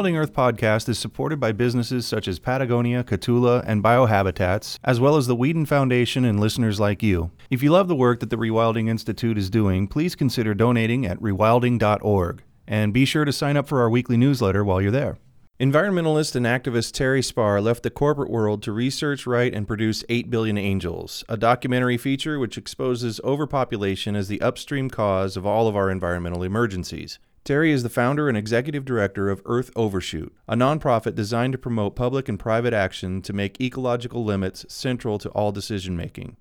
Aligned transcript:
Rewilding 0.00 0.16
Earth 0.16 0.32
podcast 0.32 0.88
is 0.88 0.98
supported 0.98 1.38
by 1.38 1.52
businesses 1.52 2.06
such 2.06 2.26
as 2.26 2.38
Patagonia, 2.38 3.04
Catula, 3.04 3.62
and 3.66 3.84
Biohabitats, 3.84 4.78
as 4.82 4.98
well 4.98 5.14
as 5.14 5.26
the 5.26 5.36
Weeden 5.36 5.68
Foundation 5.68 6.24
and 6.24 6.40
listeners 6.40 6.80
like 6.80 7.02
you. 7.02 7.32
If 7.50 7.62
you 7.62 7.70
love 7.70 7.86
the 7.86 7.94
work 7.94 8.20
that 8.20 8.30
the 8.30 8.38
Rewilding 8.38 8.88
Institute 8.88 9.36
is 9.36 9.50
doing, 9.50 9.86
please 9.86 10.14
consider 10.14 10.54
donating 10.54 11.04
at 11.04 11.20
rewilding.org. 11.20 12.42
And 12.66 12.94
be 12.94 13.04
sure 13.04 13.26
to 13.26 13.32
sign 13.32 13.58
up 13.58 13.68
for 13.68 13.82
our 13.82 13.90
weekly 13.90 14.16
newsletter 14.16 14.64
while 14.64 14.80
you're 14.80 14.90
there. 14.90 15.18
Environmentalist 15.60 16.34
and 16.34 16.46
activist 16.46 16.92
Terry 16.92 17.20
Spahr 17.20 17.62
left 17.62 17.82
the 17.82 17.90
corporate 17.90 18.30
world 18.30 18.62
to 18.62 18.72
research, 18.72 19.26
write, 19.26 19.52
and 19.52 19.68
produce 19.68 20.02
8 20.08 20.30
Billion 20.30 20.56
Angels, 20.56 21.24
a 21.28 21.36
documentary 21.36 21.98
feature 21.98 22.38
which 22.38 22.56
exposes 22.56 23.20
overpopulation 23.22 24.16
as 24.16 24.28
the 24.28 24.40
upstream 24.40 24.88
cause 24.88 25.36
of 25.36 25.44
all 25.44 25.68
of 25.68 25.76
our 25.76 25.90
environmental 25.90 26.42
emergencies. 26.42 27.18
Terry 27.42 27.72
is 27.72 27.82
the 27.82 27.88
founder 27.88 28.28
and 28.28 28.36
executive 28.36 28.84
director 28.84 29.30
of 29.30 29.40
Earth 29.46 29.70
Overshoot, 29.74 30.34
a 30.46 30.54
nonprofit 30.54 31.14
designed 31.14 31.52
to 31.52 31.58
promote 31.58 31.96
public 31.96 32.28
and 32.28 32.38
private 32.38 32.74
action 32.74 33.22
to 33.22 33.32
make 33.32 33.60
ecological 33.60 34.24
limits 34.24 34.66
central 34.68 35.18
to 35.18 35.30
all 35.30 35.50
decision 35.50 35.96
making. 35.96 36.36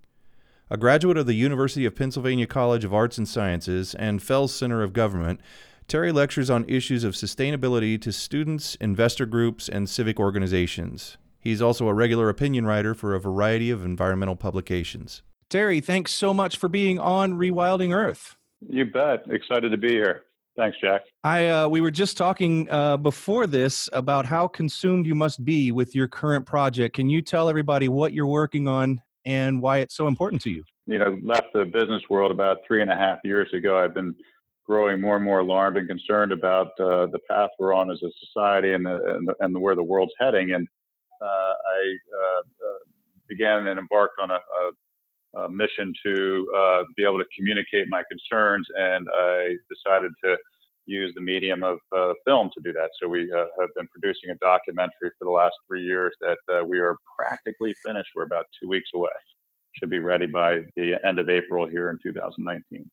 A 0.69 0.77
graduate 0.77 1.17
of 1.17 1.25
the 1.25 1.33
University 1.33 1.85
of 1.85 1.95
Pennsylvania 1.95 2.45
College 2.45 2.83
of 2.83 2.93
Arts 2.93 3.17
and 3.17 3.27
Sciences 3.27 3.95
and 3.95 4.21
Fels 4.21 4.53
Center 4.53 4.83
of 4.83 4.93
Government, 4.93 5.39
Terry 5.87 6.11
lectures 6.11 6.49
on 6.49 6.65
issues 6.67 7.03
of 7.03 7.15
sustainability 7.15 7.99
to 8.01 8.11
students, 8.11 8.75
investor 8.75 9.25
groups, 9.25 9.67
and 9.67 9.89
civic 9.89 10.19
organizations. 10.19 11.17
He's 11.39 11.61
also 11.61 11.87
a 11.87 11.93
regular 11.93 12.29
opinion 12.29 12.67
writer 12.67 12.93
for 12.93 13.15
a 13.15 13.19
variety 13.19 13.71
of 13.71 13.85
environmental 13.85 14.35
publications. 14.35 15.23
Terry, 15.49 15.79
thanks 15.79 16.11
so 16.11 16.33
much 16.33 16.57
for 16.57 16.67
being 16.67 16.99
on 16.99 17.33
Rewilding 17.33 17.95
Earth. 17.95 18.35
You 18.67 18.85
bet. 18.85 19.25
Excited 19.31 19.71
to 19.71 19.77
be 19.77 19.89
here. 19.89 20.25
Thanks, 20.59 20.77
Jack. 20.81 21.03
I 21.23 21.47
uh, 21.47 21.69
we 21.69 21.79
were 21.79 21.89
just 21.89 22.17
talking 22.17 22.69
uh, 22.69 22.97
before 22.97 23.47
this 23.47 23.87
about 23.93 24.25
how 24.25 24.45
consumed 24.45 25.05
you 25.05 25.15
must 25.15 25.45
be 25.45 25.71
with 25.71 25.95
your 25.95 26.09
current 26.09 26.45
project. 26.45 26.97
Can 26.97 27.09
you 27.09 27.21
tell 27.21 27.47
everybody 27.47 27.87
what 27.87 28.11
you're 28.11 28.27
working 28.27 28.67
on 28.67 29.01
and 29.23 29.61
why 29.61 29.77
it's 29.77 29.95
so 29.95 30.09
important 30.09 30.41
to 30.41 30.49
you? 30.49 30.65
You 30.85 30.99
know, 30.99 31.17
left 31.23 31.53
the 31.53 31.63
business 31.63 32.03
world 32.09 32.29
about 32.29 32.57
three 32.67 32.81
and 32.81 32.91
a 32.91 32.95
half 32.95 33.19
years 33.23 33.47
ago. 33.53 33.77
I've 33.77 33.93
been 33.93 34.13
growing 34.65 34.99
more 34.99 35.15
and 35.15 35.23
more 35.23 35.39
alarmed 35.39 35.77
and 35.77 35.87
concerned 35.87 36.33
about 36.33 36.77
uh, 36.77 37.05
the 37.05 37.19
path 37.29 37.51
we're 37.57 37.73
on 37.73 37.89
as 37.89 38.03
a 38.03 38.11
society 38.25 38.73
and, 38.73 38.85
the, 38.85 39.15
and, 39.15 39.29
the, 39.29 39.35
and 39.39 39.55
the, 39.55 39.59
where 39.61 39.75
the 39.75 39.83
world's 39.83 40.11
heading. 40.19 40.51
And 40.51 40.67
uh, 41.21 41.25
I 41.25 41.95
uh, 42.17 42.39
uh, 42.39 42.79
began 43.29 43.65
and 43.65 43.79
embarked 43.79 44.19
on 44.21 44.29
a, 44.29 44.35
a 44.35 44.71
uh, 45.37 45.47
mission 45.47 45.93
to 46.05 46.47
uh, 46.55 46.83
be 46.95 47.03
able 47.03 47.19
to 47.19 47.25
communicate 47.37 47.87
my 47.89 48.03
concerns, 48.09 48.67
and 48.75 49.07
I 49.13 49.55
decided 49.69 50.11
to 50.23 50.37
use 50.85 51.13
the 51.15 51.21
medium 51.21 51.63
of 51.63 51.77
uh, 51.95 52.13
film 52.25 52.49
to 52.55 52.61
do 52.63 52.73
that. 52.73 52.89
So 53.01 53.07
we 53.07 53.31
uh, 53.31 53.45
have 53.59 53.69
been 53.75 53.87
producing 53.87 54.31
a 54.31 54.35
documentary 54.35 55.11
for 55.17 55.25
the 55.25 55.31
last 55.31 55.55
three 55.67 55.83
years 55.83 56.13
that 56.21 56.37
uh, 56.51 56.65
we 56.65 56.79
are 56.79 56.97
practically 57.17 57.75
finished. 57.85 58.09
We're 58.15 58.23
about 58.23 58.45
two 58.61 58.67
weeks 58.67 58.89
away. 58.95 59.11
Should 59.73 59.91
be 59.91 59.99
ready 59.99 60.25
by 60.25 60.61
the 60.75 60.95
end 61.05 61.19
of 61.19 61.29
April 61.29 61.67
here 61.67 61.91
in 61.91 61.99
2019. 62.01 62.89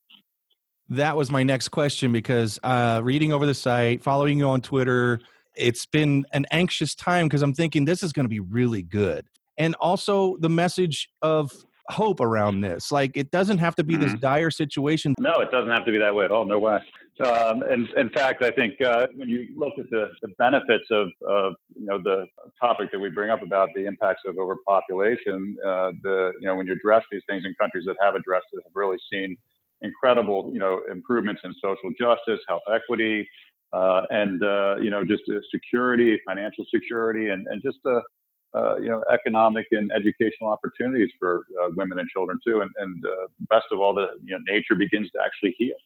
That 0.91 1.17
was 1.17 1.31
my 1.31 1.43
next 1.43 1.71
question 1.71 2.13
because 2.13 2.61
uh, 2.63 3.01
reading 3.03 3.33
over 3.33 3.47
the 3.47 3.55
site, 3.55 4.03
following 4.03 4.39
you 4.39 4.49
on 4.49 4.61
Twitter, 4.61 5.19
it's 5.57 5.87
been 5.87 6.27
an 6.33 6.47
anxious 6.53 6.95
time 6.95 7.27
because 7.27 7.43
I'm 7.43 7.55
thinking 7.55 7.85
this 7.85 8.03
is 8.03 8.13
going 8.13 8.25
to 8.25 8.31
be 8.31 8.41
really 8.41 8.83
good. 8.83 9.27
And 9.59 9.75
also 9.77 10.37
the 10.39 10.51
message 10.51 11.09
of 11.23 11.51
hope 11.91 12.21
around 12.21 12.61
this. 12.61 12.91
Like 12.93 13.17
it 13.17 13.31
doesn't 13.31 13.59
have 13.59 13.75
to 13.77 13.85
be 13.85 13.95
mm-hmm. 13.95 14.03
this 14.03 14.15
dire 14.15 14.51
situation. 14.51 15.15
No, 15.19 15.41
it 15.41 15.51
doesn't 15.51 15.71
have 15.71 15.85
to 15.87 15.93
be 15.93 15.99
that 15.99 16.15
way 16.15 16.25
at 16.25 16.31
all. 16.31 16.45
No 16.45 16.59
way. 16.59 16.81
Um, 17.25 17.63
and 17.63 17.89
in 17.97 18.11
fact, 18.11 18.43
I 18.43 18.51
think 18.51 18.81
uh, 18.83 19.07
when 19.17 19.29
you 19.29 19.49
look 19.57 19.79
at 19.79 19.89
the, 19.89 20.11
the 20.21 20.29
benefits 20.39 20.85
of, 20.91 21.09
of, 21.27 21.55
you 21.75 21.87
know 21.87 21.99
the 21.99 22.27
topic 22.61 22.93
that 22.93 22.99
we 22.99 23.09
bring 23.09 23.31
up 23.31 23.43
about 23.43 23.71
the 23.75 23.87
impacts 23.87 24.23
of 24.27 24.37
overpopulation, 24.39 25.57
uh, 25.65 25.93
the 26.03 26.33
you 26.41 26.47
know 26.47 26.57
when 26.57 26.67
you 26.67 26.75
address 26.75 27.05
these 27.11 27.23
things 27.29 27.45
in 27.47 27.55
countries 27.59 27.85
that 27.87 27.97
have 28.03 28.17
addressed 28.17 28.47
it 28.53 28.61
have 28.65 28.73
really 28.75 28.99
seen 29.11 29.37
incredible 29.83 30.51
you 30.53 30.59
know 30.59 30.83
improvements 30.91 31.41
in 31.45 31.55
social 31.55 31.91
justice, 31.99 32.41
health 32.49 32.63
equity, 32.73 33.27
uh, 33.73 34.03
and 34.11 34.43
uh, 34.43 34.77
you 34.77 34.91
know 34.91 35.03
just 35.03 35.23
security, 35.51 36.21
financial 36.27 36.67
security, 36.73 37.31
and 37.31 37.47
and 37.47 37.63
just 37.63 37.79
the 37.85 38.03
uh, 38.57 38.77
you 38.77 38.89
know, 38.89 39.03
economic 39.13 39.67
and 39.73 39.91
educational 39.93 40.51
opportunities 40.51 41.11
for 41.19 41.45
uh, 41.63 41.69
women 41.77 41.99
and 41.99 42.09
children 42.09 42.39
too. 42.47 42.63
And, 42.63 42.71
and 42.79 43.05
uh, 43.05 43.27
best 43.51 43.67
of 43.71 43.81
all, 43.81 43.95
the 43.95 44.07
you 44.25 44.33
know, 44.33 44.43
nature 44.49 44.75
begins 44.75 45.11
to 45.11 45.19
actually 45.25 45.55
heal. 45.59 45.77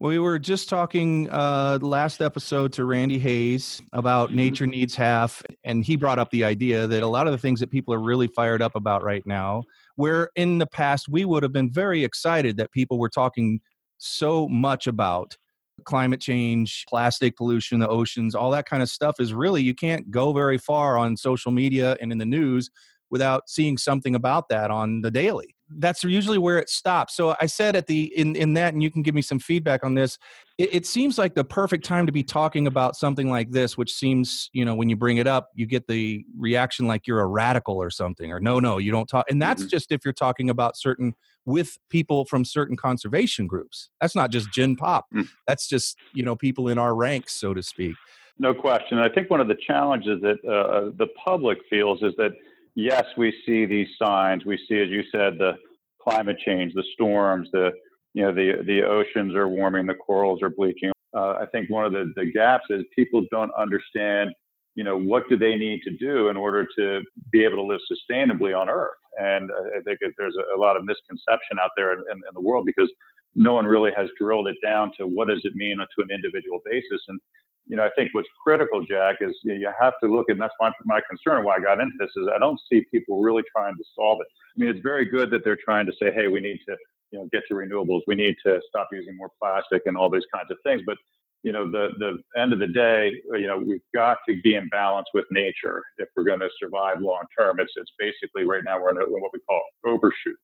We 0.00 0.18
were 0.18 0.38
just 0.38 0.68
talking 0.68 1.30
uh, 1.30 1.78
last 1.80 2.20
episode 2.20 2.72
to 2.74 2.84
Randy 2.84 3.18
Hayes 3.18 3.80
about 3.92 4.28
mm-hmm. 4.28 4.36
nature 4.36 4.66
needs 4.66 4.94
half, 4.94 5.42
and 5.64 5.84
he 5.84 5.96
brought 5.96 6.18
up 6.18 6.30
the 6.30 6.44
idea 6.44 6.86
that 6.86 7.02
a 7.02 7.06
lot 7.06 7.26
of 7.26 7.32
the 7.32 7.38
things 7.38 7.60
that 7.60 7.70
people 7.70 7.94
are 7.94 8.00
really 8.00 8.26
fired 8.26 8.60
up 8.60 8.74
about 8.74 9.02
right 9.02 9.24
now, 9.24 9.62
where 9.96 10.30
in 10.36 10.58
the 10.58 10.66
past 10.66 11.08
we 11.08 11.24
would 11.24 11.42
have 11.42 11.52
been 11.52 11.70
very 11.70 12.04
excited 12.04 12.56
that 12.56 12.72
people 12.72 12.98
were 12.98 13.08
talking 13.08 13.60
so 13.98 14.48
much 14.48 14.86
about 14.86 15.36
climate 15.84 16.20
change, 16.20 16.84
plastic 16.88 17.36
pollution, 17.36 17.80
the 17.80 17.88
oceans, 17.88 18.34
all 18.34 18.50
that 18.50 18.66
kind 18.66 18.82
of 18.82 18.88
stuff 18.88 19.16
is 19.18 19.32
really, 19.32 19.62
you 19.62 19.74
can't 19.74 20.10
go 20.10 20.32
very 20.32 20.58
far 20.58 20.98
on 20.98 21.16
social 21.16 21.52
media 21.52 21.96
and 22.00 22.12
in 22.12 22.18
the 22.18 22.26
news 22.26 22.70
without 23.10 23.48
seeing 23.48 23.76
something 23.78 24.14
about 24.14 24.48
that 24.48 24.70
on 24.70 25.00
the 25.00 25.10
daily. 25.10 25.54
That's 25.70 26.02
usually 26.04 26.38
where 26.38 26.58
it 26.58 26.68
stops. 26.68 27.14
So 27.14 27.36
I 27.40 27.46
said 27.46 27.76
at 27.76 27.86
the 27.86 28.04
in 28.16 28.36
in 28.36 28.54
that, 28.54 28.72
and 28.72 28.82
you 28.82 28.90
can 28.90 29.02
give 29.02 29.14
me 29.14 29.22
some 29.22 29.38
feedback 29.38 29.84
on 29.84 29.94
this. 29.94 30.18
It, 30.56 30.74
it, 30.74 30.86
seems 30.86 31.18
like 31.18 31.34
the 31.34 31.44
perfect 31.44 31.84
time 31.84 32.06
to 32.06 32.12
be 32.12 32.24
talking 32.24 32.66
about 32.66 32.96
something 32.96 33.30
like 33.30 33.52
this, 33.52 33.76
which 33.76 33.94
seems, 33.94 34.50
you 34.52 34.64
know, 34.64 34.74
when 34.74 34.88
you 34.88 34.96
bring 34.96 35.18
it 35.18 35.26
up, 35.26 35.50
you 35.54 35.66
get 35.66 35.86
the 35.86 36.24
reaction 36.36 36.86
like 36.86 37.06
you're 37.06 37.20
a 37.20 37.26
radical 37.26 37.76
or 37.76 37.90
something, 37.90 38.32
or 38.32 38.40
no, 38.40 38.58
no, 38.58 38.78
you 38.78 38.90
don't 38.90 39.08
talk. 39.08 39.26
And 39.30 39.40
that's 39.40 39.62
mm-hmm. 39.62 39.68
just 39.68 39.92
if 39.92 40.04
you're 40.04 40.12
talking 40.12 40.50
about 40.50 40.76
certain 40.76 41.14
with 41.44 41.78
people 41.88 42.24
from 42.24 42.44
certain 42.44 42.76
conservation 42.76 43.46
groups. 43.46 43.90
That's 44.00 44.14
not 44.14 44.30
just 44.30 44.52
Gen 44.52 44.76
Pop. 44.76 45.06
Mm. 45.14 45.28
That's 45.46 45.68
just 45.68 45.96
you 46.12 46.22
know 46.22 46.36
people 46.36 46.68
in 46.68 46.78
our 46.78 46.94
ranks, 46.94 47.34
so 47.34 47.54
to 47.54 47.62
speak. 47.62 47.94
No 48.38 48.54
question. 48.54 48.98
I 48.98 49.08
think 49.08 49.30
one 49.30 49.40
of 49.40 49.48
the 49.48 49.56
challenges 49.66 50.20
that 50.22 50.38
uh, 50.44 50.92
the 50.96 51.08
public 51.24 51.58
feels 51.68 52.02
is 52.02 52.14
that 52.18 52.32
yes, 52.78 53.04
we 53.16 53.34
see 53.44 53.66
these 53.66 53.88
signs. 54.00 54.44
We 54.44 54.58
see, 54.68 54.80
as 54.80 54.88
you 54.88 55.02
said, 55.12 55.38
the 55.38 55.54
climate 56.00 56.38
change, 56.44 56.74
the 56.74 56.84
storms, 56.94 57.48
the 57.52 57.70
you 58.14 58.22
know 58.22 58.32
the 58.32 58.62
the 58.66 58.82
oceans 58.82 59.34
are 59.34 59.48
warming, 59.48 59.86
the 59.86 59.94
corals 59.94 60.42
are 60.42 60.50
bleaching. 60.50 60.90
Uh, 61.14 61.34
I 61.40 61.46
think 61.52 61.70
one 61.70 61.84
of 61.84 61.92
the, 61.92 62.12
the 62.16 62.30
gaps 62.32 62.64
is 62.70 62.84
people 62.94 63.24
don't 63.30 63.50
understand 63.58 64.30
you 64.78 64.84
know, 64.84 64.96
what 64.96 65.28
do 65.28 65.36
they 65.36 65.56
need 65.56 65.82
to 65.82 65.90
do 65.90 66.28
in 66.28 66.36
order 66.36 66.64
to 66.78 67.02
be 67.32 67.42
able 67.42 67.56
to 67.56 67.62
live 67.62 67.80
sustainably 67.90 68.56
on 68.56 68.68
Earth? 68.68 68.94
And 69.18 69.50
I 69.76 69.80
think 69.82 69.98
there's 70.16 70.36
a, 70.54 70.56
lot 70.56 70.76
of 70.76 70.84
misconception 70.84 71.58
out 71.60 71.72
there 71.76 71.94
in, 71.94 71.98
in, 72.12 72.18
in, 72.18 72.32
the 72.32 72.40
world 72.40 72.64
because 72.64 72.88
no 73.34 73.54
one 73.54 73.66
really 73.66 73.92
has 73.96 74.08
drilled 74.18 74.48
it 74.48 74.56
down 74.62 74.92
to 74.98 75.06
what 75.06 75.28
does 75.28 75.40
it 75.44 75.54
mean 75.54 75.78
to 75.78 76.02
an 76.02 76.10
individual 76.10 76.60
basis. 76.64 77.00
And 77.08 77.20
you 77.66 77.76
know, 77.76 77.84
I 77.84 77.90
think 77.96 78.10
what's 78.14 78.28
critical, 78.42 78.82
Jack, 78.84 79.16
is 79.20 79.36
you 79.42 79.68
have 79.78 79.92
to 80.02 80.08
look, 80.08 80.30
and 80.30 80.40
that's 80.40 80.54
my, 80.58 80.72
my 80.84 81.00
concern 81.08 81.44
why 81.44 81.56
I 81.56 81.60
got 81.60 81.80
into 81.80 81.94
this 81.98 82.10
is 82.16 82.26
I 82.34 82.38
don't 82.38 82.58
see 82.70 82.84
people 82.90 83.20
really 83.20 83.42
trying 83.54 83.76
to 83.76 83.84
solve 83.94 84.20
it. 84.22 84.26
I 84.56 84.64
mean, 84.64 84.70
it's 84.74 84.82
very 84.82 85.04
good 85.04 85.30
that 85.30 85.44
they're 85.44 85.58
trying 85.62 85.84
to 85.86 85.92
say, 86.00 86.10
hey, 86.10 86.28
we 86.28 86.40
need 86.40 86.60
to, 86.66 86.76
you 87.10 87.18
know, 87.18 87.28
get 87.30 87.42
to 87.48 87.54
renewables, 87.54 88.00
we 88.06 88.14
need 88.14 88.36
to 88.46 88.60
stop 88.68 88.88
using 88.90 89.16
more 89.16 89.30
plastic 89.40 89.82
and 89.84 89.98
all 89.98 90.08
these 90.08 90.26
kinds 90.32 90.50
of 90.50 90.56
things. 90.64 90.82
But 90.86 90.96
you 91.42 91.52
know, 91.52 91.70
the 91.70 91.90
the 91.98 92.40
end 92.40 92.52
of 92.52 92.58
the 92.58 92.66
day, 92.66 93.12
you 93.32 93.46
know, 93.46 93.58
we've 93.58 93.80
got 93.94 94.18
to 94.28 94.40
be 94.42 94.56
in 94.56 94.68
balance 94.68 95.06
with 95.14 95.24
nature 95.30 95.82
if 95.98 96.08
we're 96.16 96.24
going 96.24 96.40
to 96.40 96.48
survive 96.60 97.00
long 97.00 97.22
term. 97.38 97.60
It's 97.60 97.72
it's 97.76 97.92
basically 97.98 98.44
right 98.44 98.62
now 98.64 98.80
we're 98.80 98.90
in 98.90 98.96
what 98.96 99.30
we 99.32 99.38
call 99.40 99.62
overshoot. 99.86 100.36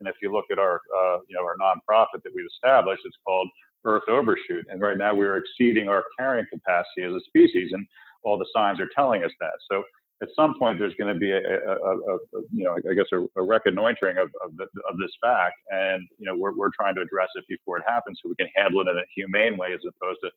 And 0.00 0.08
if 0.08 0.16
you 0.22 0.32
look 0.32 0.46
at 0.50 0.58
our 0.58 0.80
uh, 0.96 1.18
you 1.28 1.36
know 1.36 1.44
our 1.44 1.56
nonprofit 1.60 2.22
that 2.24 2.32
we've 2.34 2.46
established, 2.46 3.02
it's 3.04 3.16
called 3.24 3.48
Earth 3.84 4.08
Overshoot. 4.08 4.66
And 4.68 4.80
right 4.80 4.98
now 4.98 5.14
we're 5.14 5.36
exceeding 5.36 5.88
our 5.88 6.04
carrying 6.18 6.46
capacity 6.52 7.02
as 7.04 7.12
a 7.12 7.20
species, 7.26 7.70
and 7.72 7.86
all 8.24 8.38
the 8.38 8.46
signs 8.54 8.80
are 8.80 8.88
telling 8.94 9.24
us 9.24 9.32
that. 9.40 9.54
So 9.70 9.82
at 10.22 10.28
some 10.36 10.54
point 10.58 10.78
there's 10.78 10.94
going 10.94 11.12
to 11.12 11.18
be 11.18 11.30
a, 11.30 11.38
a, 11.38 11.74
a, 11.74 12.14
a 12.16 12.40
you 12.52 12.64
know 12.64 12.76
I 12.88 12.94
guess 12.94 13.06
a, 13.12 13.42
reconnoitering 13.42 14.18
of 14.18 14.28
of, 14.44 14.56
the, 14.56 14.64
of, 14.88 14.98
this 14.98 15.12
fact, 15.22 15.56
and 15.70 16.06
you 16.18 16.26
know 16.26 16.36
we're 16.36 16.56
we're 16.56 16.70
trying 16.78 16.94
to 16.96 17.02
address 17.02 17.28
it 17.36 17.44
before 17.48 17.78
it 17.78 17.84
happens, 17.86 18.18
so 18.22 18.28
we 18.28 18.36
can 18.36 18.48
handle 18.54 18.80
it 18.82 18.88
in 18.88 18.96
a 18.96 19.06
humane 19.14 19.56
way 19.56 19.72
as 19.72 19.80
opposed 19.80 20.20
to 20.24 20.30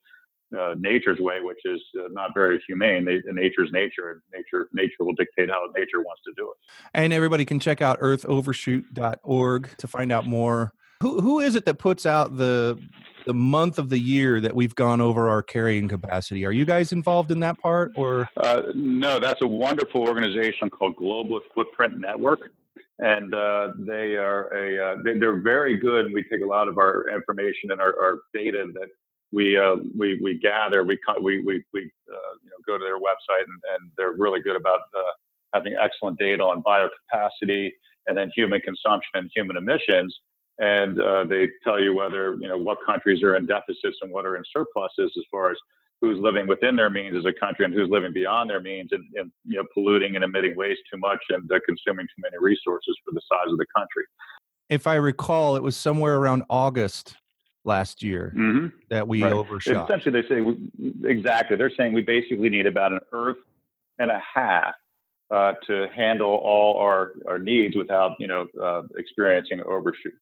uh, 0.58 0.76
nature's 0.78 1.20
way, 1.20 1.40
which 1.42 1.60
is 1.66 1.82
uh, 2.00 2.08
not 2.12 2.32
very 2.34 2.62
humane. 2.68 3.06
They, 3.06 3.22
nature's 3.32 3.72
nature, 3.72 4.22
nature 4.34 4.70
nature 4.74 4.96
will 5.00 5.14
dictate 5.14 5.50
how 5.50 5.68
nature 5.76 6.02
wants 6.02 6.22
to 6.26 6.34
do 6.36 6.52
it. 6.52 6.72
And 6.94 7.14
everybody 7.14 7.46
can 7.46 7.60
check 7.60 7.82
out 7.82 8.00
earthovershoot.org 8.00 9.70
to 9.78 9.88
find 9.88 10.12
out 10.12 10.26
more 10.26 10.74
Who 11.02 11.22
who 11.22 11.40
is 11.40 11.56
it 11.56 11.66
that 11.66 11.80
puts 11.80 12.06
out 12.06 12.38
the 12.38 12.80
the 13.26 13.34
month 13.34 13.80
of 13.80 13.90
the 13.90 14.00
year 14.00 14.42
that 14.42 14.56
we've 14.56 14.76
gone 14.76 15.02
over 15.02 15.30
our 15.30 15.42
carrying 15.42 15.88
capacity? 15.88 16.46
Are 16.46 16.52
you 16.52 16.66
guys 16.66 16.92
involved 16.92 17.32
in 17.32 17.40
that 17.42 17.58
part, 17.60 17.92
or? 17.96 18.30
Uh, 18.38 18.64
no, 18.76 19.20
that's 19.20 19.42
a 19.42 19.48
wonderful 19.48 20.02
organization 20.02 20.70
called 20.70 20.96
Global 20.96 21.40
Footprint 21.56 22.00
Network, 22.00 22.52
and 23.00 23.34
uh, 23.34 23.70
they 23.80 24.16
are 24.16 24.48
a 24.54 24.94
uh, 24.94 24.96
they, 25.04 25.26
are 25.26 25.40
very 25.40 25.78
good. 25.78 26.14
We 26.14 26.24
take 26.24 26.42
a 26.42 26.46
lot 26.46 26.68
of 26.68 26.78
our 26.78 27.10
information 27.10 27.72
and 27.72 27.82
our, 27.82 27.94
our 28.02 28.20
data 28.34 28.66
that 28.74 28.90
we 29.34 29.58
uh, 29.58 29.76
we 29.98 30.20
we 30.22 30.38
gather. 30.38 30.84
We 30.84 31.00
we 31.22 31.40
we, 31.44 31.64
we 31.74 31.82
uh, 31.82 32.34
you 32.44 32.50
know 32.50 32.58
go 32.66 32.78
to 32.78 32.84
their 32.84 33.00
website 33.00 33.46
and, 33.48 33.62
and 33.74 33.92
they're 33.98 34.14
really 34.14 34.42
good 34.42 34.56
about 34.56 34.82
uh, 34.96 35.02
having 35.54 35.76
excellent 35.82 36.20
data 36.20 36.44
on 36.44 36.62
biocapacity 36.64 37.72
and 38.08 38.18
then 38.18 38.32
human 38.36 38.62
consumption 38.62 39.12
and 39.16 39.32
human 39.36 39.58
emissions. 39.58 40.16
And 40.60 41.02
uh, 41.02 41.24
they 41.24 41.50
tell 41.64 41.82
you 41.82 41.96
whether 41.96 42.38
you 42.40 42.48
know 42.48 42.58
what 42.58 42.78
countries 42.86 43.24
are 43.24 43.36
in 43.36 43.48
deficits 43.48 43.98
and 44.02 44.12
what 44.12 44.26
are 44.26 44.38
in 44.38 44.44
surpluses 44.56 45.12
as 45.18 45.24
far 45.32 45.50
as 45.52 45.58
who's 46.00 46.20
living 46.20 46.46
within 46.46 46.76
their 46.76 46.90
means 46.90 47.16
as 47.16 47.26
a 47.26 47.34
country 47.34 47.66
and 47.66 47.74
who's 47.74 47.90
living 47.90 48.14
beyond 48.14 48.50
their 48.50 48.60
means 48.60 48.90
and, 48.92 49.04
and 49.16 49.32
you 49.46 49.58
know 49.58 49.64
polluting 49.74 50.16
and 50.16 50.24
emitting 50.24 50.56
waste 50.56 50.82
too 50.92 51.00
much 51.00 51.20
and 51.30 51.52
uh, 51.52 51.58
consuming 51.66 52.06
too 52.06 52.22
many 52.22 52.38
resources 52.40 52.96
for 53.04 53.14
the 53.14 53.22
size 53.28 53.52
of 53.52 53.58
the 53.58 53.66
country. 53.76 54.04
If 54.70 54.86
I 54.86 54.96
recall, 54.96 55.56
it 55.56 55.64
was 55.64 55.76
somewhere 55.76 56.18
around 56.18 56.44
August 56.50 57.16
last 57.64 58.04
year 58.04 58.34
mm-hmm. 58.36 58.68
that 58.90 59.08
we 59.08 59.24
right. 59.24 59.32
overshot. 59.32 59.90
Essentially, 59.90 60.22
they 60.22 60.28
say 60.28 60.42
we, 60.42 60.58
exactly. 61.06 61.58
They're 61.58 61.72
saying 61.76 61.94
we 61.94 62.02
basically 62.02 62.50
need 62.50 62.66
about 62.66 62.92
an 62.92 63.00
Earth 63.12 63.38
and 64.00 64.12
a 64.12 64.22
half 64.34 64.76
uh, 65.32 65.54
to 65.68 65.88
handle 65.96 66.36
all 66.44 66.78
our, 66.80 67.14
our 67.28 67.40
needs 67.40 67.76
without 67.76 68.12
you 68.20 68.28
know 68.28 68.48
uh, 68.62 68.84
experiencing 68.98 69.62
overshoot. 69.66 70.14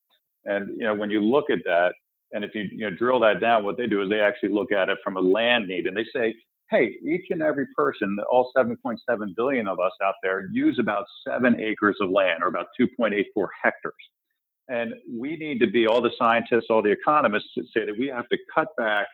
And 0.45 0.69
you 0.77 0.85
know 0.85 0.95
when 0.95 1.09
you 1.09 1.21
look 1.21 1.49
at 1.49 1.59
that, 1.65 1.93
and 2.31 2.43
if 2.43 2.53
you 2.55 2.63
you 2.71 2.89
know 2.89 2.95
drill 2.95 3.19
that 3.21 3.39
down, 3.39 3.63
what 3.63 3.77
they 3.77 3.87
do 3.87 4.01
is 4.01 4.09
they 4.09 4.21
actually 4.21 4.49
look 4.49 4.71
at 4.71 4.89
it 4.89 4.97
from 5.03 5.17
a 5.17 5.21
land 5.21 5.67
need, 5.67 5.87
and 5.87 5.97
they 5.97 6.05
say, 6.13 6.33
hey, 6.71 6.95
each 7.05 7.25
and 7.29 7.41
every 7.41 7.67
person, 7.75 8.17
all 8.31 8.49
7.7 8.57 8.97
billion 9.35 9.67
of 9.67 9.79
us 9.79 9.91
out 10.01 10.15
there, 10.23 10.47
use 10.53 10.79
about 10.79 11.05
seven 11.27 11.59
acres 11.59 11.97
of 11.99 12.09
land, 12.09 12.41
or 12.41 12.47
about 12.47 12.67
2.84 12.79 13.47
hectares. 13.61 13.93
And 14.67 14.93
we 15.09 15.35
need 15.35 15.59
to 15.59 15.67
be 15.67 15.87
all 15.87 16.01
the 16.01 16.11
scientists, 16.17 16.67
all 16.69 16.81
the 16.81 16.91
economists 16.91 17.49
say 17.73 17.85
that 17.85 17.95
we 17.97 18.07
have 18.07 18.27
to 18.29 18.37
cut 18.53 18.67
back 18.77 19.07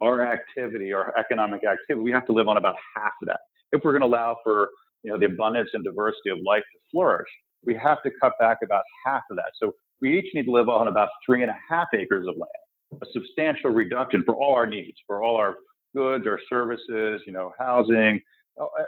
our 0.00 0.26
activity, 0.26 0.92
our 0.92 1.16
economic 1.18 1.62
activity. 1.64 2.02
We 2.02 2.12
have 2.12 2.26
to 2.26 2.32
live 2.32 2.48
on 2.48 2.56
about 2.56 2.76
half 2.96 3.12
of 3.22 3.28
that. 3.28 3.40
If 3.72 3.82
we're 3.84 3.92
going 3.92 4.02
to 4.02 4.06
allow 4.06 4.36
for 4.42 4.68
you 5.02 5.10
know 5.10 5.18
the 5.18 5.26
abundance 5.26 5.70
and 5.74 5.84
diversity 5.84 6.30
of 6.30 6.38
life 6.44 6.62
to 6.62 6.78
flourish, 6.90 7.28
we 7.64 7.74
have 7.74 8.02
to 8.02 8.10
cut 8.20 8.32
back 8.40 8.58
about 8.64 8.82
half 9.04 9.22
of 9.30 9.36
that. 9.36 9.52
So 9.60 9.72
we 10.00 10.18
each 10.18 10.34
need 10.34 10.46
to 10.46 10.50
live 10.52 10.68
on 10.68 10.88
about 10.88 11.08
three 11.24 11.42
and 11.42 11.50
a 11.50 11.56
half 11.68 11.88
acres 11.94 12.26
of 12.26 12.34
land, 12.36 13.02
a 13.02 13.06
substantial 13.12 13.70
reduction 13.70 14.22
for 14.24 14.34
all 14.34 14.54
our 14.54 14.66
needs, 14.66 14.96
for 15.06 15.22
all 15.22 15.36
our 15.36 15.56
goods, 15.94 16.26
our 16.26 16.40
services, 16.48 17.22
you 17.26 17.32
know, 17.32 17.52
housing, 17.58 18.20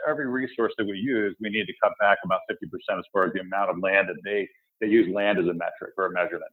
every 0.07 0.27
resource 0.27 0.73
that 0.77 0.85
we 0.85 0.97
use, 0.97 1.35
we 1.39 1.49
need 1.49 1.65
to 1.65 1.73
cut 1.81 1.93
back 1.99 2.17
about 2.23 2.41
50% 2.51 2.99
as 2.99 3.05
far 3.11 3.25
as 3.25 3.33
the 3.33 3.41
amount 3.41 3.69
of 3.69 3.77
land 3.81 4.09
that 4.09 4.15
they 4.23 4.47
they 4.81 4.87
use 4.87 5.13
land 5.13 5.39
as 5.39 5.45
a 5.45 5.53
metric 5.53 5.93
or 5.97 6.07
a 6.07 6.11
measurement. 6.11 6.51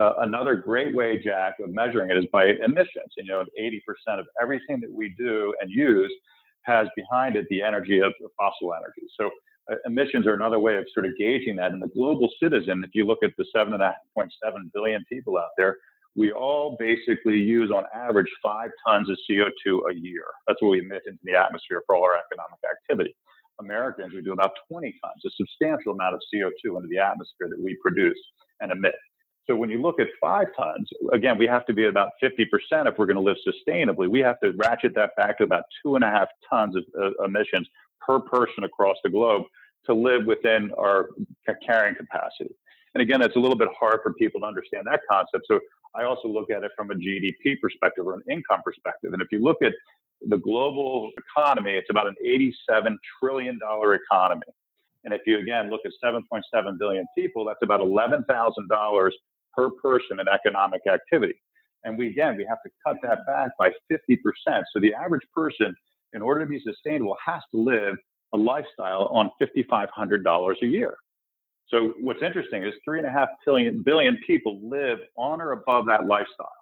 Uh, 0.00 0.12
another 0.20 0.54
great 0.54 0.94
way, 0.94 1.20
Jack, 1.22 1.54
of 1.62 1.70
measuring 1.70 2.10
it 2.10 2.16
is 2.16 2.24
by 2.32 2.46
emissions. 2.64 3.12
You 3.16 3.24
know, 3.24 3.44
80% 3.60 4.18
of 4.18 4.26
everything 4.40 4.80
that 4.80 4.90
we 4.90 5.14
do 5.18 5.54
and 5.60 5.70
use 5.70 6.12
has 6.62 6.86
behind 6.94 7.36
it 7.36 7.46
the 7.50 7.62
energy 7.62 8.00
of 8.00 8.12
fossil 8.38 8.72
energy. 8.74 9.02
So 9.18 9.30
uh, 9.70 9.76
emissions 9.86 10.26
are 10.26 10.34
another 10.34 10.58
way 10.58 10.76
of 10.76 10.86
sort 10.94 11.06
of 11.06 11.12
gauging 11.18 11.56
that. 11.56 11.72
And 11.72 11.82
the 11.82 11.88
global 11.88 12.28
citizen, 12.40 12.84
if 12.84 12.90
you 12.94 13.04
look 13.04 13.18
at 13.22 13.32
the 13.36 13.44
7.7 13.54 13.92
billion 14.72 15.04
people 15.08 15.36
out 15.38 15.50
there, 15.56 15.76
we 16.14 16.30
all 16.30 16.76
basically 16.78 17.38
use 17.38 17.70
on 17.70 17.84
average 17.94 18.28
five 18.42 18.70
tons 18.86 19.08
of 19.08 19.16
CO2 19.28 19.90
a 19.90 19.94
year. 19.94 20.24
That's 20.46 20.60
what 20.60 20.70
we 20.70 20.80
emit 20.80 21.02
into 21.06 21.20
the 21.24 21.34
atmosphere 21.34 21.82
for 21.86 21.96
all 21.96 22.04
our 22.04 22.16
economic 22.16 22.58
activity. 22.70 23.16
Americans, 23.60 24.12
we 24.14 24.22
do 24.22 24.32
about 24.32 24.52
20 24.70 24.94
tons, 25.02 25.22
a 25.26 25.30
substantial 25.36 25.92
amount 25.92 26.14
of 26.14 26.20
CO2 26.32 26.76
into 26.76 26.88
the 26.88 26.98
atmosphere 26.98 27.48
that 27.48 27.60
we 27.60 27.76
produce 27.82 28.18
and 28.60 28.72
emit. 28.72 28.94
So 29.48 29.56
when 29.56 29.70
you 29.70 29.82
look 29.82 29.98
at 29.98 30.06
five 30.20 30.46
tons, 30.56 30.88
again, 31.12 31.36
we 31.36 31.46
have 31.46 31.66
to 31.66 31.72
be 31.72 31.86
about 31.86 32.10
50% 32.22 32.46
if 32.86 32.96
we're 32.96 33.06
going 33.06 33.16
to 33.16 33.20
live 33.20 33.36
sustainably. 33.46 34.08
We 34.08 34.20
have 34.20 34.38
to 34.40 34.52
ratchet 34.52 34.94
that 34.94 35.16
back 35.16 35.38
to 35.38 35.44
about 35.44 35.64
two 35.84 35.96
and 35.96 36.04
a 36.04 36.08
half 36.08 36.28
tons 36.48 36.76
of 36.76 36.84
uh, 36.98 37.24
emissions 37.24 37.68
per 38.00 38.20
person 38.20 38.64
across 38.64 38.96
the 39.02 39.10
globe 39.10 39.42
to 39.86 39.94
live 39.94 40.26
within 40.26 40.70
our 40.78 41.08
carrying 41.66 41.96
capacity. 41.96 42.54
And 42.94 43.02
again, 43.02 43.20
it's 43.20 43.34
a 43.36 43.38
little 43.38 43.56
bit 43.56 43.68
hard 43.78 44.00
for 44.02 44.12
people 44.14 44.40
to 44.42 44.46
understand 44.46 44.86
that 44.86 45.00
concept. 45.10 45.44
So 45.48 45.58
I 45.94 46.04
also 46.04 46.28
look 46.28 46.50
at 46.50 46.62
it 46.62 46.70
from 46.76 46.90
a 46.90 46.94
GDP 46.94 47.60
perspective 47.60 48.06
or 48.06 48.14
an 48.14 48.22
income 48.30 48.60
perspective. 48.64 49.12
And 49.12 49.22
if 49.22 49.28
you 49.32 49.40
look 49.42 49.58
at 49.62 49.72
the 50.28 50.38
global 50.38 51.10
economy, 51.18 51.72
it's 51.72 51.90
about 51.90 52.06
an 52.06 52.14
$87 52.24 52.96
trillion 53.20 53.58
economy. 53.58 54.42
And 55.04 55.12
if 55.12 55.22
you 55.26 55.38
again 55.38 55.70
look 55.70 55.80
at 55.84 55.92
7.7 56.04 56.78
billion 56.78 57.06
people, 57.16 57.44
that's 57.44 57.58
about 57.62 57.80
$11,000 57.80 59.10
per 59.54 59.70
person 59.70 60.20
in 60.20 60.26
economic 60.28 60.82
activity. 60.86 61.34
And 61.84 61.98
we 61.98 62.08
again, 62.08 62.36
we 62.36 62.46
have 62.48 62.58
to 62.64 62.70
cut 62.86 62.96
that 63.02 63.26
back 63.26 63.50
by 63.58 63.70
50%. 63.90 64.18
So 64.72 64.80
the 64.80 64.94
average 64.94 65.26
person, 65.34 65.74
in 66.12 66.22
order 66.22 66.40
to 66.40 66.46
be 66.46 66.60
sustainable, 66.60 67.16
has 67.24 67.42
to 67.52 67.60
live 67.60 67.96
a 68.32 68.38
lifestyle 68.38 69.08
on 69.12 69.30
$5,500 69.40 70.54
a 70.62 70.66
year. 70.66 70.94
So 71.68 71.94
what's 72.00 72.22
interesting 72.22 72.62
is 72.64 72.72
three 72.84 72.98
and 72.98 73.06
a 73.06 73.10
half 73.10 73.28
billion, 73.44 73.82
billion 73.82 74.18
people 74.26 74.60
live 74.62 74.98
on 75.16 75.40
or 75.40 75.52
above 75.52 75.86
that 75.86 76.06
lifestyle. 76.06 76.61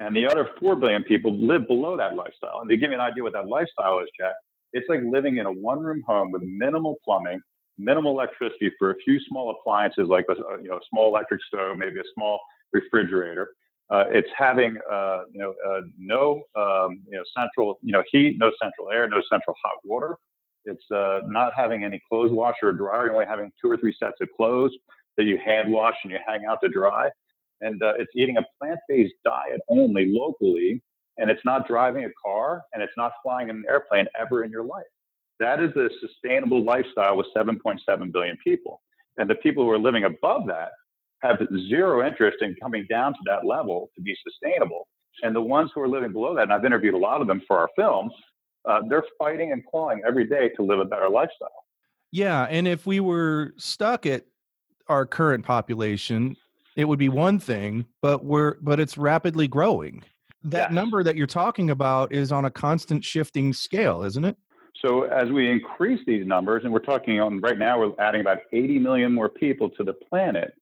And 0.00 0.14
the 0.14 0.26
other 0.26 0.50
4 0.60 0.76
billion 0.76 1.02
people 1.04 1.34
live 1.36 1.66
below 1.66 1.96
that 1.96 2.16
lifestyle. 2.16 2.60
And 2.60 2.68
to 2.68 2.76
give 2.76 2.90
you 2.90 2.96
an 2.96 3.00
idea 3.00 3.22
what 3.22 3.32
that 3.32 3.48
lifestyle 3.48 4.00
is, 4.00 4.08
Jack, 4.18 4.34
it's 4.72 4.86
like 4.88 5.00
living 5.04 5.38
in 5.38 5.46
a 5.46 5.52
one 5.52 5.80
room 5.80 6.02
home 6.06 6.30
with 6.30 6.42
minimal 6.42 6.96
plumbing, 7.04 7.40
minimal 7.78 8.12
electricity 8.12 8.70
for 8.78 8.90
a 8.90 8.94
few 9.04 9.18
small 9.28 9.50
appliances 9.50 10.08
like 10.08 10.26
a 10.28 10.34
you 10.62 10.68
know, 10.68 10.80
small 10.90 11.08
electric 11.08 11.40
stove, 11.44 11.78
maybe 11.78 11.98
a 11.98 12.04
small 12.14 12.40
refrigerator. 12.72 13.50
Uh, 13.88 14.04
it's 14.10 14.28
having 14.36 14.76
uh, 14.90 15.20
you 15.32 15.38
know 15.38 15.54
uh, 15.66 15.80
no 15.96 16.42
um, 16.56 17.00
you 17.08 17.16
know 17.16 17.22
central 17.36 17.78
you 17.82 17.92
know 17.92 18.02
heat, 18.10 18.36
no 18.38 18.50
central 18.60 18.90
air, 18.90 19.08
no 19.08 19.22
central 19.30 19.54
hot 19.64 19.76
water. 19.84 20.16
It's 20.64 20.82
uh, 20.90 21.20
not 21.26 21.52
having 21.56 21.84
any 21.84 22.02
clothes 22.08 22.32
washer 22.32 22.68
or 22.68 22.72
dryer. 22.72 23.04
You're 23.06 23.14
only 23.14 23.26
having 23.26 23.52
two 23.62 23.70
or 23.70 23.76
three 23.76 23.94
sets 23.98 24.16
of 24.20 24.28
clothes 24.36 24.72
that 25.16 25.24
you 25.24 25.38
hand 25.38 25.72
wash 25.72 25.94
and 26.02 26.12
you 26.12 26.18
hang 26.26 26.44
out 26.50 26.58
to 26.64 26.68
dry 26.68 27.08
and 27.60 27.82
uh, 27.82 27.94
it's 27.98 28.10
eating 28.14 28.36
a 28.36 28.44
plant-based 28.60 29.14
diet 29.24 29.60
only 29.68 30.06
locally, 30.06 30.82
and 31.18 31.30
it's 31.30 31.44
not 31.44 31.66
driving 31.66 32.04
a 32.04 32.10
car 32.22 32.62
and 32.72 32.82
it's 32.82 32.92
not 32.96 33.12
flying 33.22 33.48
in 33.48 33.56
an 33.56 33.64
airplane 33.68 34.06
ever 34.18 34.44
in 34.44 34.50
your 34.50 34.64
life. 34.64 34.84
That 35.40 35.62
is 35.62 35.70
a 35.76 35.88
sustainable 36.00 36.64
lifestyle 36.64 37.16
with 37.16 37.26
7.7 37.36 38.12
billion 38.12 38.36
people. 38.42 38.80
And 39.18 39.28
the 39.28 39.34
people 39.36 39.64
who 39.64 39.70
are 39.70 39.78
living 39.78 40.04
above 40.04 40.46
that 40.46 40.70
have 41.22 41.38
zero 41.68 42.06
interest 42.06 42.38
in 42.42 42.54
coming 42.60 42.86
down 42.90 43.12
to 43.12 43.18
that 43.26 43.46
level 43.46 43.90
to 43.96 44.02
be 44.02 44.14
sustainable. 44.26 44.86
And 45.22 45.34
the 45.34 45.40
ones 45.40 45.70
who 45.74 45.80
are 45.80 45.88
living 45.88 46.12
below 46.12 46.34
that, 46.34 46.42
and 46.42 46.52
I've 46.52 46.64
interviewed 46.64 46.94
a 46.94 46.98
lot 46.98 47.22
of 47.22 47.26
them 47.26 47.42
for 47.46 47.58
our 47.58 47.70
films, 47.76 48.12
uh, 48.68 48.80
they're 48.88 49.04
fighting 49.18 49.52
and 49.52 49.64
clawing 49.66 50.02
every 50.06 50.26
day 50.26 50.50
to 50.56 50.62
live 50.62 50.78
a 50.78 50.84
better 50.84 51.08
lifestyle. 51.08 51.48
Yeah. 52.12 52.44
And 52.44 52.68
if 52.68 52.86
we 52.86 53.00
were 53.00 53.54
stuck 53.56 54.04
at 54.04 54.24
our 54.88 55.06
current 55.06 55.44
population, 55.44 56.36
it 56.76 56.86
would 56.86 56.98
be 56.98 57.08
one 57.08 57.38
thing, 57.38 57.86
but 58.02 58.24
we're 58.24 58.56
but 58.60 58.78
it's 58.78 58.96
rapidly 58.96 59.48
growing. 59.48 60.04
That 60.44 60.72
number 60.72 61.02
that 61.02 61.16
you're 61.16 61.26
talking 61.26 61.70
about 61.70 62.12
is 62.12 62.30
on 62.30 62.44
a 62.44 62.50
constant 62.50 63.02
shifting 63.04 63.52
scale, 63.52 64.04
isn't 64.04 64.24
it? 64.24 64.36
So 64.80 65.02
as 65.04 65.30
we 65.30 65.50
increase 65.50 66.00
these 66.06 66.24
numbers, 66.24 66.62
and 66.62 66.72
we're 66.72 66.78
talking 66.78 67.18
on 67.20 67.40
right 67.40 67.58
now, 67.58 67.80
we're 67.80 67.92
adding 67.98 68.20
about 68.20 68.38
80 68.52 68.78
million 68.78 69.12
more 69.12 69.28
people 69.28 69.70
to 69.70 69.82
the 69.82 69.94
planet. 69.94 70.52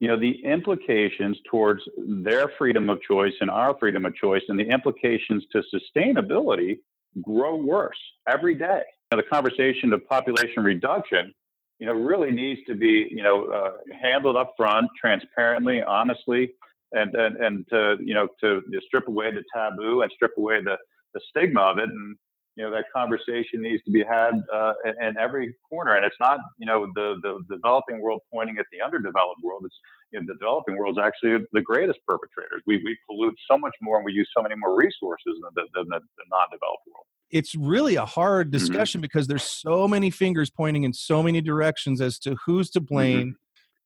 You 0.00 0.08
know, 0.08 0.18
the 0.18 0.32
implications 0.44 1.38
towards 1.48 1.82
their 1.96 2.50
freedom 2.58 2.88
of 2.88 3.00
choice 3.02 3.34
and 3.40 3.50
our 3.50 3.76
freedom 3.78 4.04
of 4.06 4.14
choice, 4.16 4.42
and 4.48 4.58
the 4.58 4.64
implications 4.64 5.44
to 5.52 5.62
sustainability 5.72 6.78
grow 7.22 7.54
worse 7.54 7.98
every 8.26 8.54
day. 8.54 8.82
Now, 9.12 9.18
the 9.18 9.24
conversation 9.24 9.92
of 9.92 10.08
population 10.08 10.64
reduction 10.64 11.34
you 11.80 11.86
know, 11.86 11.94
really 11.94 12.30
needs 12.30 12.60
to 12.68 12.74
be, 12.74 13.08
you 13.10 13.22
know, 13.22 13.46
uh, 13.46 13.72
handled 14.00 14.36
up 14.36 14.52
front, 14.56 14.86
transparently, 15.00 15.82
honestly, 15.82 16.52
and 16.92 17.14
and 17.14 17.36
and 17.36 17.66
to 17.70 17.96
you 18.04 18.14
know 18.14 18.28
to, 18.40 18.62
strip 18.86 19.08
away 19.08 19.30
the 19.30 19.42
taboo 19.54 20.02
and 20.02 20.12
strip 20.14 20.32
away 20.36 20.62
the 20.62 20.76
the 21.14 21.20
stigma 21.30 21.60
of 21.62 21.78
it, 21.78 21.88
and 21.88 22.16
you 22.56 22.64
know 22.64 22.70
that 22.70 22.84
conversation 22.94 23.62
needs 23.62 23.82
to 23.84 23.90
be 23.90 24.04
had 24.04 24.34
uh, 24.52 24.74
in, 24.84 25.08
in, 25.08 25.16
every 25.16 25.54
corner. 25.70 25.96
And 25.96 26.04
it's 26.04 26.20
not, 26.20 26.40
you 26.58 26.66
know, 26.66 26.86
the 26.94 27.16
the 27.22 27.40
developing 27.48 28.02
world 28.02 28.20
pointing 28.30 28.58
at 28.58 28.66
the 28.72 28.84
underdeveloped 28.84 29.40
world. 29.42 29.62
It's 29.64 29.76
you 30.12 30.20
know, 30.20 30.26
the 30.26 30.34
developing 30.34 30.76
world 30.76 30.98
is 30.98 31.02
actually 31.02 31.46
the 31.52 31.62
greatest 31.62 32.00
perpetrators. 32.06 32.62
We 32.66 32.82
we 32.84 32.98
pollute 33.08 33.36
so 33.50 33.56
much 33.56 33.74
more 33.80 33.96
and 33.96 34.04
we 34.04 34.12
use 34.12 34.28
so 34.36 34.42
many 34.42 34.54
more 34.54 34.76
resources 34.76 35.40
than 35.40 35.52
the, 35.54 35.64
than 35.72 35.88
the, 35.88 36.00
the 36.00 36.24
non-developed 36.28 36.84
world 36.92 37.06
it's 37.30 37.54
really 37.54 37.96
a 37.96 38.04
hard 38.04 38.48
mm-hmm. 38.48 38.58
discussion 38.58 38.98
mm-hmm. 38.98 39.02
because 39.02 39.26
there's 39.26 39.44
so 39.44 39.86
many 39.86 40.10
fingers 40.10 40.50
pointing 40.50 40.84
in 40.84 40.92
so 40.92 41.22
many 41.22 41.40
directions 41.40 42.00
as 42.00 42.18
to 42.20 42.36
who's 42.46 42.70
to 42.70 42.80
mm-hmm. 42.80 42.94
blame. 42.94 43.18
Mm-hmm. 43.18 43.36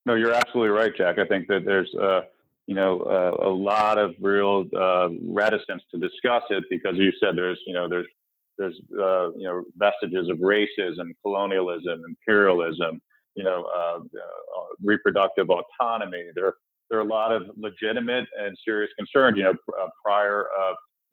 No, 0.06 0.14
you're 0.14 0.34
absolutely 0.34 0.68
right, 0.68 0.94
Jack. 0.94 1.18
I 1.18 1.24
think 1.24 1.48
that 1.48 1.64
there's 1.64 1.92
uh, 1.94 2.22
you 2.66 2.74
know, 2.74 3.00
uh, 3.00 3.46
a 3.46 3.48
lot 3.48 3.98
of 3.98 4.14
real 4.20 4.64
uh, 4.76 5.08
reticence 5.22 5.82
to 5.90 5.98
discuss 5.98 6.42
it 6.50 6.64
because 6.70 6.96
you 6.96 7.12
said 7.20 7.36
there's, 7.36 7.60
you 7.66 7.74
know, 7.74 7.88
there's 7.88 8.06
there's 8.56 8.80
uh, 8.92 9.32
you 9.32 9.44
know 9.44 9.64
vestiges 9.76 10.28
of 10.30 10.38
racism, 10.38 11.10
colonialism, 11.22 12.02
imperialism, 12.08 13.00
you 13.34 13.44
know, 13.44 13.68
uh, 13.76 13.98
uh, 13.98 14.64
reproductive 14.82 15.48
autonomy. 15.50 16.30
There 16.34 16.54
there 16.88 17.00
are 17.00 17.02
a 17.02 17.08
lot 17.08 17.32
of 17.32 17.42
legitimate 17.56 18.26
and 18.38 18.56
serious 18.64 18.90
concerns. 18.96 19.36
You 19.36 19.44
know, 19.44 19.54
prior 20.04 20.46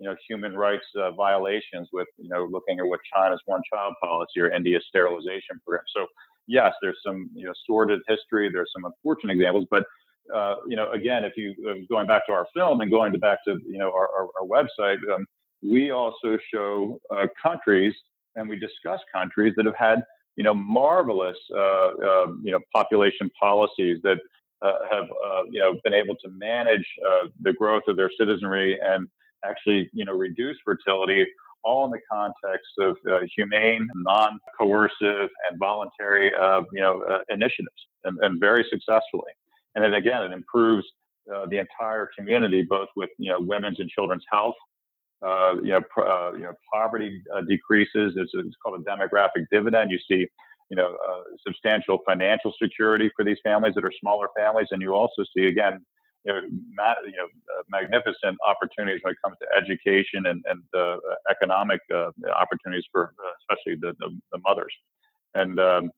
you 0.02 0.08
know 0.10 0.16
human 0.28 0.56
rights 0.56 0.86
violations 1.16 1.88
with 1.94 2.08
you 2.18 2.30
know 2.30 2.48
looking 2.52 2.80
at 2.80 2.86
what 2.86 3.00
China's 3.14 3.42
one 3.46 3.62
child 3.72 3.94
policy 4.04 4.42
or 4.42 4.52
India's 4.52 4.84
sterilization 4.90 5.62
program. 5.64 5.86
So 5.96 6.08
yes, 6.48 6.74
there's 6.82 6.98
some 7.06 7.30
you 7.34 7.46
know 7.46 7.54
sordid 7.66 8.02
history. 8.08 8.50
There's 8.52 8.72
some 8.76 8.86
unfortunate 8.86 9.34
examples, 9.34 9.68
but 9.70 9.84
uh, 10.34 10.56
you 10.68 10.76
know, 10.76 10.92
again, 10.92 11.24
if 11.24 11.34
you 11.36 11.54
uh, 11.70 11.74
going 11.90 12.08
back 12.08 12.26
to 12.28 12.32
our 12.32 12.48
film 12.54 12.82
and 12.82 12.92
going 12.92 13.12
to 13.12 13.18
back 13.18 13.40
to 13.46 13.60
you 13.68 13.78
know 13.78 13.92
our, 13.92 14.08
our, 14.10 14.28
our 14.40 14.48
website, 14.48 14.98
um, 15.14 15.26
we 15.62 15.92
also 15.92 16.38
show 16.54 17.00
uh, 17.16 17.28
countries 17.42 17.94
and 18.36 18.48
we 18.48 18.58
discuss 18.58 19.00
countries 19.14 19.54
that 19.58 19.66
have 19.66 19.76
had 19.76 20.04
you 20.38 20.44
know 20.44 20.54
marvelous 20.54 21.38
uh, 21.56 21.92
you 22.44 22.52
know 22.52 22.60
population 22.74 23.30
policies 23.40 24.00
that 24.04 24.18
uh, 24.62 24.74
have 24.90 25.06
you 25.50 25.60
know 25.60 25.76
been 25.84 25.94
able 25.94 26.16
to 26.16 26.30
manage 26.30 26.86
the 27.42 27.54
growth 27.54 27.84
of 27.88 27.98
their 27.98 28.12
citizenry 28.18 28.80
and 28.82 29.08
actually 29.46 29.90
you 29.94 30.06
know 30.06 30.14
reduce 30.14 30.58
fertility 30.64 31.26
all 31.64 31.86
in 31.86 31.92
the 31.92 32.00
context 32.12 32.72
of 32.80 32.98
uh, 33.10 33.20
humane, 33.36 33.88
non-coercive, 33.96 35.30
and 35.50 35.60
voluntary, 35.60 36.32
uh, 36.34 36.62
you 36.74 36.82
know, 36.82 37.04
uh, 37.04 37.20
initiatives, 37.30 37.70
and, 38.04 38.18
and, 38.22 38.40
very 38.40 38.66
successfully. 38.70 39.32
And 39.76 39.84
then 39.84 39.94
again, 39.94 40.24
it 40.24 40.32
improves 40.32 40.86
uh, 41.34 41.46
the 41.46 41.60
entire 41.60 42.10
community, 42.18 42.64
both 42.64 42.90
with 42.96 43.10
you 43.18 43.32
know 43.32 43.40
women's 43.40 43.80
and 43.80 43.90
children's 43.90 44.26
health. 44.32 44.56
Uh, 45.24 45.54
you 45.62 45.70
know, 45.70 45.82
pr- 45.94 46.08
uh, 46.08 46.32
you 46.34 46.44
know, 46.44 46.54
poverty 46.74 47.22
decreases. 47.48 48.14
It's, 48.16 48.32
it's, 48.34 48.56
called 48.64 48.82
a 48.82 48.84
demographic 48.84 49.46
dividend. 49.52 49.92
You 49.92 50.00
see, 50.10 50.28
you 50.70 50.78
know, 50.78 50.98
uh, 51.08 51.22
substantial 51.46 52.00
financial 52.08 52.54
security 52.62 53.12
for 53.16 53.24
these 53.24 53.38
families 53.44 53.76
that 53.76 53.86
are 53.86 53.92
smaller 54.00 54.30
families, 54.36 54.68
and 54.72 54.82
you 54.82 54.96
also 54.96 55.24
see 55.36 55.46
again, 55.46 55.86
you 56.24 56.34
know, 56.34 56.42
ma- 56.76 57.02
you 57.06 57.18
know 57.18 57.26
uh, 57.26 57.64
magnificent 57.70 58.38
opportunities 58.46 59.00
when 59.04 59.14
it 59.14 59.18
comes 59.24 59.38
to 59.42 59.48
education 59.56 60.26
and, 60.28 60.44
and 60.50 60.62
economic 61.30 61.82
opportunities 62.36 62.86
for 62.92 63.14
especially 63.42 63.76
the, 63.80 63.96
the, 64.00 64.10
the 64.32 64.40
mothers. 64.46 64.74
And 65.34 65.60
um, 65.60 65.92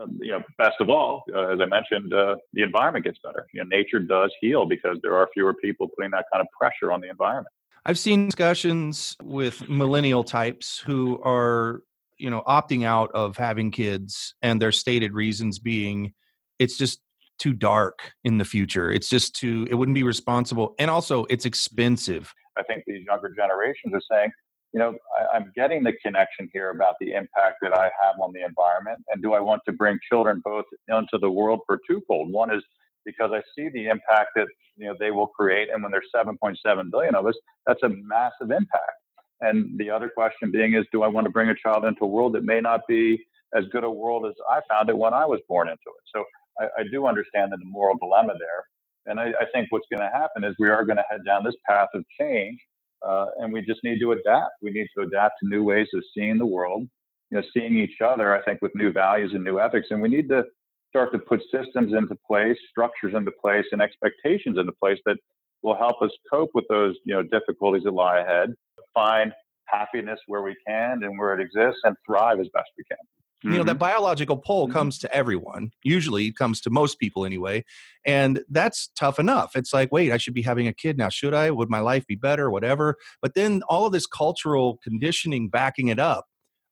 um, 0.00 0.18
you 0.20 0.32
know, 0.32 0.42
best 0.58 0.76
of 0.80 0.88
all, 0.90 1.24
uh, 1.34 1.48
as 1.48 1.60
I 1.60 1.66
mentioned, 1.66 2.14
uh, 2.14 2.36
the 2.52 2.62
environment 2.62 3.04
gets 3.04 3.18
better. 3.22 3.46
You 3.52 3.62
know, 3.62 3.68
nature 3.68 3.98
does 3.98 4.32
heal 4.40 4.64
because 4.66 4.98
there 5.02 5.14
are 5.16 5.28
fewer 5.34 5.54
people 5.54 5.88
putting 5.88 6.10
that 6.12 6.26
kind 6.32 6.40
of 6.40 6.46
pressure 6.58 6.92
on 6.92 7.00
the 7.00 7.10
environment. 7.10 7.52
I've 7.84 7.98
seen 7.98 8.26
discussions 8.26 9.16
with 9.22 9.68
millennial 9.68 10.24
types 10.24 10.78
who 10.78 11.20
are, 11.22 11.82
you 12.16 12.30
know, 12.30 12.42
opting 12.46 12.84
out 12.84 13.10
of 13.12 13.36
having 13.36 13.70
kids, 13.70 14.34
and 14.40 14.62
their 14.62 14.72
stated 14.72 15.12
reasons 15.12 15.58
being, 15.58 16.14
it's 16.58 16.78
just 16.78 17.00
too 17.38 17.52
dark 17.52 18.12
in 18.24 18.38
the 18.38 18.44
future. 18.44 18.90
It's 18.90 19.08
just 19.08 19.34
too. 19.34 19.66
It 19.70 19.74
wouldn't 19.74 19.94
be 19.94 20.02
responsible, 20.02 20.74
and 20.78 20.90
also 20.90 21.24
it's 21.26 21.44
expensive. 21.44 22.32
I 22.56 22.62
think 22.62 22.84
these 22.86 23.04
younger 23.06 23.32
generations 23.36 23.94
are 23.94 24.02
saying, 24.10 24.30
you 24.72 24.80
know, 24.80 24.94
I, 25.32 25.36
am 25.36 25.52
getting 25.54 25.82
the 25.82 25.92
connection 26.04 26.48
here 26.52 26.70
about 26.70 26.94
the 27.00 27.12
impact 27.12 27.56
that 27.62 27.74
I 27.74 27.84
have 28.02 28.18
on 28.20 28.32
the 28.32 28.44
environment. 28.44 28.98
And 29.08 29.22
do 29.22 29.34
I 29.34 29.40
want 29.40 29.62
to 29.66 29.72
bring 29.72 29.98
children 30.10 30.40
both 30.44 30.64
into 30.88 31.18
the 31.20 31.30
world 31.30 31.60
for 31.66 31.78
twofold? 31.88 32.32
One 32.32 32.52
is 32.54 32.62
because 33.04 33.30
I 33.32 33.42
see 33.56 33.68
the 33.68 33.88
impact 33.88 34.30
that, 34.36 34.46
you 34.76 34.86
know, 34.86 34.94
they 34.98 35.10
will 35.10 35.26
create. 35.26 35.68
And 35.72 35.82
when 35.82 35.92
there's 35.92 36.08
7.7 36.14 36.90
billion 36.90 37.14
of 37.14 37.26
us, 37.26 37.34
that's 37.66 37.82
a 37.82 37.88
massive 37.88 38.50
impact. 38.50 38.98
And 39.40 39.78
the 39.78 39.90
other 39.90 40.08
question 40.08 40.50
being 40.50 40.74
is, 40.74 40.86
do 40.92 41.02
I 41.02 41.08
want 41.08 41.26
to 41.26 41.30
bring 41.30 41.50
a 41.50 41.54
child 41.54 41.84
into 41.84 42.04
a 42.04 42.06
world 42.08 42.34
that 42.34 42.44
may 42.44 42.60
not 42.60 42.80
be 42.88 43.22
as 43.54 43.64
good 43.72 43.84
a 43.84 43.90
world 43.90 44.24
as 44.24 44.34
I 44.50 44.60
found 44.70 44.88
it 44.88 44.96
when 44.96 45.12
I 45.12 45.26
was 45.26 45.40
born 45.48 45.68
into 45.68 45.76
it? 45.76 46.04
So 46.14 46.24
I, 46.60 46.64
I 46.78 46.82
do 46.90 47.06
understand 47.06 47.52
the 47.52 47.58
moral 47.64 47.96
dilemma 47.98 48.34
there. 48.38 48.64
And 49.06 49.18
I, 49.18 49.32
I 49.40 49.46
think 49.52 49.66
what's 49.70 49.86
going 49.90 50.02
to 50.02 50.16
happen 50.16 50.44
is 50.44 50.54
we 50.58 50.68
are 50.68 50.84
going 50.84 50.96
to 50.96 51.04
head 51.10 51.20
down 51.26 51.44
this 51.44 51.56
path 51.68 51.88
of 51.94 52.04
change 52.18 52.58
uh, 53.06 53.26
and 53.38 53.52
we 53.52 53.62
just 53.62 53.82
need 53.82 53.98
to 54.00 54.12
adapt. 54.12 54.52
We 54.62 54.70
need 54.70 54.86
to 54.96 55.04
adapt 55.04 55.34
to 55.42 55.48
new 55.48 55.64
ways 55.64 55.88
of 55.94 56.02
seeing 56.14 56.38
the 56.38 56.46
world, 56.46 56.86
you 57.30 57.38
know, 57.38 57.44
seeing 57.54 57.76
each 57.76 58.00
other, 58.04 58.36
I 58.36 58.42
think, 58.42 58.62
with 58.62 58.72
new 58.74 58.92
values 58.92 59.32
and 59.34 59.42
new 59.42 59.58
ethics. 59.58 59.88
And 59.90 60.00
we 60.00 60.08
need 60.08 60.28
to 60.28 60.44
start 60.88 61.12
to 61.12 61.18
put 61.18 61.40
systems 61.50 61.94
into 61.94 62.16
place, 62.26 62.56
structures 62.70 63.14
into 63.14 63.32
place, 63.32 63.64
and 63.72 63.82
expectations 63.82 64.58
into 64.58 64.72
place 64.80 64.98
that 65.06 65.16
will 65.62 65.76
help 65.76 66.00
us 66.02 66.10
cope 66.30 66.50
with 66.54 66.64
those, 66.68 66.94
you 67.04 67.14
know, 67.14 67.22
difficulties 67.22 67.84
that 67.84 67.92
lie 67.92 68.20
ahead, 68.20 68.50
find 68.94 69.32
happiness 69.66 70.20
where 70.26 70.42
we 70.42 70.54
can 70.66 71.02
and 71.02 71.18
where 71.18 71.34
it 71.34 71.40
exists, 71.40 71.80
and 71.84 71.96
thrive 72.06 72.40
as 72.40 72.48
best 72.54 72.68
we 72.76 72.84
can. 72.84 72.98
Mm-hmm. 73.44 73.52
You 73.52 73.58
know, 73.58 73.64
that 73.64 73.72
mm-hmm. 73.72 73.78
biological 73.78 74.36
pull 74.36 74.66
mm-hmm. 74.66 74.74
comes 74.74 74.98
to 75.00 75.14
everyone, 75.14 75.72
usually 75.82 76.32
comes 76.32 76.60
to 76.62 76.70
most 76.70 76.98
people 76.98 77.24
anyway. 77.24 77.64
And 78.04 78.42
that's 78.48 78.88
tough 78.96 79.18
enough. 79.18 79.56
It's 79.56 79.72
like, 79.72 79.90
wait, 79.92 80.12
I 80.12 80.16
should 80.16 80.34
be 80.34 80.42
having 80.42 80.68
a 80.68 80.72
kid 80.72 80.98
now. 80.98 81.08
Should 81.08 81.34
I? 81.34 81.50
Would 81.50 81.70
my 81.70 81.80
life 81.80 82.06
be 82.06 82.14
better? 82.14 82.50
Whatever. 82.50 82.96
But 83.20 83.34
then 83.34 83.62
all 83.68 83.86
of 83.86 83.92
this 83.92 84.06
cultural 84.06 84.78
conditioning 84.82 85.48
backing 85.48 85.88
it 85.88 85.98
up 85.98 86.26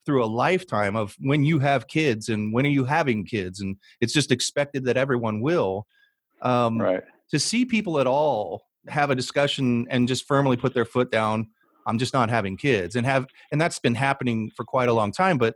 through 0.06 0.24
a 0.24 0.26
lifetime 0.26 0.96
of 0.96 1.16
when 1.20 1.44
you 1.44 1.58
have 1.58 1.86
kids 1.86 2.28
and 2.28 2.52
when 2.52 2.66
are 2.66 2.70
you 2.70 2.84
having 2.84 3.24
kids. 3.24 3.60
And 3.60 3.76
it's 4.00 4.12
just 4.12 4.32
expected 4.32 4.84
that 4.86 4.96
everyone 4.96 5.40
will. 5.40 5.86
Um, 6.42 6.80
right. 6.80 7.02
To 7.32 7.38
see 7.38 7.64
people 7.64 8.00
at 8.00 8.06
all 8.06 8.62
have 8.88 9.10
a 9.10 9.14
discussion 9.14 9.86
and 9.90 10.08
just 10.08 10.26
firmly 10.26 10.56
put 10.56 10.74
their 10.74 10.84
foot 10.84 11.10
down 11.10 11.48
i'm 11.86 11.98
just 11.98 12.14
not 12.14 12.30
having 12.30 12.56
kids 12.56 12.96
and 12.96 13.06
have 13.06 13.26
and 13.52 13.60
that's 13.60 13.78
been 13.78 13.94
happening 13.94 14.50
for 14.56 14.64
quite 14.64 14.88
a 14.88 14.92
long 14.92 15.12
time 15.12 15.38
but 15.38 15.54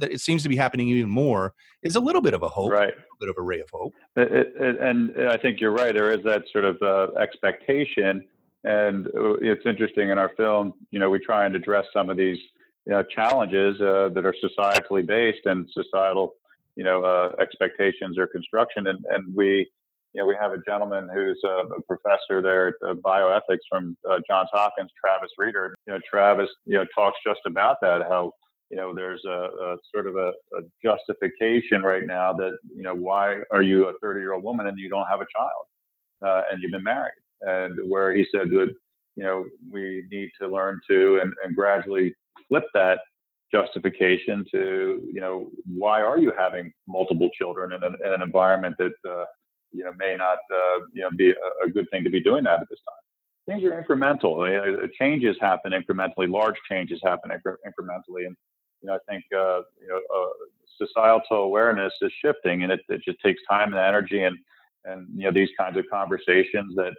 that 0.00 0.10
it 0.10 0.20
seems 0.20 0.42
to 0.42 0.48
be 0.48 0.56
happening 0.56 0.88
even 0.88 1.10
more 1.10 1.54
is 1.82 1.96
a 1.96 2.00
little 2.00 2.20
bit 2.20 2.34
of 2.34 2.42
a 2.42 2.48
hope, 2.48 2.72
right? 2.72 2.92
A 2.92 3.16
bit 3.20 3.28
of 3.28 3.36
a 3.38 3.42
ray 3.42 3.60
of 3.60 3.68
hope. 3.72 3.94
It, 4.16 4.54
it, 4.58 4.80
and 4.80 5.28
I 5.28 5.36
think 5.36 5.60
you're 5.60 5.72
right. 5.72 5.94
There 5.94 6.12
is 6.12 6.24
that 6.24 6.44
sort 6.52 6.64
of 6.64 6.80
uh, 6.82 7.14
expectation, 7.18 8.24
and 8.64 9.06
uh, 9.08 9.34
it's 9.40 9.64
interesting 9.66 10.10
in 10.10 10.18
our 10.18 10.30
film. 10.36 10.74
You 10.90 10.98
know, 10.98 11.10
we 11.10 11.18
try 11.18 11.46
and 11.46 11.54
address 11.54 11.86
some 11.92 12.10
of 12.10 12.16
these 12.16 12.38
you 12.86 12.92
know, 12.92 13.02
challenges 13.02 13.80
uh, 13.80 14.08
that 14.14 14.24
are 14.24 14.34
societally 14.42 15.06
based 15.06 15.44
and 15.44 15.68
societal, 15.72 16.34
you 16.76 16.84
know, 16.84 17.02
uh, 17.04 17.32
expectations 17.40 18.18
or 18.18 18.26
construction, 18.26 18.86
and 18.88 19.04
and 19.10 19.34
we. 19.34 19.68
You 20.12 20.22
know, 20.22 20.26
we 20.26 20.34
have 20.40 20.50
a 20.50 20.58
gentleman 20.66 21.08
who's 21.14 21.40
a, 21.44 21.72
a 21.72 21.82
professor 21.82 22.42
there 22.42 22.66
at 22.66 22.74
uh, 22.84 22.94
bioethics 22.94 23.60
from 23.70 23.96
uh, 24.10 24.18
Johns 24.28 24.48
Hopkins, 24.52 24.90
Travis 25.00 25.30
Rieder. 25.38 25.74
You 25.86 25.92
know, 25.92 26.00
Travis, 26.10 26.48
you 26.66 26.76
know, 26.76 26.84
talks 26.92 27.16
just 27.24 27.38
about 27.46 27.76
that, 27.82 28.02
how 28.08 28.32
you 28.70 28.76
know, 28.76 28.94
there's 28.94 29.22
a, 29.26 29.48
a 29.62 29.76
sort 29.92 30.06
of 30.06 30.16
a, 30.16 30.32
a, 30.56 30.62
justification 30.82 31.82
right 31.82 32.06
now 32.06 32.32
that, 32.32 32.56
you 32.74 32.82
know, 32.82 32.94
why 32.94 33.38
are 33.50 33.62
you 33.62 33.88
a 33.88 33.92
30 34.00 34.20
year 34.20 34.32
old 34.32 34.44
woman 34.44 34.68
and 34.68 34.78
you 34.78 34.88
don't 34.88 35.06
have 35.08 35.20
a 35.20 35.26
child 35.36 35.66
uh, 36.24 36.42
and 36.50 36.62
you've 36.62 36.70
been 36.70 36.84
married? 36.84 37.12
And 37.42 37.76
where 37.90 38.14
he 38.14 38.24
said 38.32 38.50
that, 38.50 38.72
you 39.16 39.24
know, 39.24 39.44
we 39.70 40.04
need 40.10 40.30
to 40.40 40.46
learn 40.46 40.80
to 40.88 41.18
and, 41.20 41.32
and 41.44 41.56
gradually 41.56 42.14
flip 42.48 42.64
that 42.74 43.00
justification 43.52 44.44
to, 44.52 45.02
you 45.12 45.20
know, 45.20 45.50
why 45.66 46.00
are 46.00 46.18
you 46.18 46.32
having 46.38 46.72
multiple 46.86 47.28
children 47.36 47.72
in 47.72 47.82
an, 47.82 47.96
in 48.04 48.12
an 48.12 48.22
environment 48.22 48.76
that, 48.78 48.92
uh, 49.08 49.24
you 49.72 49.82
know, 49.82 49.92
may 49.98 50.16
not, 50.16 50.38
uh, 50.52 50.80
you 50.92 51.02
know, 51.02 51.10
be 51.16 51.30
a, 51.30 51.66
a 51.66 51.70
good 51.70 51.86
thing 51.90 52.04
to 52.04 52.10
be 52.10 52.22
doing 52.22 52.44
that 52.44 52.60
at 52.60 52.68
this 52.70 52.78
time 52.88 53.00
things 53.50 53.64
are 53.64 53.82
incremental. 53.82 54.90
changes 54.98 55.36
happen 55.40 55.72
incrementally. 55.72 56.30
Large 56.30 56.56
changes 56.68 57.00
happen 57.04 57.30
incre- 57.30 57.56
incrementally, 57.66 58.26
and 58.26 58.36
you 58.82 58.88
know, 58.88 58.94
I 58.94 58.98
think 59.08 59.24
uh, 59.32 59.60
you 59.80 59.88
know 59.88 60.00
uh, 60.14 60.28
societal 60.78 61.44
awareness 61.44 61.92
is 62.00 62.12
shifting, 62.24 62.62
and 62.62 62.72
it, 62.72 62.80
it 62.88 63.02
just 63.04 63.20
takes 63.20 63.40
time 63.48 63.72
and 63.72 63.80
energy, 63.80 64.22
and 64.22 64.36
and 64.84 65.06
you 65.14 65.24
know 65.24 65.32
these 65.32 65.50
kinds 65.58 65.76
of 65.76 65.84
conversations 65.92 66.74
that 66.76 66.94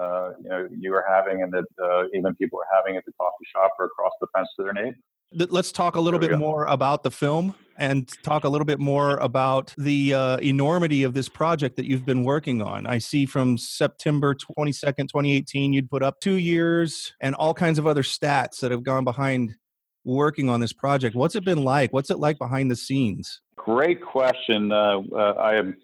uh, 0.00 0.30
you 0.42 0.48
know 0.48 0.68
you 0.70 0.94
are 0.94 1.04
having, 1.08 1.42
and 1.42 1.52
that 1.52 1.64
uh, 1.82 2.04
even 2.14 2.34
people 2.36 2.58
are 2.58 2.76
having 2.76 2.96
at 2.96 3.04
the 3.04 3.12
coffee 3.12 3.46
shop 3.54 3.72
or 3.78 3.86
across 3.86 4.12
the 4.20 4.26
fence 4.34 4.48
to 4.58 4.64
their 4.64 4.72
neighbor. 4.72 4.96
Let's 5.34 5.72
talk 5.72 5.96
a 5.96 6.00
little 6.00 6.20
bit 6.20 6.30
go. 6.30 6.36
more 6.36 6.66
about 6.66 7.02
the 7.02 7.10
film 7.10 7.54
and 7.78 8.06
talk 8.22 8.44
a 8.44 8.48
little 8.50 8.66
bit 8.66 8.78
more 8.78 9.16
about 9.16 9.74
the 9.78 10.12
uh, 10.12 10.36
enormity 10.38 11.04
of 11.04 11.14
this 11.14 11.28
project 11.28 11.76
that 11.76 11.86
you've 11.86 12.04
been 12.04 12.22
working 12.22 12.60
on. 12.60 12.86
I 12.86 12.98
see 12.98 13.24
from 13.24 13.56
September 13.56 14.34
22nd, 14.34 15.08
2018, 15.08 15.72
you'd 15.72 15.90
put 15.90 16.02
up 16.02 16.20
two 16.20 16.34
years 16.34 17.14
and 17.20 17.34
all 17.34 17.54
kinds 17.54 17.78
of 17.78 17.86
other 17.86 18.02
stats 18.02 18.60
that 18.60 18.70
have 18.70 18.82
gone 18.82 19.04
behind 19.04 19.54
working 20.04 20.48
on 20.48 20.60
this 20.60 20.72
project. 20.72 21.14
What's 21.14 21.34
it 21.34 21.44
been 21.44 21.62
like? 21.62 21.92
What's 21.92 22.10
it 22.10 22.18
like 22.18 22.38
behind 22.38 22.70
the 22.70 22.76
scenes? 22.76 23.40
Great 23.56 24.02
question. 24.02 24.72
Uh, 24.72 25.02
uh, 25.12 25.34
I 25.38 25.54
am. 25.56 25.76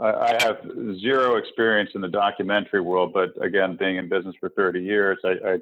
I 0.00 0.36
have 0.42 0.56
zero 0.98 1.36
experience 1.36 1.90
in 1.94 2.00
the 2.00 2.08
documentary 2.08 2.80
world, 2.80 3.12
but 3.12 3.30
again, 3.40 3.76
being 3.78 3.98
in 3.98 4.08
business 4.08 4.34
for 4.40 4.48
30 4.48 4.80
years, 4.80 5.16
I, 5.24 5.34
I 5.46 5.58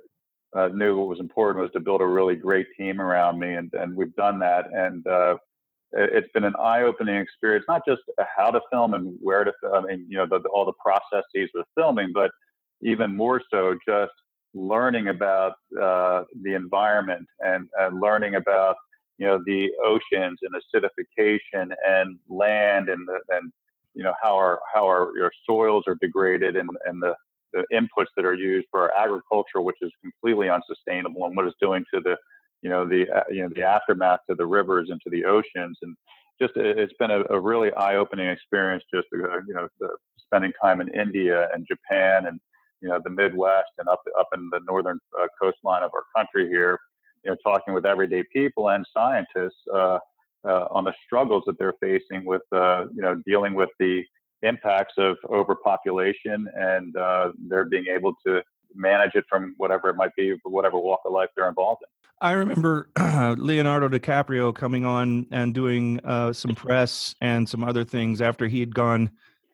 uh, 0.59 0.69
knew 0.69 0.97
what 0.97 1.09
was 1.09 1.21
important 1.21 1.63
was 1.63 1.73
to 1.73 1.81
build 1.81 2.01
a 2.01 2.07
really 2.07 2.37
great 2.37 2.67
team 2.79 3.03
around 3.03 3.39
me, 3.39 3.55
and, 3.55 3.71
and 3.75 3.95
we've 3.95 4.15
done 4.17 4.39
that. 4.39 4.67
And 4.73 5.07
uh, 5.07 5.37
it's 5.93 6.31
been 6.33 6.45
an 6.45 6.55
eye-opening 6.59 7.17
experience, 7.17 7.65
not 7.69 7.83
just 7.87 8.01
how 8.37 8.51
to 8.51 8.61
film 8.71 8.95
and 8.95 9.17
where 9.21 9.45
to 9.45 9.53
film, 9.61 9.85
I 9.85 9.89
mean, 9.89 10.07
you 10.09 10.17
know, 10.17 10.27
the, 10.27 10.41
the, 10.41 10.49
all 10.49 10.65
the 10.65 10.73
processes 10.85 11.51
with 11.55 11.67
filming, 11.77 12.11
but 12.15 12.31
even 12.83 13.15
more 13.15 13.43
so 13.51 13.77
just 13.87 14.13
learning 14.55 15.09
about 15.09 15.55
uh, 15.81 16.25
the 16.43 16.55
environment 16.55 17.27
and 17.41 17.69
uh, 17.81 17.89
learning 17.89 18.35
about 18.35 18.77
you 19.19 19.27
know 19.27 19.41
the 19.45 19.69
oceans 19.85 20.39
and 20.43 20.55
acidification 20.55 21.73
and 21.87 22.19
land 22.29 22.89
and 22.89 23.07
the, 23.07 23.21
and 23.37 23.53
you 23.95 24.03
know 24.03 24.15
how 24.23 24.35
our 24.35 24.61
how 24.73 24.85
our 24.85 25.11
your 25.17 25.31
soils 25.49 25.85
are 25.87 25.97
degraded 26.01 26.57
and 26.57 26.69
and 26.87 27.03
the 27.03 27.15
the 27.53 27.65
inputs 27.73 28.07
that 28.17 28.25
are 28.25 28.35
used 28.35 28.67
for 28.71 28.83
our 28.83 28.97
agriculture, 28.97 29.61
which 29.61 29.77
is 29.83 29.91
completely 30.03 30.49
unsustainable, 30.49 31.27
and 31.27 31.37
what 31.37 31.47
it's 31.47 31.57
doing 31.61 31.85
to 31.93 32.01
the 32.01 32.17
you 32.63 32.71
know 32.71 32.87
the 32.87 33.09
uh, 33.11 33.25
you 33.31 33.43
know 33.43 33.51
the 33.55 33.63
aftermath 33.63 34.21
to 34.29 34.35
the 34.35 34.47
rivers 34.47 34.89
and 34.91 35.01
to 35.03 35.11
the 35.11 35.25
oceans. 35.25 35.79
And 35.83 35.97
just 36.41 36.55
it's 36.57 36.93
been 36.99 37.11
a, 37.11 37.23
a 37.31 37.39
really 37.39 37.73
eye-opening 37.75 38.29
experience 38.29 38.85
just 38.93 39.07
uh, 39.15 39.39
you 39.47 39.55
know 39.55 39.69
spending 40.19 40.53
time 40.63 40.81
in 40.81 40.89
India 40.89 41.49
and 41.53 41.67
Japan 41.67 42.27
and 42.27 42.41
you 42.81 42.89
know 42.89 43.01
the 43.03 43.11
Midwest 43.11 43.71
and 43.79 43.89
up 43.89 44.01
up 44.19 44.29
in 44.35 44.49
the 44.51 44.61
northern 44.69 44.99
uh, 45.21 45.27
coastline 45.41 45.83
of 45.83 45.91
our 45.95 46.05
country 46.17 46.49
here, 46.49 46.79
you 47.25 47.31
know, 47.31 47.37
talking 47.45 47.75
with 47.75 47.87
everyday 47.87 48.23
people 48.33 48.71
and 48.71 48.87
scientists 48.93 49.61
uh, 49.73 49.99
uh, 50.45 50.67
on 50.71 50.85
the 50.85 50.95
struggles 51.05 51.43
that 51.47 51.59
they're 51.59 51.75
facing 51.81 52.25
with 52.25 52.43
uh, 52.53 52.87
you 52.95 53.03
know 53.03 53.21
dealing 53.27 53.55
with 53.55 53.71
the 53.79 54.03
impacts 54.43 54.95
of 54.97 55.17
overpopulation 55.29 56.49
and 56.55 56.97
uh, 56.97 57.31
they're 57.49 57.67
being 57.67 57.87
able 57.95 58.15
to 58.27 58.43
manage 58.75 59.15
it 59.15 59.25
from 59.29 59.55
whatever 59.59 59.91
it 59.91 59.97
might 59.97 60.15
be, 60.17 60.35
whatever 60.45 60.79
walk 60.79 61.01
of 61.05 61.13
life 61.13 61.29
they're 61.37 61.49
involved 61.49 61.83
in. 61.83 61.89
I 62.23 62.33
remember 62.33 62.89
Leonardo 63.39 63.89
DiCaprio 63.89 64.55
coming 64.55 64.85
on 64.85 65.27
and 65.31 65.55
doing 65.55 66.01
uh, 66.05 66.33
some 66.33 66.55
press 66.57 67.15
and 67.21 67.49
some 67.49 67.65
other 67.65 67.85
things 67.85 68.21
after 68.21 68.47
he 68.47 68.61
had 68.61 68.75
gone 68.75 69.11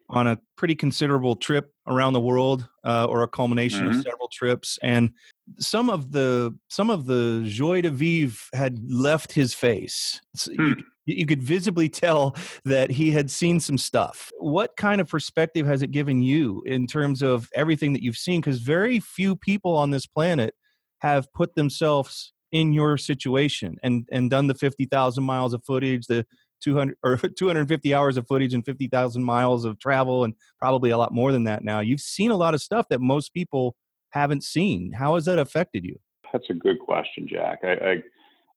on 0.08 0.26
a 0.26 0.38
pretty 0.56 0.74
considerable 0.74 1.36
trip 1.36 1.72
around 1.86 2.12
the 2.12 2.20
world 2.20 2.68
uh, 2.84 3.06
or 3.06 3.22
a 3.22 3.28
culmination 3.28 3.86
mm-hmm. 3.86 3.98
of 3.98 4.04
several 4.04 4.28
trips 4.32 4.78
and 4.82 5.10
some 5.58 5.90
of 5.90 6.12
the 6.12 6.54
some 6.68 6.90
of 6.90 7.06
the 7.06 7.42
joie 7.46 7.80
de 7.80 7.90
vivre 7.90 8.36
had 8.54 8.78
left 8.88 9.32
his 9.32 9.54
face 9.54 10.20
so 10.34 10.52
hmm. 10.52 10.72
you, 11.06 11.16
you 11.16 11.26
could 11.26 11.42
visibly 11.42 11.88
tell 11.88 12.36
that 12.64 12.90
he 12.90 13.10
had 13.10 13.30
seen 13.30 13.58
some 13.60 13.78
stuff 13.78 14.30
what 14.38 14.76
kind 14.76 15.00
of 15.00 15.08
perspective 15.08 15.66
has 15.66 15.82
it 15.82 15.90
given 15.90 16.22
you 16.22 16.62
in 16.66 16.86
terms 16.86 17.22
of 17.22 17.48
everything 17.54 17.92
that 17.92 18.02
you've 18.02 18.16
seen 18.16 18.40
because 18.40 18.60
very 18.60 19.00
few 19.00 19.34
people 19.36 19.76
on 19.76 19.90
this 19.90 20.06
planet 20.06 20.54
have 21.00 21.32
put 21.32 21.54
themselves 21.54 22.32
in 22.52 22.72
your 22.72 22.96
situation 22.96 23.76
and 23.82 24.08
and 24.12 24.30
done 24.30 24.46
the 24.46 24.54
50,000 24.54 25.22
miles 25.22 25.52
of 25.52 25.64
footage 25.64 26.06
the 26.06 26.24
200 26.62 26.96
or 27.04 27.16
250 27.16 27.94
hours 27.94 28.16
of 28.16 28.26
footage 28.26 28.54
and 28.54 28.64
50,000 28.64 29.22
miles 29.22 29.64
of 29.64 29.78
travel 29.78 30.24
and 30.24 30.34
probably 30.58 30.90
a 30.90 30.98
lot 30.98 31.12
more 31.12 31.32
than 31.32 31.44
that 31.44 31.64
now. 31.64 31.80
You've 31.80 32.00
seen 32.00 32.30
a 32.30 32.36
lot 32.36 32.54
of 32.54 32.62
stuff 32.62 32.86
that 32.90 33.00
most 33.00 33.32
people 33.32 33.76
haven't 34.10 34.44
seen. 34.44 34.92
How 34.92 35.14
has 35.14 35.24
that 35.26 35.38
affected 35.38 35.84
you? 35.84 35.98
That's 36.32 36.48
a 36.50 36.54
good 36.54 36.78
question, 36.80 37.28
Jack. 37.28 37.60
I, 37.62 38.02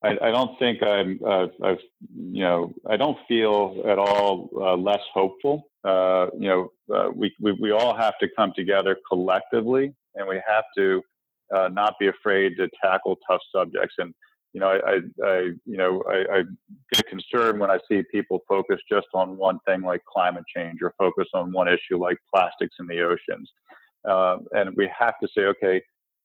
I, 0.04 0.18
I 0.22 0.32
don't 0.32 0.58
think 0.58 0.82
I'm, 0.82 1.20
uh, 1.26 1.48
I've, 1.64 1.80
you 2.16 2.44
know, 2.44 2.74
I 2.90 2.98
don't 2.98 3.18
feel 3.28 3.82
at 3.86 4.00
all 4.00 4.50
uh, 4.56 4.76
less 4.76 5.02
hopeful. 5.14 5.70
Uh, 5.84 6.28
you 6.38 6.50
know, 6.50 6.72
uh, 6.94 7.10
we, 7.14 7.34
we, 7.40 7.52
we 7.54 7.72
all 7.72 7.96
have 7.96 8.18
to 8.20 8.28
come 8.36 8.54
together 8.56 8.98
collectively 9.10 9.94
and 10.16 10.28
we 10.28 10.42
have 10.48 10.64
to 10.78 11.02
uh, 11.56 11.68
not 11.70 11.96
be 12.00 12.08
afraid 12.08 12.56
to 12.58 12.70
tackle 12.82 13.18
tough 13.30 13.42
subjects. 13.54 13.96
And 13.98 14.14
you 14.54 14.60
know, 14.60 14.68
I, 14.68 15.00
I, 15.24 15.38
you 15.66 15.78
know, 15.78 16.04
I, 16.10 16.38
I, 16.38 16.44
get 16.94 17.06
concerned 17.08 17.60
when 17.60 17.70
I 17.70 17.78
see 17.88 18.02
people 18.12 18.40
focus 18.48 18.80
just 18.92 19.08
on 19.14 19.38
one 19.38 19.60
thing 19.68 19.82
like 19.84 20.02
climate 20.06 20.44
change 20.56 20.80
or 20.82 20.94
focus 20.98 21.28
on 21.36 21.52
one 21.52 21.68
issue 21.68 21.98
like 21.98 22.18
plastics 22.34 22.76
in 22.80 22.88
the 22.88 23.02
oceans. 23.02 23.52
Uh, 24.10 24.38
and 24.54 24.76
we 24.76 24.90
have 24.98 25.14
to 25.22 25.28
say, 25.36 25.42
okay, 25.42 25.82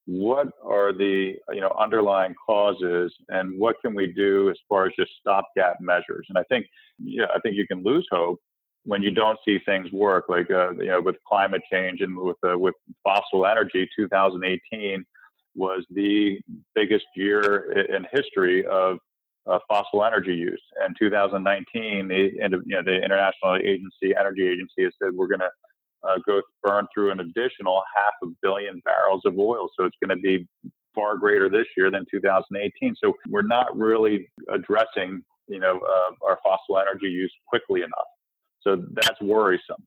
what 0.06 0.48
are 0.62 0.92
the 0.92 1.34
you 1.50 1.60
know 1.60 1.74
underlying 1.78 2.34
causes, 2.46 3.12
and 3.30 3.58
what 3.58 3.76
can 3.82 3.94
we 3.94 4.12
do 4.12 4.50
as 4.50 4.56
far 4.68 4.86
as 4.86 4.92
just 4.98 5.10
stopgap 5.20 5.76
measures? 5.80 6.26
And 6.28 6.36
I 6.36 6.42
think, 6.44 6.66
yeah, 6.98 7.26
I 7.34 7.40
think 7.40 7.56
you 7.56 7.66
can 7.66 7.82
lose 7.82 8.06
hope 8.10 8.38
when 8.84 9.02
you 9.02 9.10
don't 9.10 9.38
see 9.46 9.58
things 9.64 9.90
work, 9.92 10.26
like 10.28 10.50
uh, 10.50 10.72
you 10.72 10.86
know, 10.86 11.00
with 11.00 11.16
climate 11.26 11.62
change 11.72 12.02
and 12.02 12.16
with 12.16 12.36
uh, 12.46 12.58
with 12.58 12.74
fossil 13.02 13.46
energy. 13.46 13.88
2018 13.96 15.04
was 15.54 15.84
the 15.90 16.40
biggest 16.74 17.06
year 17.16 17.72
in 17.94 18.06
history 18.12 18.66
of 18.66 18.98
uh, 19.46 19.58
fossil 19.68 20.04
energy 20.04 20.34
use. 20.34 20.62
And 20.82 20.96
2019, 20.98 22.08
the, 22.08 22.30
you 22.34 22.48
know, 22.48 22.82
the 22.82 22.96
International 23.02 23.56
Agency, 23.56 24.14
Energy 24.18 24.46
Agency, 24.46 24.84
has 24.84 24.92
said 25.00 25.12
we're 25.14 25.28
going 25.28 25.40
to 25.40 25.50
uh, 26.08 26.18
go 26.26 26.40
burn 26.62 26.86
through 26.92 27.10
an 27.10 27.20
additional 27.20 27.82
half 27.94 28.28
a 28.28 28.32
billion 28.42 28.80
barrels 28.84 29.22
of 29.24 29.38
oil. 29.38 29.68
So 29.78 29.84
it's 29.84 29.96
going 30.04 30.16
to 30.16 30.22
be 30.22 30.46
far 30.94 31.16
greater 31.16 31.48
this 31.48 31.66
year 31.76 31.90
than 31.90 32.04
2018. 32.10 32.94
So 33.02 33.14
we're 33.28 33.42
not 33.42 33.76
really 33.76 34.30
addressing, 34.52 35.22
you 35.48 35.58
know, 35.58 35.78
uh, 35.78 36.26
our 36.26 36.38
fossil 36.44 36.78
energy 36.78 37.08
use 37.08 37.32
quickly 37.46 37.80
enough. 37.80 38.08
So 38.62 38.82
that's 38.92 39.20
worrisome. 39.20 39.84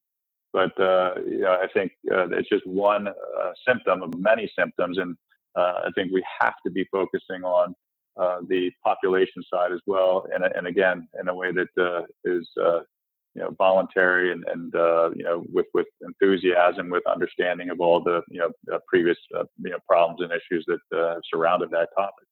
But 0.54 0.80
uh, 0.80 1.16
you 1.26 1.42
know, 1.42 1.60
I 1.62 1.68
think 1.74 1.92
uh, 2.12 2.30
it's 2.30 2.50
just 2.50 2.66
one 2.66 3.08
uh, 3.08 3.52
symptom 3.68 4.02
of 4.02 4.18
many 4.18 4.52
symptoms, 4.58 4.98
and 4.98 5.16
I 5.60 5.90
think 5.96 6.12
we 6.12 6.24
have 6.40 6.56
to 6.66 6.72
be 6.72 6.86
focusing 6.92 7.44
on 7.44 7.74
uh, 8.20 8.40
the 8.48 8.72
population 8.84 9.44
side 9.52 9.72
as 9.72 9.80
well, 9.86 10.26
and, 10.34 10.44
and 10.44 10.68
again, 10.68 11.08
in 11.20 11.28
a 11.28 11.36
way 11.36 11.52
that 11.52 11.68
uh, 11.82 12.02
is 12.26 12.50
you 12.58 13.44
know 13.44 13.54
voluntary 13.58 14.32
and, 14.32 14.44
and 14.52 14.74
you 15.16 15.24
know 15.24 15.44
with 15.52 15.68
with 15.74 15.88
enthusiasm, 16.02 16.90
with 16.90 17.04
understanding 17.08 17.70
of 17.70 17.80
all 17.80 18.04
the 18.04 18.22
you 18.30 18.40
know 18.40 18.80
previous 18.88 19.18
you 19.32 19.72
know 19.72 19.78
problems 19.88 20.22
and 20.22 20.32
issues 20.32 20.66
that 20.68 20.80
have 20.98 21.22
surrounded 21.32 21.70
that 21.72 21.90
topic. 21.96 22.28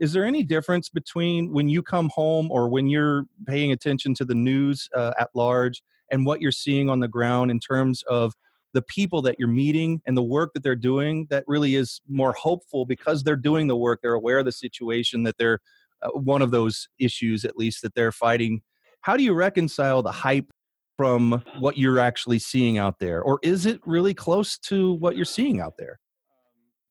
Is 0.00 0.14
there 0.14 0.24
any 0.24 0.42
difference 0.42 0.88
between 0.88 1.52
when 1.52 1.68
you 1.68 1.82
come 1.82 2.08
home 2.08 2.50
or 2.50 2.68
when 2.70 2.88
you're 2.88 3.26
paying 3.46 3.70
attention 3.70 4.14
to 4.14 4.24
the 4.24 4.34
news 4.34 4.88
uh, 4.96 5.12
at 5.18 5.28
large 5.34 5.82
and 6.10 6.24
what 6.24 6.40
you're 6.40 6.52
seeing 6.52 6.88
on 6.88 7.00
the 7.00 7.08
ground 7.08 7.50
in 7.50 7.60
terms 7.60 8.02
of 8.08 8.34
the 8.72 8.82
people 8.82 9.22
that 9.22 9.36
you're 9.38 9.48
meeting 9.48 10.00
and 10.06 10.16
the 10.16 10.22
work 10.22 10.52
that 10.54 10.62
they're 10.62 10.76
doing 10.76 11.26
that 11.30 11.44
really 11.46 11.74
is 11.74 12.00
more 12.08 12.32
hopeful 12.32 12.84
because 12.84 13.22
they're 13.22 13.36
doing 13.36 13.66
the 13.66 13.76
work 13.76 14.00
they're 14.02 14.14
aware 14.14 14.38
of 14.38 14.44
the 14.44 14.52
situation 14.52 15.22
that 15.24 15.36
they're 15.38 15.60
uh, 16.02 16.10
one 16.10 16.42
of 16.42 16.50
those 16.50 16.88
issues 16.98 17.44
at 17.44 17.56
least 17.56 17.82
that 17.82 17.94
they're 17.94 18.12
fighting. 18.12 18.62
How 19.02 19.16
do 19.16 19.22
you 19.22 19.34
reconcile 19.34 20.02
the 20.02 20.12
hype 20.12 20.50
from 20.96 21.42
what 21.58 21.78
you're 21.78 21.98
actually 21.98 22.38
seeing 22.38 22.78
out 22.78 22.98
there? 22.98 23.22
Or 23.22 23.38
is 23.42 23.66
it 23.66 23.80
really 23.86 24.14
close 24.14 24.58
to 24.58 24.94
what 24.94 25.16
you're 25.16 25.24
seeing 25.24 25.60
out 25.60 25.74
there? 25.78 25.98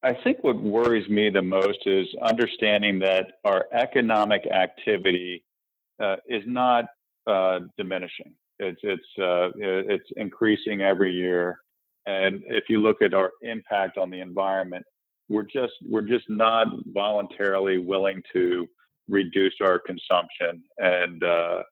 I 0.02 0.14
think 0.24 0.38
what 0.44 0.62
worries 0.62 1.10
me 1.10 1.30
the 1.30 1.42
most 1.42 1.80
is 1.86 2.08
understanding 2.22 3.00
that 3.00 3.34
our 3.44 3.66
economic 3.74 4.48
activity 4.48 5.44
uh, 6.02 6.16
is 6.28 6.44
not 6.46 6.86
uh, 7.28 7.60
diminishing. 7.78 8.34
It's 8.60 8.80
it's 8.84 9.04
uh, 9.20 9.50
it's 9.56 10.10
increasing 10.18 10.82
every 10.82 11.14
year, 11.14 11.60
and 12.06 12.44
if 12.48 12.66
you 12.70 12.82
look 12.82 13.02
at 13.02 13.14
our 13.14 13.32
impact 13.42 13.98
on 13.98 14.10
the 14.10 14.22
environment, 14.22 14.86
we're 15.30 15.44
just 15.44 15.74
we're 15.88 16.02
just 16.02 16.30
not 16.30 16.68
voluntarily 16.88 17.78
willing 17.78 18.22
to 18.34 18.68
reduce 19.08 19.56
our 19.62 19.80
consumption, 19.80 20.64
and 20.78 21.24
uh, 21.24 21.64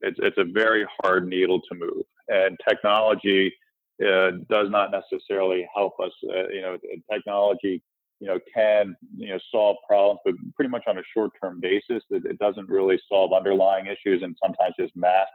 it's 0.00 0.18
it's 0.22 0.38
a 0.38 0.44
very 0.44 0.86
hard 1.02 1.26
needle 1.26 1.60
to 1.70 1.74
move. 1.74 2.04
And 2.28 2.56
technology 2.68 3.52
uh, 4.00 4.32
does 4.48 4.70
not 4.70 4.90
necessarily 4.92 5.66
help 5.74 5.94
us. 6.00 6.12
Uh, 6.24 6.48
you 6.48 6.62
know, 6.62 6.78
technology 7.12 7.82
you 8.20 8.28
know 8.28 8.38
can 8.54 8.94
you 9.16 9.30
know 9.30 9.38
solve 9.50 9.76
problems, 9.88 10.20
but 10.24 10.34
pretty 10.54 10.70
much 10.70 10.84
on 10.86 10.98
a 10.98 11.02
short-term 11.14 11.60
basis. 11.60 12.02
It, 12.10 12.24
it 12.24 12.38
doesn't 12.38 12.68
really 12.68 13.00
solve 13.08 13.32
underlying 13.32 13.86
issues, 13.86 14.22
and 14.22 14.36
sometimes 14.42 14.74
just 14.78 14.94
masks 14.94 15.32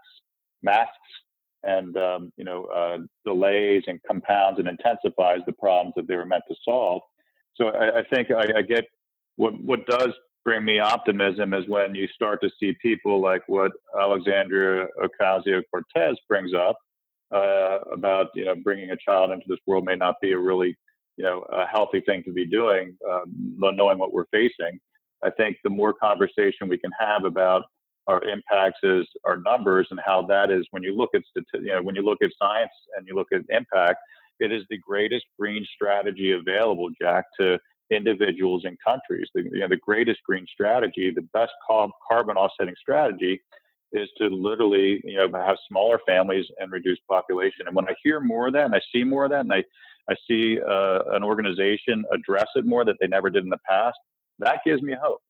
masks 0.63 0.91
and 1.65 1.97
um, 1.97 2.31
you 2.37 2.43
know 2.43 2.65
uh, 2.65 2.97
delays 3.25 3.83
and 3.87 3.99
compounds 4.07 4.59
and 4.59 4.67
intensifies 4.67 5.39
the 5.45 5.53
problems 5.53 5.93
that 5.95 6.07
they 6.07 6.15
were 6.15 6.25
meant 6.25 6.43
to 6.49 6.55
solve. 6.63 7.01
So 7.55 7.67
I, 7.67 7.99
I 7.99 8.03
think 8.13 8.31
I, 8.31 8.59
I, 8.59 8.61
get 8.61 8.85
what 9.35 9.59
what 9.61 9.85
does 9.87 10.09
bring 10.43 10.63
me 10.63 10.79
optimism 10.79 11.53
is 11.53 11.67
when 11.67 11.95
you 11.95 12.07
start 12.13 12.41
to 12.41 12.49
see 12.59 12.73
people 12.81 13.21
like 13.21 13.41
what 13.47 13.71
Alexandria 13.99 14.87
Ocasio 15.03 15.61
Cortez 15.71 16.17
brings 16.29 16.53
up 16.53 16.77
uh, 17.33 17.79
about 17.91 18.27
you 18.35 18.45
know 18.45 18.55
bringing 18.63 18.91
a 18.91 18.97
child 18.97 19.31
into 19.31 19.45
this 19.47 19.59
world 19.65 19.85
may 19.85 19.95
not 19.95 20.15
be 20.21 20.31
a 20.33 20.37
really 20.37 20.77
you 21.17 21.23
know 21.23 21.41
a 21.51 21.65
healthy 21.65 22.01
thing 22.01 22.23
to 22.23 22.31
be 22.31 22.45
doing, 22.45 22.95
um, 23.09 23.25
knowing 23.57 23.97
what 23.97 24.13
we're 24.13 24.27
facing. 24.31 24.79
I 25.23 25.31
think 25.31 25.57
the 25.63 25.69
more 25.69 25.93
conversation 25.93 26.67
we 26.69 26.77
can 26.77 26.91
have 26.99 27.25
about 27.25 27.63
our 28.07 28.21
impacts 28.23 28.79
is 28.83 29.07
our 29.25 29.37
numbers 29.37 29.87
and 29.91 29.99
how 30.05 30.21
that 30.21 30.51
is 30.51 30.65
when 30.71 30.83
you 30.83 30.95
look 30.95 31.09
at 31.15 31.21
you 31.53 31.67
know 31.67 31.81
when 31.81 31.95
you 31.95 32.01
look 32.01 32.19
at 32.23 32.29
science 32.41 32.71
and 32.97 33.07
you 33.07 33.15
look 33.15 33.27
at 33.33 33.41
impact 33.49 33.97
it 34.39 34.51
is 34.51 34.63
the 34.69 34.77
greatest 34.77 35.25
green 35.39 35.65
strategy 35.73 36.31
available 36.31 36.89
jack 37.01 37.25
to 37.39 37.57
individuals 37.91 38.63
and 38.65 38.77
countries 38.85 39.27
the, 39.33 39.43
you 39.43 39.59
know, 39.59 39.67
the 39.67 39.77
greatest 39.77 40.19
green 40.27 40.45
strategy 40.51 41.11
the 41.15 41.27
best 41.33 41.51
carbon 41.67 42.35
offsetting 42.37 42.75
strategy 42.79 43.41
is 43.95 44.09
to 44.17 44.27
literally, 44.27 45.01
you 45.03 45.17
know, 45.17 45.29
have 45.39 45.57
smaller 45.67 45.99
families 46.07 46.45
and 46.59 46.71
reduce 46.71 46.99
population. 47.09 47.67
And 47.67 47.75
when 47.75 47.87
I 47.87 47.93
hear 48.03 48.19
more 48.19 48.47
of 48.47 48.53
that, 48.53 48.65
and 48.65 48.75
I 48.75 48.81
see 48.93 49.03
more 49.03 49.25
of 49.25 49.31
that, 49.31 49.41
and 49.41 49.53
I, 49.53 49.63
I 50.09 50.15
see 50.27 50.59
uh, 50.61 50.99
an 51.13 51.23
organization 51.23 52.03
address 52.11 52.47
it 52.55 52.65
more 52.65 52.85
that 52.85 52.95
they 52.99 53.07
never 53.07 53.29
did 53.29 53.43
in 53.43 53.49
the 53.49 53.59
past, 53.67 53.97
that 54.39 54.59
gives 54.65 54.81
me 54.81 54.95
hope. 55.01 55.21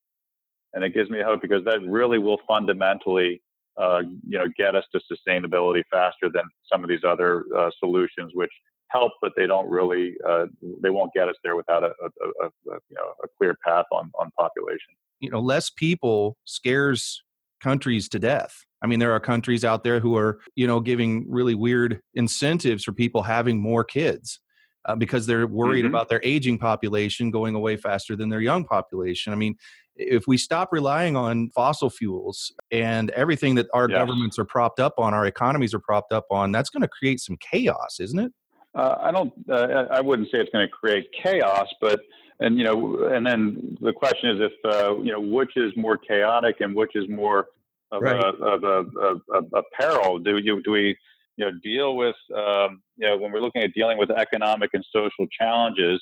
And 0.74 0.84
it 0.84 0.94
gives 0.94 1.10
me 1.10 1.22
hope 1.24 1.42
because 1.42 1.64
that 1.66 1.82
really 1.88 2.20
will 2.20 2.40
fundamentally, 2.48 3.42
uh, 3.78 4.02
you 4.28 4.38
know, 4.38 4.46
get 4.58 4.76
us 4.76 4.84
to 4.92 5.00
sustainability 5.12 5.84
faster 5.90 6.30
than 6.34 6.44
some 6.72 6.84
of 6.84 6.90
these 6.90 7.04
other 7.08 7.46
uh, 7.58 7.70
solutions, 7.80 8.32
which 8.34 8.52
help, 8.90 9.14
but 9.22 9.32
they 9.38 9.48
don't 9.48 9.70
really, 9.70 10.16
uh, 10.28 10.46
they 10.82 10.90
won't 10.90 11.12
get 11.14 11.28
us 11.30 11.36
there 11.44 11.56
without 11.56 11.84
a, 11.84 11.88
a, 11.88 12.46
a, 12.46 12.46
a, 12.46 12.80
you 12.90 12.96
know 12.96 13.14
a 13.24 13.28
clear 13.38 13.58
path 13.66 13.86
on 13.92 14.12
on 14.20 14.30
population. 14.38 14.94
You 15.20 15.30
know, 15.30 15.40
less 15.40 15.70
people 15.70 16.38
scares 16.46 17.24
countries 17.62 18.10
to 18.10 18.20
death. 18.20 18.66
I 18.82 18.88
mean, 18.88 19.00
there 19.00 19.12
are 19.14 19.20
countries 19.20 19.66
out 19.66 19.84
there 19.84 20.00
who 20.00 20.16
are, 20.16 20.40
you 20.56 20.68
know, 20.68 20.80
giving 20.80 21.26
really 21.28 21.56
weird 21.56 22.02
incentives 22.14 22.84
for 22.84 22.92
people 22.92 23.24
having 23.24 23.60
more 23.60 23.84
kids 23.84 24.40
uh, 24.86 24.96
because 24.96 25.26
they're 25.26 25.48
worried 25.48 25.86
mm-hmm. 25.86 25.96
about 25.96 26.10
their 26.10 26.22
aging 26.24 26.60
population 26.60 27.32
going 27.32 27.56
away 27.56 27.78
faster 27.78 28.16
than 28.16 28.30
their 28.30 28.42
young 28.42 28.64
population. 28.64 29.34
I 29.34 29.36
mean, 29.36 29.56
if 29.96 30.28
we 30.28 30.38
stop 30.38 30.70
relying 30.72 31.16
on 31.16 31.50
fossil 31.50 31.90
fuels 31.90 32.54
and 32.72 33.12
everything 33.12 33.56
that 33.56 33.68
our 33.74 33.90
yes. 33.90 33.98
governments 33.98 34.38
are 34.38 34.46
propped 34.46 34.80
up 34.80 34.94
on, 34.98 35.14
our 35.14 35.26
economies 35.26 35.74
are 35.74 35.80
propped 35.80 36.12
up 36.12 36.26
on, 36.30 36.52
that's 36.52 36.70
going 36.70 36.82
to 36.82 36.88
create 36.88 37.20
some 37.20 37.38
chaos, 37.38 38.00
isn't 38.00 38.20
it? 38.20 38.32
Uh, 38.76 38.98
I 39.02 39.12
don't. 39.12 39.32
Uh, 39.50 39.86
I 39.90 40.02
wouldn't 40.02 40.30
say 40.30 40.40
it's 40.40 40.50
going 40.52 40.68
to 40.68 40.72
create 40.72 41.08
chaos, 41.24 41.68
but 41.80 42.02
and 42.42 42.58
you 42.58 42.66
know, 42.66 43.06
and 43.06 43.26
then 43.26 43.78
the 43.80 43.94
question 43.94 44.32
is 44.32 44.42
if 44.42 44.74
uh, 44.74 44.98
you 44.98 45.14
know 45.14 45.22
which 45.22 45.52
is 45.56 45.72
more 45.78 45.98
chaotic 45.98 46.58
and 46.60 46.76
which 46.76 46.92
is 46.96 47.08
more 47.08 47.48
of, 47.92 48.02
right. 48.02 48.20
a, 48.20 48.28
of 48.44 48.64
a, 48.64 48.86
a, 49.34 49.60
a, 49.60 49.64
peril. 49.80 50.20
Do 50.20 50.38
you 50.38 50.62
do 50.62 50.72
we 50.72 50.98
you 51.38 51.46
know 51.46 51.52
deal 51.64 51.96
with 51.96 52.16
um, 52.36 52.82
you 52.98 53.08
know 53.08 53.18
when 53.18 53.32
we're 53.32 53.40
looking 53.40 53.64
at 53.64 53.74
dealing 53.74 53.98
with 53.98 54.12
economic 54.12 54.72
and 54.74 54.86
social 54.92 55.26
challenges? 55.40 56.02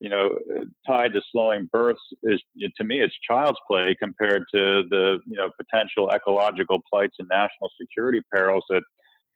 You 0.00 0.10
know, 0.10 0.38
tied 0.86 1.14
to 1.14 1.22
slowing 1.32 1.68
births 1.72 2.00
is 2.22 2.42
to 2.76 2.84
me 2.84 3.00
it's 3.00 3.14
child's 3.26 3.58
play 3.66 3.96
compared 3.98 4.44
to 4.54 4.82
the 4.90 5.18
you 5.26 5.36
know 5.36 5.50
potential 5.56 6.10
ecological 6.10 6.82
plights 6.90 7.16
and 7.18 7.28
national 7.28 7.70
security 7.80 8.20
perils 8.30 8.64
that 8.68 8.82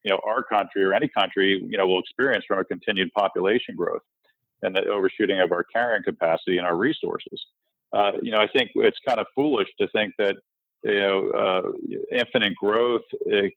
you 0.05 0.11
know 0.11 0.21
our 0.27 0.43
country 0.43 0.85
or 0.85 0.93
any 0.93 1.09
country 1.09 1.63
you 1.67 1.79
know 1.79 1.87
will 1.87 2.01
experience 2.01 2.45
from 2.47 2.59
a 2.59 2.65
continued 2.65 3.11
population 3.15 3.75
growth 3.75 4.03
and 4.63 4.77
the 4.77 4.85
overshooting 4.87 5.41
of 5.41 5.53
our 5.53 5.65
carrying 5.65 6.03
capacity 6.03 6.59
and 6.59 6.67
our 6.67 6.77
resources. 6.77 7.47
Uh, 7.93 8.13
you 8.23 8.31
know, 8.31 8.39
I 8.39 8.47
think 8.47 8.71
it's 8.75 8.99
kind 9.07 9.19
of 9.19 9.27
foolish 9.35 9.69
to 9.81 9.89
think 9.89 10.13
that 10.19 10.37
you 10.85 11.01
know 11.01 11.31
uh, 11.31 11.63
infinite 12.13 12.55
growth 12.55 13.03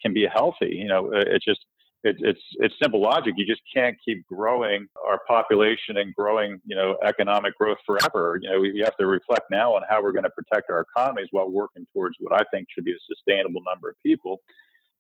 can 0.02 0.14
be 0.14 0.26
healthy. 0.32 0.76
You 0.76 0.88
know, 0.88 1.12
it's 1.14 1.46
just 1.46 1.66
it, 2.04 2.18
it's 2.20 2.42
it's 2.56 2.76
simple 2.82 3.02
logic. 3.02 3.34
You 3.38 3.46
just 3.46 3.62
can't 3.74 3.98
keep 4.04 4.26
growing 4.28 4.88
our 5.06 5.20
population 5.28 5.98
and 5.98 6.14
growing 6.16 6.60
you 6.66 6.76
know 6.76 6.98
economic 7.04 7.58
growth 7.58 7.78
forever. 7.86 8.40
You 8.42 8.50
know, 8.50 8.60
we 8.60 8.82
have 8.84 8.98
to 8.98 9.08
reflect 9.08 9.50
now 9.50 9.76
on 9.76 9.84
how 9.90 10.02
we're 10.02 10.12
going 10.12 10.24
to 10.24 10.32
protect 10.32 10.70
our 10.70 10.82
economies 10.82 11.28
while 11.32 11.50
working 11.50 11.86
towards 11.94 12.16
what 12.20 12.40
I 12.40 12.44
think 12.52 12.68
should 12.74 12.86
be 12.86 12.92
a 12.92 13.00
sustainable 13.08 13.62
number 13.66 13.90
of 13.90 13.96
people 14.06 14.42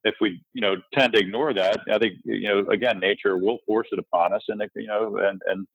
if 0.03 0.15
we 0.19 0.41
you 0.53 0.61
know 0.61 0.75
tend 0.93 1.13
to 1.13 1.19
ignore 1.19 1.53
that, 1.53 1.81
I 1.91 1.97
think 1.97 2.15
you 2.23 2.47
know 2.47 2.67
again 2.71 2.99
nature 2.99 3.37
will 3.37 3.59
force 3.65 3.87
it 3.91 3.99
upon 3.99 4.33
us, 4.33 4.43
and 4.47 4.61
it, 4.61 4.71
you 4.75 4.87
know 4.87 5.17
and 5.17 5.41
and 5.45 5.67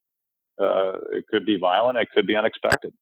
uh, 0.60 0.98
it 1.12 1.24
could 1.30 1.46
be 1.46 1.58
violent, 1.58 1.98
it 1.98 2.08
could 2.14 2.26
be 2.26 2.36
unexpected. 2.36 2.92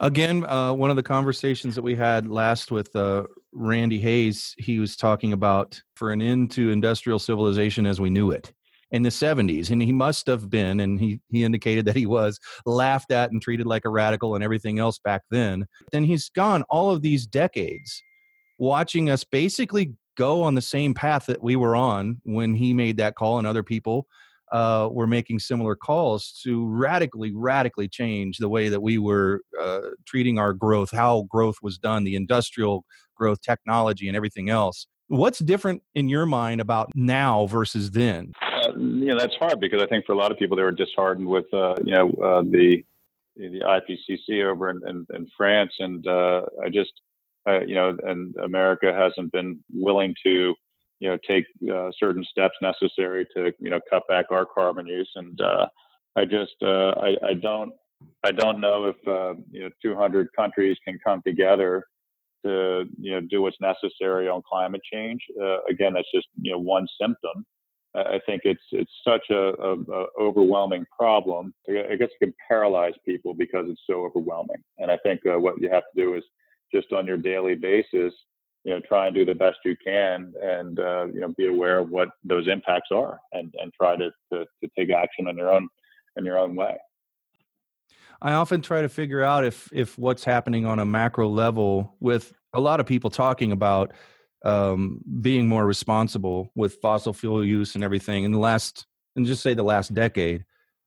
Again, 0.00 0.46
uh, 0.46 0.72
one 0.72 0.88
of 0.88 0.96
the 0.96 1.02
conversations 1.02 1.74
that 1.74 1.82
we 1.82 1.94
had 1.94 2.26
last 2.26 2.70
with 2.70 2.94
uh, 2.96 3.24
Randy 3.52 3.98
Hayes, 3.98 4.54
he 4.58 4.78
was 4.78 4.96
talking 4.96 5.32
about 5.32 5.80
for 5.94 6.12
an 6.12 6.22
end 6.22 6.50
to 6.52 6.70
industrial 6.70 7.18
civilization 7.18 7.86
as 7.86 8.00
we 8.00 8.10
knew 8.10 8.30
it 8.30 8.52
in 8.92 9.02
the 9.02 9.08
70s 9.08 9.70
and 9.70 9.80
he 9.80 9.92
must 9.92 10.26
have 10.26 10.50
been 10.50 10.80
and 10.80 10.98
he 10.98 11.20
he 11.30 11.44
indicated 11.44 11.84
that 11.84 11.94
he 11.94 12.06
was 12.06 12.40
laughed 12.66 13.12
at 13.12 13.30
and 13.30 13.40
treated 13.40 13.64
like 13.64 13.84
a 13.84 13.88
radical 13.88 14.34
and 14.34 14.42
everything 14.42 14.78
else 14.78 14.98
back 14.98 15.22
then. 15.30 15.66
Then 15.92 16.04
he's 16.04 16.28
gone 16.30 16.64
all 16.64 16.90
of 16.90 17.02
these 17.02 17.26
decades 17.26 18.02
watching 18.58 19.08
us 19.08 19.24
basically 19.24 19.94
go 20.16 20.42
on 20.42 20.54
the 20.54 20.60
same 20.60 20.92
path 20.92 21.26
that 21.26 21.42
we 21.42 21.56
were 21.56 21.76
on 21.76 22.20
when 22.24 22.54
he 22.54 22.74
made 22.74 22.96
that 22.98 23.14
call 23.14 23.38
and 23.38 23.46
other 23.46 23.62
people 23.62 24.06
uh, 24.52 24.88
were 24.90 25.06
making 25.06 25.38
similar 25.38 25.76
calls 25.76 26.40
to 26.42 26.66
radically, 26.66 27.32
radically 27.34 27.88
change 27.88 28.38
the 28.38 28.48
way 28.48 28.68
that 28.68 28.82
we 28.82 28.98
were 28.98 29.42
uh, 29.60 29.80
treating 30.06 30.38
our 30.38 30.52
growth, 30.52 30.90
how 30.90 31.22
growth 31.30 31.56
was 31.62 31.78
done, 31.78 32.04
the 32.04 32.16
industrial 32.16 32.84
growth, 33.14 33.40
technology, 33.42 34.08
and 34.08 34.16
everything 34.16 34.50
else. 34.50 34.86
What's 35.08 35.40
different 35.40 35.82
in 35.94 36.08
your 36.08 36.26
mind 36.26 36.60
about 36.60 36.90
now 36.94 37.46
versus 37.46 37.90
then? 37.90 38.32
Uh, 38.42 38.72
you 38.76 39.06
know, 39.06 39.18
that's 39.18 39.34
hard 39.36 39.60
because 39.60 39.82
I 39.82 39.86
think 39.86 40.06
for 40.06 40.12
a 40.12 40.16
lot 40.16 40.30
of 40.30 40.38
people 40.38 40.56
they 40.56 40.62
were 40.62 40.70
disheartened 40.70 41.26
with 41.26 41.52
uh, 41.52 41.74
you 41.84 41.92
know 41.92 42.10
uh, 42.22 42.42
the 42.42 42.84
the 43.36 43.60
IPCC 43.60 44.44
over 44.44 44.70
in, 44.70 44.80
in, 44.86 45.06
in 45.14 45.26
France, 45.36 45.72
and 45.78 46.06
uh, 46.06 46.42
I 46.62 46.68
just 46.68 46.92
you 47.66 47.74
know, 47.74 47.96
and 48.04 48.34
America 48.36 48.92
hasn't 48.94 49.32
been 49.32 49.58
willing 49.72 50.14
to, 50.24 50.54
you 51.00 51.08
know, 51.08 51.18
take 51.26 51.46
uh, 51.72 51.90
certain 51.98 52.24
steps 52.24 52.54
necessary 52.62 53.26
to, 53.34 53.52
you 53.58 53.70
know, 53.70 53.80
cut 53.90 54.06
back 54.06 54.26
our 54.30 54.46
carbon 54.46 54.86
use. 54.86 55.10
And 55.16 55.40
uh, 55.40 55.66
I 56.16 56.26
just, 56.26 56.54
uh, 56.62 56.90
I, 57.00 57.16
I, 57.26 57.34
don't, 57.34 57.72
I 58.22 58.30
don't 58.30 58.60
know 58.60 58.84
if 58.84 58.96
uh, 59.08 59.40
you 59.50 59.62
know 59.62 59.70
200 59.82 60.28
countries 60.36 60.76
can 60.86 60.98
come 61.04 61.22
together 61.26 61.84
to, 62.44 62.84
you 62.98 63.12
know, 63.12 63.20
do 63.28 63.42
what's 63.42 63.56
necessary 63.60 64.28
on 64.28 64.42
climate 64.48 64.82
change. 64.90 65.20
Uh, 65.40 65.62
again, 65.68 65.94
that's 65.94 66.10
just, 66.14 66.28
you 66.40 66.52
know, 66.52 66.58
one 66.58 66.86
symptom. 67.00 67.44
I 67.92 68.20
think 68.24 68.42
it's 68.44 68.62
it's 68.70 68.92
such 69.04 69.24
a, 69.30 69.52
a, 69.60 69.74
a, 69.74 70.06
overwhelming 70.20 70.84
problem. 70.96 71.52
I 71.68 71.96
guess 71.96 72.08
it 72.20 72.24
can 72.24 72.34
paralyze 72.46 72.92
people 73.04 73.34
because 73.34 73.66
it's 73.68 73.80
so 73.84 74.04
overwhelming. 74.04 74.62
And 74.78 74.92
I 74.92 74.98
think 74.98 75.22
what 75.24 75.60
you 75.60 75.68
have 75.70 75.82
to 75.82 76.00
do 76.04 76.14
is 76.14 76.22
just 76.72 76.92
on 76.92 77.04
your 77.04 77.16
daily 77.16 77.56
basis, 77.56 78.14
you 78.64 78.72
know, 78.72 78.80
try 78.86 79.06
and 79.06 79.14
do 79.14 79.24
the 79.24 79.34
best 79.34 79.58
you 79.64 79.76
can 79.84 80.32
and, 80.42 80.78
uh, 80.78 81.06
you 81.06 81.20
know, 81.20 81.32
be 81.36 81.46
aware 81.46 81.78
of 81.78 81.90
what 81.90 82.08
those 82.24 82.46
impacts 82.46 82.88
are 82.92 83.18
and, 83.32 83.52
and 83.60 83.72
try 83.72 83.96
to, 83.96 84.10
to, 84.32 84.44
to 84.62 84.70
take 84.78 84.90
action 84.90 85.28
in 85.28 85.36
your 85.36 85.52
own, 85.52 85.68
in 86.16 86.24
your 86.24 86.38
own 86.38 86.54
way. 86.54 86.76
I 88.22 88.32
often 88.32 88.60
try 88.60 88.82
to 88.82 88.88
figure 88.88 89.22
out 89.22 89.44
if, 89.44 89.70
if 89.72 89.96
what's 89.96 90.24
happening 90.24 90.66
on 90.66 90.78
a 90.78 90.84
macro 90.84 91.28
level 91.28 91.96
with 92.00 92.34
a 92.52 92.60
lot 92.60 92.80
of 92.80 92.86
people 92.86 93.08
talking 93.08 93.50
about 93.50 93.92
um, 94.44 95.00
being 95.20 95.48
more 95.48 95.64
responsible 95.64 96.50
with 96.54 96.78
fossil 96.82 97.14
fuel 97.14 97.44
use 97.44 97.74
and 97.74 97.84
everything 97.84 98.24
in 98.24 98.32
the 98.32 98.38
last, 98.38 98.86
and 99.16 99.24
just 99.24 99.42
say 99.42 99.54
the 99.54 99.62
last 99.62 99.94
decade. 99.94 100.44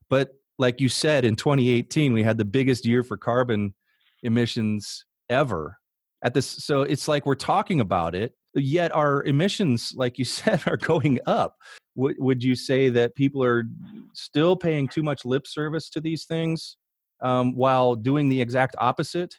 But 0.10 0.36
like 0.60 0.80
you 0.80 0.90
said, 0.90 1.26
in 1.26 1.36
2018, 1.36 2.14
we 2.14 2.22
had 2.22 2.38
the 2.38 2.46
biggest 2.46 2.86
year 2.86 3.04
for 3.04 3.18
carbon 3.18 3.74
emissions 4.22 5.06
ever 5.30 5.80
at 6.24 6.34
this 6.34 6.46
so 6.46 6.82
it's 6.82 7.08
like 7.08 7.26
we're 7.26 7.36
talking 7.36 7.80
about 7.80 8.16
it 8.16 8.34
yet 8.56 8.94
our 8.96 9.24
emissions 9.24 9.94
like 9.96 10.18
you 10.18 10.26
said 10.40 10.62
are 10.66 10.78
going 10.78 11.20
up 11.26 11.56
would, 11.96 12.16
would 12.18 12.44
you 12.44 12.56
say 12.56 12.90
that 12.90 13.16
people 13.16 13.44
are 13.44 13.66
still 14.14 14.56
paying 14.56 14.88
too 14.88 15.04
much 15.04 15.26
lip 15.26 15.46
service 15.46 15.90
to 15.90 16.02
these 16.02 16.26
things 16.26 16.78
um, 17.22 17.56
while 17.56 17.96
doing 17.96 18.30
the 18.30 18.42
exact 18.42 18.76
opposite 18.80 19.36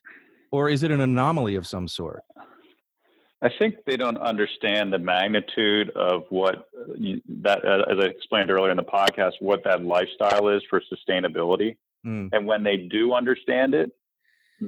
or 0.52 0.68
is 0.68 0.82
it 0.82 0.90
an 0.90 1.00
anomaly 1.00 1.56
of 1.56 1.66
some 1.66 1.88
sort 1.88 2.22
I 3.44 3.50
think 3.58 3.74
they 3.86 3.98
don't 3.98 4.16
understand 4.16 4.90
the 4.90 4.98
magnitude 4.98 5.90
of 5.90 6.22
what 6.30 6.66
you, 6.96 7.20
that, 7.42 7.62
as 7.62 7.98
I 8.00 8.06
explained 8.06 8.50
earlier 8.50 8.70
in 8.70 8.78
the 8.78 8.82
podcast, 8.82 9.32
what 9.40 9.62
that 9.64 9.84
lifestyle 9.84 10.48
is 10.48 10.62
for 10.70 10.80
sustainability. 10.80 11.76
Mm. 12.06 12.30
And 12.32 12.46
when 12.46 12.62
they 12.62 12.78
do 12.78 13.12
understand 13.12 13.74
it, 13.74 13.90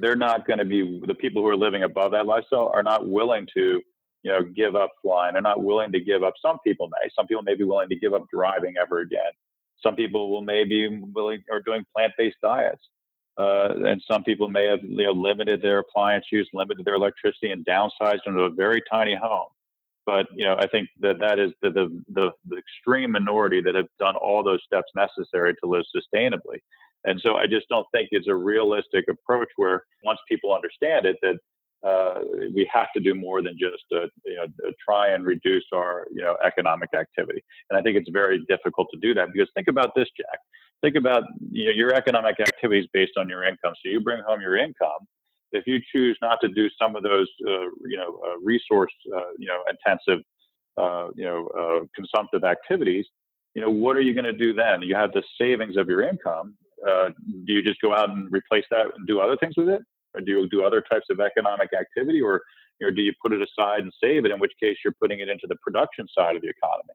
they're 0.01 0.17
not 0.17 0.47
going 0.47 0.59
to 0.59 0.65
be 0.65 1.01
the 1.07 1.15
people 1.15 1.43
who 1.43 1.49
are 1.49 1.57
living 1.57 1.83
above 1.83 2.13
that 2.13 2.27
lifestyle 2.27 2.71
are 2.75 2.83
not 2.83 3.09
willing 3.09 3.47
to 3.55 3.81
you 4.23 4.33
know 4.33 4.43
give 4.43 4.75
up 4.75 4.91
flying. 5.03 5.35
They're 5.35 5.43
not 5.43 5.63
willing 5.63 5.93
to 5.93 6.01
give 6.01 6.23
up. 6.23 6.35
Some 6.41 6.59
people 6.65 6.89
may. 6.89 7.09
Some 7.17 7.27
people 7.27 7.43
may 7.43 7.55
be 7.55 7.65
willing 7.65 7.89
to 7.89 7.97
give 7.97 8.15
up 8.15 8.25
driving 8.33 8.75
ever 8.81 9.01
again. 9.01 9.33
Some 9.83 9.95
people 9.95 10.31
will 10.31 10.43
maybe 10.43 10.89
willing 10.89 11.43
or 11.51 11.61
doing 11.61 11.85
plant-based 11.95 12.39
diets. 12.43 12.83
Uh, 13.39 13.75
and 13.85 14.03
some 14.11 14.25
people 14.25 14.49
may 14.49 14.67
have 14.67 14.83
you 14.83 15.05
know, 15.05 15.13
limited 15.13 15.61
their 15.61 15.81
appliance 15.81 16.25
use 16.33 16.49
limited 16.55 16.85
their 16.87 16.95
electricity 16.95 17.51
and 17.51 17.67
downsized 17.67 18.21
into 18.27 18.41
a 18.41 18.51
very 18.51 18.83
tiny 18.91 19.15
home. 19.15 19.49
But 20.07 20.27
you 20.35 20.45
know 20.45 20.57
i 20.59 20.67
think 20.69 20.89
that 21.01 21.19
that 21.19 21.39
is 21.39 21.51
the, 21.63 21.71
the 21.71 22.03
the, 22.15 22.31
the 22.49 22.57
extreme 22.57 23.11
minority 23.13 23.61
that 23.61 23.75
have 23.75 23.89
done 23.99 24.15
all 24.17 24.43
those 24.45 24.61
steps 24.65 24.91
necessary 24.95 25.53
to 25.55 25.69
live 25.69 25.85
sustainably 25.95 26.59
and 27.07 27.21
so 27.23 27.37
I 27.37 27.47
just 27.47 27.69
don't 27.69 27.87
think 27.93 28.09
it's 28.11 28.29
a 28.29 28.35
realistic 28.35 29.07
approach 29.09 29.49
where 29.57 29.85
once 30.05 30.19
people 30.29 30.53
understand 30.53 31.07
it, 31.07 31.17
that 31.23 31.37
uh, 31.87 32.21
we 32.53 32.69
have 32.73 32.89
to 32.95 33.01
do 33.01 33.15
more 33.15 33.43
than 33.43 33.57
just 33.59 33.85
uh, 33.95 34.07
you 34.25 34.37
know 34.37 34.47
try 34.85 35.11
and 35.11 35.25
reduce 35.25 35.65
our 35.73 36.07
you 36.13 36.23
know 36.23 36.37
economic 36.45 36.91
activity. 36.95 37.43
And 37.71 37.79
I 37.79 37.83
think 37.83 37.97
it's 37.97 38.11
very 38.11 38.45
difficult 38.49 38.89
to 38.93 38.99
do 39.01 39.15
that 39.15 39.29
because 39.33 39.49
think 39.55 39.69
about 39.69 39.93
this, 39.95 40.09
Jack. 40.17 40.39
Think 40.83 40.97
about 40.97 41.23
you 41.51 41.67
know 41.67 41.71
your 41.71 41.95
economic 41.95 42.41
activities 42.41 42.87
based 42.93 43.13
on 43.17 43.29
your 43.29 43.45
income. 43.45 43.75
So 43.85 43.91
you 43.91 44.01
bring 44.01 44.23
home 44.27 44.41
your 44.41 44.57
income. 44.57 45.07
if 45.53 45.65
you 45.67 45.79
choose 45.93 46.19
not 46.21 46.39
to 46.43 46.49
do 46.49 46.69
some 46.81 46.97
of 46.97 47.03
those, 47.03 47.29
uh, 47.47 47.69
you 47.87 47.97
know, 47.97 48.21
uh, 48.27 48.37
resource, 48.43 48.93
uh, 49.15 49.31
you 49.39 49.47
know, 49.47 49.63
intensive, 49.71 50.25
uh, 50.77 51.09
you 51.15 51.25
know, 51.25 51.47
uh, 51.61 51.87
consumptive 51.95 52.43
activities, 52.43 53.07
you 53.55 53.63
know, 53.63 53.71
what 53.71 53.97
are 53.97 54.03
you 54.03 54.13
going 54.13 54.25
to 54.25 54.33
do 54.33 54.53
then? 54.53 54.83
You 54.83 54.95
have 54.97 55.13
the 55.13 55.23
savings 55.41 55.77
of 55.77 55.89
your 55.89 56.03
income. 56.03 56.55
Uh, 56.87 57.11
do 57.45 57.53
you 57.53 57.63
just 57.63 57.81
go 57.81 57.95
out 57.95 58.11
and 58.11 58.31
replace 58.31 58.65
that 58.71 58.87
and 58.97 59.07
do 59.07 59.21
other 59.21 59.37
things 59.37 59.55
with 59.57 59.69
it, 59.69 59.83
or 60.15 60.21
do 60.21 60.33
you 60.33 60.49
do 60.49 60.65
other 60.65 60.83
types 60.83 61.07
of 61.11 61.21
economic 61.21 61.71
activity, 61.79 62.21
or 62.21 62.43
or 62.83 62.91
do 62.91 63.03
you 63.03 63.13
put 63.23 63.33
it 63.33 63.41
aside 63.41 63.81
and 63.81 63.93
save 64.03 64.25
it? 64.27 64.31
In 64.31 64.39
which 64.39 64.53
case, 64.61 64.77
you're 64.85 64.95
putting 65.01 65.21
it 65.21 65.29
into 65.29 65.47
the 65.49 65.57
production 65.63 66.07
side 66.15 66.37
of 66.37 66.43
the 66.43 66.49
economy 66.49 66.93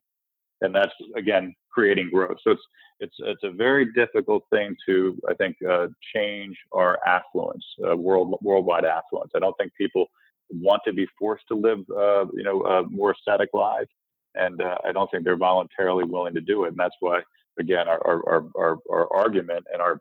and 0.61 0.73
that's 0.73 0.93
again 1.15 1.53
creating 1.71 2.09
growth. 2.11 2.37
So 2.43 2.51
it's 2.51 2.61
it's 2.99 3.15
it's 3.19 3.43
a 3.43 3.51
very 3.51 3.91
difficult 3.93 4.43
thing 4.51 4.75
to 4.85 5.17
I 5.29 5.33
think 5.33 5.57
uh, 5.69 5.87
change 6.15 6.55
our 6.71 6.99
affluence, 7.05 7.65
uh, 7.87 7.97
world 7.97 8.37
worldwide 8.41 8.85
affluence. 8.85 9.31
I 9.35 9.39
don't 9.39 9.55
think 9.57 9.73
people 9.77 10.05
want 10.49 10.81
to 10.85 10.93
be 10.93 11.07
forced 11.17 11.45
to 11.49 11.55
live 11.55 11.79
uh, 11.89 12.25
you 12.33 12.43
know 12.43 12.85
more 12.89 13.13
ascetic 13.13 13.49
lives, 13.53 13.89
and 14.35 14.61
uh, 14.61 14.77
I 14.85 14.91
don't 14.91 15.09
think 15.11 15.23
they're 15.23 15.37
voluntarily 15.37 16.03
willing 16.03 16.33
to 16.35 16.41
do 16.41 16.65
it. 16.65 16.69
And 16.69 16.77
that's 16.77 16.95
why 16.99 17.21
again 17.59 17.87
our 17.87 18.01
our 18.05 18.47
our, 18.55 18.77
our 18.89 19.13
argument 19.13 19.65
and 19.71 19.81
our 19.81 19.99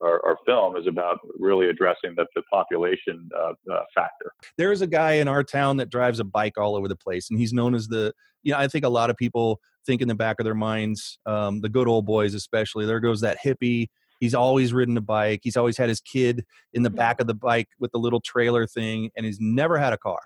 our, 0.00 0.20
our, 0.26 0.36
film 0.44 0.76
is 0.76 0.88
about 0.88 1.20
really 1.38 1.68
addressing 1.68 2.14
the, 2.16 2.26
the 2.34 2.42
population 2.52 3.28
uh, 3.38 3.52
uh, 3.72 3.82
factor. 3.94 4.32
There 4.58 4.72
is 4.72 4.82
a 4.82 4.86
guy 4.88 5.12
in 5.12 5.28
our 5.28 5.44
town 5.44 5.76
that 5.76 5.90
drives 5.90 6.18
a 6.18 6.24
bike 6.24 6.58
all 6.58 6.74
over 6.74 6.88
the 6.88 6.96
place, 6.96 7.30
and 7.30 7.38
he's 7.38 7.52
known 7.52 7.72
as 7.74 7.86
the. 7.86 8.12
You 8.42 8.50
know, 8.50 8.58
I 8.58 8.66
think 8.66 8.84
a 8.84 8.88
lot 8.88 9.10
of 9.10 9.16
people 9.16 9.60
think 9.86 10.02
in 10.02 10.08
the 10.08 10.16
back 10.16 10.40
of 10.40 10.44
their 10.44 10.56
minds, 10.56 11.20
um, 11.26 11.60
the 11.60 11.68
good 11.68 11.86
old 11.86 12.04
boys 12.04 12.34
especially. 12.34 12.84
There 12.84 12.98
goes 12.98 13.20
that 13.20 13.38
hippie. 13.40 13.90
He's 14.18 14.34
always 14.34 14.72
ridden 14.72 14.96
a 14.96 15.00
bike. 15.00 15.40
He's 15.44 15.56
always 15.56 15.76
had 15.76 15.88
his 15.88 16.00
kid 16.00 16.44
in 16.72 16.82
the 16.82 16.90
back 16.90 17.20
of 17.20 17.28
the 17.28 17.34
bike 17.34 17.68
with 17.78 17.92
the 17.92 17.98
little 17.98 18.20
trailer 18.20 18.66
thing, 18.66 19.10
and 19.16 19.24
he's 19.24 19.38
never 19.40 19.78
had 19.78 19.92
a 19.92 19.98
car 19.98 20.18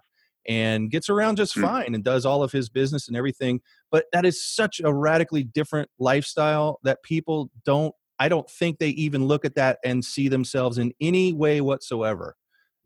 and 0.48 0.90
gets 0.90 1.08
around 1.08 1.36
just 1.36 1.54
hmm. 1.54 1.62
fine 1.62 1.94
and 1.94 2.04
does 2.04 2.26
all 2.26 2.42
of 2.42 2.52
his 2.52 2.68
business 2.68 3.08
and 3.08 3.16
everything. 3.16 3.60
But 3.90 4.06
that 4.12 4.24
is 4.24 4.44
such 4.44 4.80
a 4.80 4.92
radically 4.92 5.44
different 5.44 5.90
lifestyle 5.98 6.80
that 6.84 7.02
people 7.02 7.50
don't 7.64 7.94
I 8.18 8.30
don't 8.30 8.48
think 8.48 8.78
they 8.78 8.88
even 8.90 9.26
look 9.26 9.44
at 9.44 9.56
that 9.56 9.78
and 9.84 10.02
see 10.02 10.28
themselves 10.28 10.78
in 10.78 10.94
any 11.00 11.34
way 11.34 11.60
whatsoever 11.60 12.34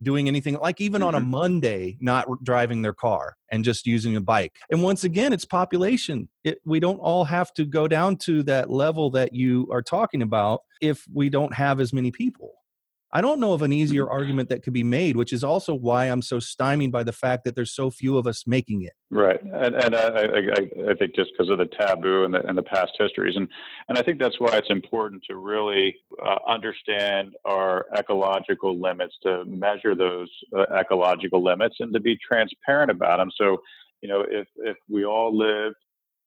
doing 0.03 0.29
anything 0.29 0.59
like 0.59 0.81
even 0.81 1.01
mm-hmm. 1.01 1.09
on 1.09 1.15
a 1.15 1.21
mm-hmm. 1.21 1.31
Monday, 1.31 1.99
not 2.01 2.27
driving 2.43 2.83
their 2.83 2.95
car 2.95 3.37
and 3.51 3.65
just 3.65 3.87
using 3.87 4.17
a 4.17 4.21
bike. 4.21 4.53
And 4.71 4.83
once 4.83 5.05
again, 5.05 5.33
it's 5.33 5.45
population. 5.45 6.29
It, 6.45 6.59
we 6.65 6.81
don't 6.81 6.99
all 6.99 7.25
have 7.25 7.53
to 7.55 7.65
go 7.65 7.87
down 7.89 8.17
to 8.19 8.43
that 8.45 8.71
level 8.71 9.11
that 9.11 9.35
you 9.35 9.69
are 9.71 9.83
talking 9.83 10.23
about 10.23 10.63
if 10.81 11.05
we 11.13 11.29
don't 11.29 11.55
have 11.55 11.81
as 11.81 11.93
many 11.93 12.11
people. 12.11 12.53
I 13.13 13.21
don't 13.21 13.41
know 13.41 13.53
of 13.53 13.63
an 13.63 13.73
easier 13.73 14.09
argument 14.11 14.49
that 14.51 14.63
could 14.63 14.73
be 14.73 14.85
made, 14.85 15.17
which 15.17 15.33
is 15.33 15.43
also 15.43 15.75
why 15.75 16.07
I'm 16.07 16.23
so 16.23 16.39
stymied 16.39 16.93
by 16.93 17.03
the 17.03 17.13
fact 17.13 17.45
that 17.45 17.55
there's 17.57 17.75
so 17.75 17.91
few 17.91 18.17
of 18.19 18.27
us 18.27 18.47
making 18.47 18.83
it. 18.83 18.93
Right, 19.11 19.43
and, 19.43 19.75
and 19.75 19.95
I, 19.95 20.07
I, 20.07 20.91
I, 20.91 20.95
think 20.95 21.17
just 21.17 21.31
because 21.33 21.51
of 21.51 21.59
the 21.59 21.69
taboo 21.79 22.25
and 22.25 22.35
the, 22.35 22.47
and 22.47 22.57
the 22.57 22.63
past 22.63 22.93
histories, 22.99 23.35
and 23.37 23.49
and 23.89 23.99
I 23.99 24.03
think 24.03 24.21
that's 24.21 24.39
why 24.39 24.57
it's 24.57 24.71
important 24.71 25.23
to 25.29 25.37
really 25.37 25.97
uh, 26.25 26.37
understand 26.47 27.33
our 27.45 27.87
ecological 27.97 28.81
limits, 28.81 29.15
to 29.25 29.45
measure 29.47 29.95
those 29.97 30.31
uh, 30.57 30.67
ecological 30.73 31.43
limits, 31.43 31.77
and 31.81 31.93
to 31.93 32.01
be 32.01 32.17
transparent 32.27 32.91
about 32.91 33.19
them. 33.19 33.31
So, 33.37 33.59
you 34.01 34.09
know, 34.09 34.25
if 34.29 34.47
if 34.59 34.77
we 34.89 35.05
all 35.05 35.37
lived 35.37 35.77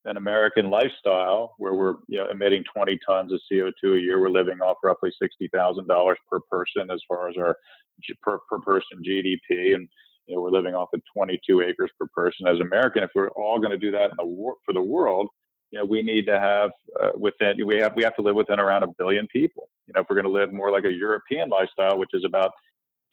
an 0.06 0.18
American 0.18 0.70
lifestyle 0.70 1.54
where 1.58 1.74
we're 1.74 1.96
you 2.08 2.18
know 2.18 2.28
emitting 2.30 2.64
20 2.74 3.00
tons 3.08 3.32
of 3.32 3.40
CO2 3.52 3.98
a 3.98 4.02
year. 4.02 4.20
We're 4.20 4.30
living 4.30 4.60
off 4.60 4.78
roughly 4.84 5.12
$60,000 5.22 6.16
per 6.30 6.40
person 6.52 6.92
as 6.92 7.02
far 7.08 7.30
as 7.30 7.36
our 7.38 7.56
per, 8.22 8.40
per 8.50 8.60
person 8.60 9.02
GDP, 9.08 9.76
and 9.76 9.88
you 10.28 10.36
know 10.36 10.42
we're 10.42 10.52
living 10.52 10.76
off 10.76 10.90
of 10.94 11.02
22 11.16 11.62
acres 11.62 11.92
per 12.00 12.08
person 12.14 12.48
as 12.48 12.60
American. 12.60 13.04
If 13.04 13.12
we're 13.16 13.30
all 13.32 13.60
going 13.60 13.72
to 13.72 13.78
do 13.78 13.92
that 13.92 14.12
the, 14.18 14.54
for 14.66 14.74
the 14.74 14.82
world, 14.82 15.30
you 15.72 15.80
know 15.80 15.86
we 15.86 16.02
need 16.02 16.26
to 16.26 16.40
have 16.40 16.72
uh, 17.02 17.12
within 17.18 17.66
we 17.66 17.78
have 17.78 17.94
we 17.96 18.04
have 18.04 18.16
to 18.16 18.22
live 18.22 18.36
within 18.36 18.60
around 18.60 18.84
a 18.84 18.88
billion 18.98 19.28
people. 19.28 19.70
You 19.88 19.94
know 19.94 20.02
if 20.02 20.08
we're 20.10 20.22
going 20.22 20.26
to 20.26 20.32
live 20.32 20.52
more 20.52 20.72
like 20.72 20.86
a 20.86 20.92
European 20.92 21.50
lifestyle, 21.50 21.98
which 21.98 22.12
is 22.14 22.26
about 22.26 22.52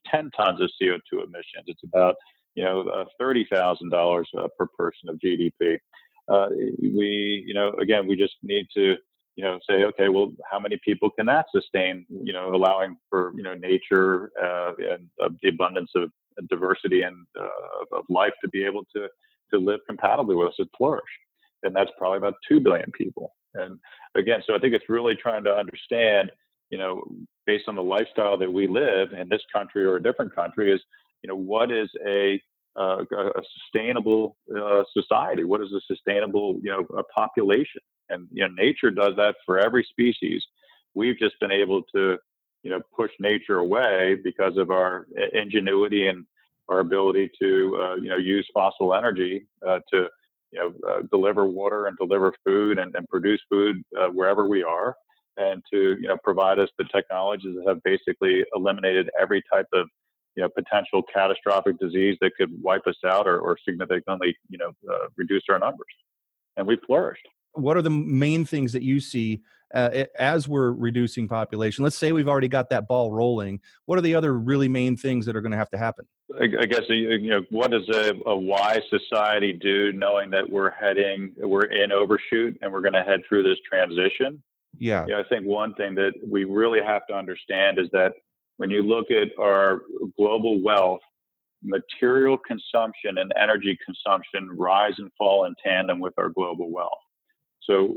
10 0.07 0.31
tons 0.37 0.61
of 0.61 0.71
CO2 0.83 1.25
emissions, 1.25 1.67
it's 1.67 1.85
about 1.85 2.17
you 2.57 2.65
know 2.65 2.89
uh, 2.89 3.05
$30,000 3.21 4.25
uh, 4.37 4.49
per 4.59 4.67
person 4.77 5.09
of 5.09 5.17
GDP 5.25 5.79
uh, 6.31 6.49
we, 6.81 7.45
you 7.47 7.55
know, 7.55 7.73
again, 7.81 8.07
we 8.07 8.17
just 8.17 8.35
need 8.43 8.67
to, 8.75 8.97
you 9.37 9.45
know, 9.45 9.59
say, 9.69 9.85
okay, 9.85 10.09
well, 10.09 10.33
how 10.51 10.59
many 10.59 10.79
people 10.85 11.11
can 11.11 11.27
that 11.27 11.47
sustain? 11.55 12.07
You 12.09 12.33
know, 12.33 12.55
allowing 12.55 12.97
for, 13.09 13.33
you 13.37 13.43
know, 13.43 13.55
nature 13.55 14.31
uh, 14.43 14.73
and 14.79 15.09
uh, 15.23 15.31
the 15.43 15.49
abundance 15.49 15.91
of 15.97 16.11
diversity 16.49 17.03
and 17.03 17.17
uh, 17.39 17.97
of 17.99 18.05
life 18.09 18.33
to 18.43 18.49
be 18.49 18.65
able 18.65 18.85
to 18.95 19.09
to 19.53 19.59
live 19.59 19.81
compatibly 19.87 20.37
with 20.37 20.49
us 20.49 20.55
and 20.59 20.69
flourish. 20.79 21.03
And 21.65 21.75
that's 21.75 21.91
probably 21.99 22.19
about 22.19 22.35
two 22.49 22.61
billion 22.61 22.91
people. 22.93 23.35
And 23.55 23.79
again, 24.15 24.43
so 24.47 24.55
I 24.55 24.59
think 24.59 24.75
it's 24.75 24.89
really 24.89 25.17
trying 25.17 25.45
to 25.45 25.51
understand, 25.51 26.31
you 26.71 26.79
know, 26.79 27.03
based 27.47 27.69
on 27.69 27.75
the 27.75 27.83
lifestyle 27.83 28.39
that 28.39 28.53
we 28.53 28.69
live 28.69 29.13
in 29.13 29.29
this 29.29 29.43
country 29.53 29.85
or 29.85 29.97
a 29.97 30.03
different 30.03 30.35
country, 30.35 30.73
is 30.73 30.81
you 31.23 31.29
know 31.29 31.37
what 31.37 31.71
is 31.71 31.91
a 32.07 32.41
uh, 32.79 33.05
a 33.13 33.43
sustainable 33.59 34.37
uh, 34.57 34.83
society? 34.93 35.45
What 35.45 35.61
is 35.61 35.73
a 35.73 35.81
sustainable, 35.87 36.59
you 36.63 36.71
know, 36.71 36.87
a 36.97 37.03
population? 37.03 37.83
And 38.09 38.29
you 38.33 38.47
know, 38.47 38.55
nature 38.55 38.91
does 38.91 39.15
that 39.17 39.37
for 39.47 39.59
every 39.59 39.87
species. 39.89 40.43
We've 40.95 41.19
just 41.19 41.39
been 41.41 41.53
able 41.53 41.83
to, 41.95 42.19
you 42.63 42.71
know, 42.71 42.81
push 42.95 43.11
nature 43.21 43.59
away 43.59 44.17
because 44.23 44.57
of 44.57 44.71
our 44.71 45.07
ingenuity 45.33 46.09
and 46.09 46.27
our 46.69 46.81
ability 46.81 47.31
to, 47.41 47.79
uh, 47.81 47.95
you 47.97 48.09
know, 48.09 48.17
use 48.17 48.47
fossil 48.55 48.95
energy 48.95 49.47
uh, 49.67 49.81
to, 49.93 50.09
you 50.53 50.59
know, 50.59 50.73
uh, 50.89 51.03
deliver 51.11 51.47
water 51.47 51.87
and 51.87 51.97
deliver 51.99 52.33
food 52.45 52.79
and, 52.79 52.95
and 52.95 53.09
produce 53.09 53.41
food 53.49 53.83
uh, 54.01 54.09
wherever 54.09 54.49
we 54.49 54.63
are, 54.63 54.95
and 55.37 55.63
to, 55.73 55.97
you 56.01 56.09
know, 56.09 56.17
provide 56.23 56.59
us 56.59 56.69
the 56.79 56.85
technologies 56.85 57.57
that 57.57 57.69
have 57.69 57.83
basically 57.83 58.45
eliminated 58.55 59.11
every 59.21 59.43
type 59.53 59.67
of 59.73 59.89
you 60.37 60.43
know, 60.43 60.49
potential 60.49 61.03
catastrophic 61.13 61.79
disease 61.79 62.17
that 62.21 62.33
could 62.37 62.51
wipe 62.63 62.87
us 62.87 62.97
out 63.05 63.27
or, 63.27 63.39
or 63.41 63.57
significantly, 63.69 64.37
you 64.49 64.59
know, 64.59 64.73
uh, 64.91 65.07
reduce 65.17 65.43
our 65.51 65.59
numbers. 65.59 65.87
And 66.57 66.67
we 66.67 66.79
flourished. 66.87 67.27
What 67.53 67.77
are 67.77 67.83
the 67.83 67.91
main 67.91 68.45
things 68.45 68.73
that 68.73 68.83
you 68.83 69.01
see 69.01 69.43
uh, 69.75 70.05
as 70.19 70.47
we're 70.47 70.73
reducing 70.73 71.27
population? 71.27 71.83
Let's 71.83 71.97
say 71.97 72.13
we've 72.13 72.29
already 72.29 72.49
got 72.49 72.71
that 72.71 72.87
ball 72.87 73.13
rolling. 73.13 73.61
What 73.87 73.99
are 73.99 74.03
the 74.03 74.15
other 74.15 74.39
really 74.39 74.69
main 74.69 74.97
things 74.97 75.27
that 75.27 75.35
are 75.35 75.41
going 75.41 75.53
to 75.53 75.59
have 75.59 75.71
to 75.71 75.79
happen? 75.79 76.07
I, 76.41 76.45
I 76.61 76.67
guess 76.67 76.83
you 76.89 77.31
know 77.31 77.43
what 77.51 77.73
does 77.73 77.89
a, 77.89 78.15
a 78.27 78.37
wise 78.37 78.83
society 78.89 79.53
do, 79.53 79.93
knowing 79.93 80.31
that 80.31 80.49
we're 80.49 80.71
heading, 80.71 81.33
we're 81.37 81.65
in 81.65 81.91
overshoot, 81.91 82.57
and 82.63 82.73
we're 82.73 82.83
going 82.83 82.93
to 82.93 83.03
head 83.03 83.21
through 83.29 83.43
this 83.43 83.59
transition? 83.69 84.41
Yeah. 84.79 85.07
yeah. 85.09 85.19
I 85.19 85.25
think 85.25 85.45
one 85.45 85.75
thing 85.75 85.97
that 85.97 86.13
we 86.27 86.45
really 86.45 86.81
have 86.87 87.07
to 87.09 87.15
understand 87.15 87.79
is 87.81 87.89
that 87.93 88.13
when 88.61 88.69
you 88.69 88.83
look 88.83 89.11
at 89.11 89.29
our 89.41 89.81
global 90.19 90.63
wealth, 90.63 91.01
material 91.63 92.37
consumption 92.37 93.17
and 93.17 93.33
energy 93.41 93.79
consumption 93.83 94.51
rise 94.55 94.93
and 94.99 95.11
fall 95.17 95.47
in 95.47 95.55
tandem 95.65 95.99
with 95.99 96.13
our 96.19 96.29
global 96.29 96.71
wealth. 96.71 97.01
So, 97.63 97.95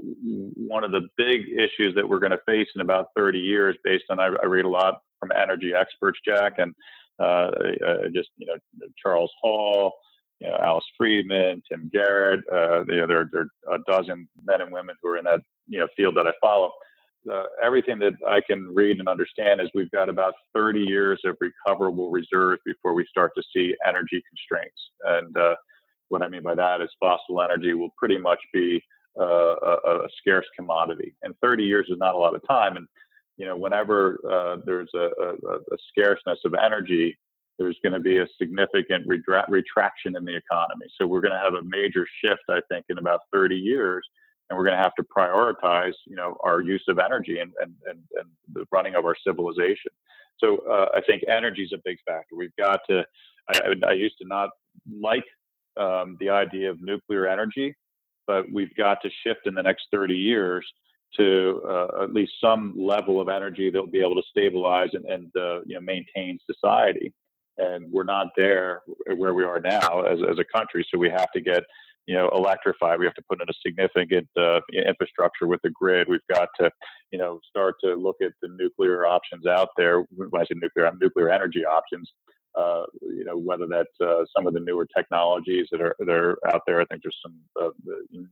one 0.55 0.85
of 0.85 0.91
the 0.91 1.09
big 1.17 1.41
issues 1.49 1.93
that 1.95 2.07
we're 2.07 2.19
going 2.19 2.31
to 2.31 2.39
face 2.45 2.69
in 2.75 2.81
about 2.81 3.07
30 3.13 3.39
years, 3.39 3.75
based 3.83 4.05
on 4.09 4.21
I, 4.21 4.27
I 4.41 4.45
read 4.45 4.63
a 4.63 4.69
lot 4.69 5.01
from 5.19 5.33
energy 5.33 5.73
experts, 5.73 6.19
Jack, 6.25 6.53
and 6.59 6.73
uh, 7.19 7.51
uh, 7.85 8.07
just 8.13 8.29
you 8.37 8.47
know 8.47 8.55
Charles 8.95 9.31
Hall, 9.41 9.91
you 10.39 10.47
know, 10.47 10.57
Alice 10.63 10.85
Friedemann, 10.97 11.61
Tim 11.69 11.89
Garrett. 11.91 12.39
Uh, 12.49 12.85
you 12.85 13.01
know, 13.01 13.07
there, 13.07 13.29
there 13.33 13.47
are 13.67 13.75
a 13.75 13.83
dozen 13.85 14.29
men 14.45 14.61
and 14.61 14.71
women 14.71 14.95
who 15.01 15.09
are 15.09 15.17
in 15.17 15.25
that 15.25 15.41
you 15.67 15.79
know 15.79 15.87
field 15.97 16.15
that 16.15 16.25
I 16.25 16.31
follow 16.39 16.71
everything 17.63 17.99
that 17.99 18.13
I 18.27 18.41
can 18.41 18.73
read 18.73 18.99
and 18.99 19.07
understand 19.07 19.61
is 19.61 19.69
we've 19.73 19.91
got 19.91 20.09
about 20.09 20.33
30 20.53 20.81
years 20.81 21.21
of 21.25 21.37
recoverable 21.39 22.11
reserves 22.11 22.61
before 22.65 22.93
we 22.93 23.05
start 23.09 23.31
to 23.35 23.43
see 23.53 23.75
energy 23.87 24.21
constraints. 24.29 24.81
And 25.05 25.37
uh, 25.37 25.55
what 26.09 26.21
I 26.21 26.27
mean 26.27 26.43
by 26.43 26.55
that 26.55 26.81
is 26.81 26.89
fossil 26.99 27.41
energy 27.41 27.73
will 27.73 27.93
pretty 27.97 28.17
much 28.17 28.39
be 28.53 28.81
uh, 29.19 29.55
a, 29.55 30.05
a, 30.05 30.07
scarce 30.19 30.45
commodity. 30.55 31.13
And 31.21 31.35
30 31.41 31.63
years 31.63 31.87
is 31.89 31.99
not 31.99 32.15
a 32.15 32.17
lot 32.17 32.35
of 32.35 32.41
time. 32.47 32.77
And 32.77 32.87
you 33.37 33.45
know, 33.45 33.55
whenever 33.55 34.19
uh, 34.29 34.57
there's 34.65 34.89
a, 34.95 35.09
a, 35.21 35.55
a, 35.55 35.77
scarceness 35.89 36.39
of 36.45 36.53
energy, 36.53 37.17
there's 37.59 37.77
going 37.83 37.93
to 37.93 37.99
be 37.99 38.17
a 38.17 38.27
significant 38.39 39.07
retra- 39.07 39.47
retraction 39.49 40.15
in 40.15 40.25
the 40.25 40.35
economy. 40.35 40.85
So 40.99 41.07
we're 41.07 41.21
going 41.21 41.33
to 41.33 41.39
have 41.39 41.53
a 41.53 41.63
major 41.63 42.07
shift, 42.23 42.41
I 42.49 42.59
think, 42.69 42.85
in 42.89 42.97
about 42.97 43.21
30 43.31 43.55
years 43.55 44.03
and 44.53 44.57
we're 44.59 44.65
going 44.65 44.77
to 44.77 44.83
have 44.83 44.93
to 44.93 45.03
prioritize, 45.03 45.93
you 46.05 46.15
know, 46.15 46.37
our 46.43 46.61
use 46.61 46.83
of 46.87 46.99
energy 46.99 47.39
and, 47.39 47.51
and, 47.59 47.73
and, 47.87 47.99
and 48.19 48.29
the 48.53 48.65
running 48.71 48.93
of 48.93 49.03
our 49.03 49.15
civilization. 49.25 49.91
So 50.37 50.57
uh, 50.69 50.89
I 50.93 51.01
think 51.01 51.23
energy 51.27 51.63
is 51.63 51.73
a 51.73 51.81
big 51.83 51.97
factor. 52.05 52.35
We've 52.35 52.55
got 52.55 52.81
to. 52.89 53.03
I, 53.49 53.73
I 53.87 53.93
used 53.93 54.15
to 54.21 54.27
not 54.27 54.51
like 55.01 55.23
um, 55.75 56.17
the 56.19 56.29
idea 56.29 56.69
of 56.69 56.81
nuclear 56.81 57.27
energy, 57.27 57.75
but 58.27 58.45
we've 58.51 58.73
got 58.75 58.99
to 59.01 59.09
shift 59.23 59.47
in 59.47 59.55
the 59.55 59.63
next 59.63 59.87
30 59.91 60.13
years 60.13 60.65
to 61.17 61.61
uh, 61.67 62.03
at 62.03 62.13
least 62.13 62.33
some 62.39 62.73
level 62.77 63.19
of 63.19 63.29
energy 63.29 63.71
that 63.71 63.79
will 63.79 63.87
be 63.87 64.01
able 64.01 64.15
to 64.15 64.23
stabilize 64.29 64.89
and, 64.93 65.05
and 65.05 65.31
uh, 65.35 65.61
you 65.65 65.73
know 65.73 65.81
maintain 65.81 66.37
society. 66.45 67.11
and 67.57 67.91
we're 67.91 68.03
not 68.03 68.27
there 68.37 68.81
where 69.17 69.33
we 69.33 69.43
are 69.43 69.59
now 69.59 70.03
as, 70.03 70.19
as 70.29 70.37
a 70.37 70.45
country. 70.55 70.85
So 70.91 70.99
we 70.99 71.09
have 71.09 71.31
to 71.31 71.41
get 71.41 71.63
you 72.05 72.15
know, 72.15 72.29
electrify. 72.33 72.95
We 72.95 73.05
have 73.05 73.13
to 73.15 73.23
put 73.29 73.41
in 73.41 73.47
a 73.49 73.53
significant 73.65 74.27
uh, 74.37 74.59
infrastructure 74.73 75.47
with 75.47 75.61
the 75.63 75.69
grid. 75.69 76.07
We've 76.09 76.19
got 76.33 76.49
to, 76.59 76.69
you 77.11 77.19
know, 77.19 77.39
start 77.49 77.75
to 77.83 77.95
look 77.95 78.17
at 78.21 78.31
the 78.41 78.49
nuclear 78.49 79.05
options 79.05 79.45
out 79.45 79.69
there. 79.77 80.03
When 80.15 80.29
I 80.35 80.43
say 80.43 80.55
nuclear, 80.55 80.91
nuclear 80.99 81.29
energy 81.29 81.65
options. 81.65 82.11
Uh, 82.55 82.83
you 83.01 83.23
know, 83.25 83.35
whether 83.35 83.65
that's 83.67 83.89
uh, 83.99 84.23
some 84.35 84.45
of 84.45 84.53
the 84.53 84.59
newer 84.59 84.85
technologies 84.95 85.65
that 85.71 85.81
are 85.81 85.95
that 85.97 86.09
are 86.09 86.37
out 86.53 86.61
there. 86.67 86.79
I 86.79 86.85
think 86.85 87.01
there's 87.01 87.17
some 87.23 87.33
uh, 87.59 87.69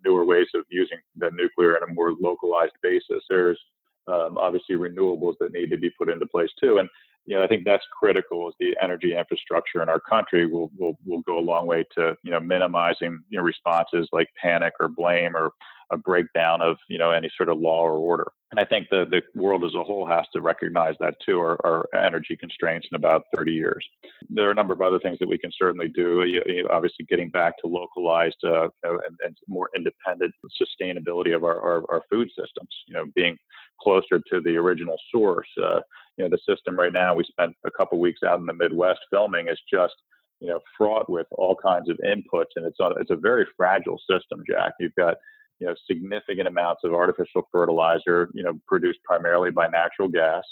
newer 0.05 0.25
ways 0.25 0.45
of 0.53 0.63
using 0.69 0.99
the 1.15 1.31
nuclear 1.33 1.75
on 1.75 1.89
a 1.89 1.93
more 1.93 2.13
localized 2.21 2.75
basis. 2.83 3.23
There's 3.27 3.59
um, 4.07 4.37
obviously 4.37 4.75
renewables 4.75 5.35
that 5.39 5.53
need 5.53 5.71
to 5.71 5.77
be 5.77 5.89
put 5.97 6.09
into 6.09 6.27
place 6.27 6.51
too. 6.61 6.77
And 6.77 6.87
you 7.25 7.35
know, 7.35 7.43
I 7.43 7.47
think 7.47 7.65
that's 7.65 7.85
critical. 7.97 8.49
Is 8.49 8.55
the 8.59 8.75
energy 8.81 9.15
infrastructure 9.15 9.81
in 9.81 9.89
our 9.89 9.99
country 9.99 10.47
will 10.47 10.71
will 10.77 10.97
will 11.05 11.21
go 11.21 11.37
a 11.37 11.39
long 11.39 11.67
way 11.67 11.85
to 11.97 12.15
you 12.23 12.31
know 12.31 12.39
minimizing 12.39 13.19
you 13.29 13.37
know 13.37 13.43
responses 13.43 14.07
like 14.11 14.27
panic 14.41 14.73
or 14.79 14.87
blame 14.87 15.35
or 15.35 15.51
a 15.91 15.97
breakdown 15.97 16.61
of 16.61 16.77
you 16.87 16.97
know 16.97 17.11
any 17.11 17.29
sort 17.37 17.49
of 17.49 17.59
law 17.59 17.83
or 17.83 17.93
order. 17.93 18.31
And 18.51 18.59
I 18.59 18.65
think 18.65 18.87
the 18.89 19.05
the 19.09 19.21
world 19.39 19.63
as 19.63 19.75
a 19.75 19.83
whole 19.83 20.05
has 20.07 20.25
to 20.33 20.41
recognize 20.41 20.95
that 20.99 21.15
too. 21.25 21.39
Our, 21.39 21.57
our 21.63 21.85
energy 21.95 22.35
constraints 22.35 22.87
in 22.91 22.95
about 22.95 23.23
30 23.35 23.51
years. 23.51 23.85
There 24.29 24.47
are 24.47 24.51
a 24.51 24.55
number 24.55 24.73
of 24.73 24.81
other 24.81 24.99
things 24.99 25.19
that 25.19 25.29
we 25.29 25.37
can 25.37 25.51
certainly 25.57 25.89
do. 25.89 26.23
You, 26.23 26.41
you 26.45 26.67
obviously, 26.71 27.05
getting 27.05 27.29
back 27.29 27.53
to 27.59 27.67
localized 27.67 28.43
uh, 28.43 28.69
and, 28.83 29.17
and, 29.23 29.37
more 29.47 29.69
independent 29.75 30.33
sustainability 30.61 31.35
of 31.35 31.43
our, 31.43 31.59
our, 31.61 31.83
our, 31.89 32.01
food 32.09 32.29
systems. 32.29 32.69
You 32.87 32.93
know, 32.93 33.05
being 33.15 33.37
closer 33.81 34.19
to 34.31 34.41
the 34.41 34.55
original 34.57 34.97
source. 35.11 35.47
Uh, 35.61 35.79
you 36.17 36.23
know, 36.23 36.29
the 36.29 36.53
system 36.53 36.77
right 36.77 36.93
now. 36.93 37.15
We 37.15 37.23
spent 37.23 37.55
a 37.65 37.71
couple 37.71 37.99
weeks 37.99 38.21
out 38.23 38.39
in 38.39 38.45
the 38.45 38.53
Midwest 38.53 38.99
filming. 39.09 39.47
is 39.47 39.59
just 39.71 39.95
you 40.41 40.47
know 40.47 40.59
fraught 40.77 41.09
with 41.09 41.27
all 41.31 41.55
kinds 41.55 41.89
of 41.89 41.97
inputs, 41.97 42.53
and 42.55 42.65
it's 42.65 42.77
it's 42.99 43.11
a 43.11 43.15
very 43.15 43.45
fragile 43.55 43.99
system. 44.09 44.43
Jack, 44.49 44.73
you've 44.79 44.95
got 44.95 45.17
you 45.59 45.67
know 45.67 45.75
significant 45.89 46.47
amounts 46.47 46.81
of 46.83 46.93
artificial 46.93 47.47
fertilizer, 47.51 48.29
you 48.33 48.43
know, 48.43 48.53
produced 48.67 48.99
primarily 49.05 49.51
by 49.51 49.67
natural 49.67 50.09
gas. 50.09 50.43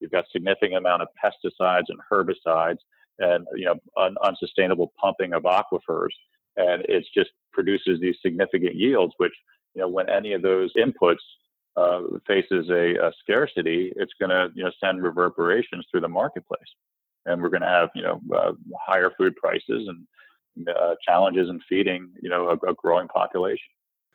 You've 0.00 0.12
got 0.12 0.24
significant 0.32 0.76
amount 0.76 1.02
of 1.02 1.08
pesticides 1.22 1.86
and 1.88 1.98
herbicides, 2.10 2.78
and 3.18 3.46
you 3.54 3.66
know 3.66 3.74
un- 3.96 4.16
unsustainable 4.24 4.92
pumping 4.98 5.34
of 5.34 5.42
aquifers, 5.42 6.14
and 6.56 6.84
it 6.88 7.04
just 7.14 7.30
produces 7.52 8.00
these 8.00 8.16
significant 8.22 8.76
yields. 8.76 9.12
Which 9.18 9.34
you 9.74 9.82
know 9.82 9.88
when 9.88 10.08
any 10.08 10.32
of 10.32 10.42
those 10.42 10.72
inputs 10.78 11.16
uh, 11.76 12.00
faces 12.26 12.68
a, 12.70 12.94
a, 12.96 13.12
scarcity, 13.20 13.92
it's 13.96 14.12
going 14.20 14.30
to 14.30 14.50
you 14.54 14.64
know 14.64 14.70
send 14.82 15.02
reverberations 15.02 15.86
through 15.90 16.00
the 16.00 16.08
marketplace, 16.08 16.60
and 17.26 17.40
we're 17.40 17.48
going 17.48 17.62
to 17.62 17.68
have 17.68 17.88
you 17.94 18.02
know 18.02 18.20
uh, 18.34 18.52
higher 18.86 19.10
food 19.16 19.34
prices 19.36 19.88
and 19.88 20.68
uh, 20.68 20.94
challenges 21.06 21.48
in 21.48 21.60
feeding 21.68 22.10
you 22.22 22.28
know 22.28 22.48
a, 22.48 22.70
a 22.70 22.74
growing 22.74 23.08
population. 23.08 23.70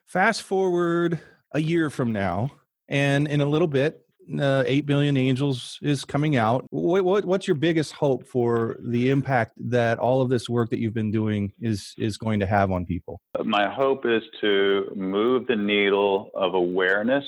Fast 0.06 0.44
forward 0.44 1.20
a 1.52 1.60
year 1.60 1.90
from 1.90 2.12
now, 2.12 2.52
and 2.88 3.28
in 3.28 3.42
a 3.42 3.46
little 3.46 3.68
bit, 3.68 4.07
uh, 4.40 4.64
8 4.66 4.86
billion 4.86 5.18
angels 5.18 5.80
is 5.82 6.06
coming 6.06 6.36
out. 6.36 6.66
What, 6.70 7.04
what, 7.04 7.26
what's 7.26 7.48
your 7.48 7.56
biggest 7.56 7.94
hope 7.94 8.28
for 8.28 8.78
the 8.80 9.10
impact 9.10 9.54
that 9.70 10.00
all 10.00 10.22
of 10.22 10.30
this 10.30 10.50
work 10.50 10.70
that 10.70 10.80
you've 10.80 10.94
been 10.94 11.12
doing 11.12 11.54
is 11.62 11.94
is 11.98 12.18
going 12.18 12.40
to 12.40 12.46
have 12.46 12.72
on 12.72 12.86
people? 12.86 13.20
My 13.44 13.70
hope 13.70 14.06
is 14.06 14.24
to 14.42 14.92
move 14.96 15.48
the 15.48 15.56
needle 15.56 16.30
of 16.34 16.54
awareness 16.54 17.26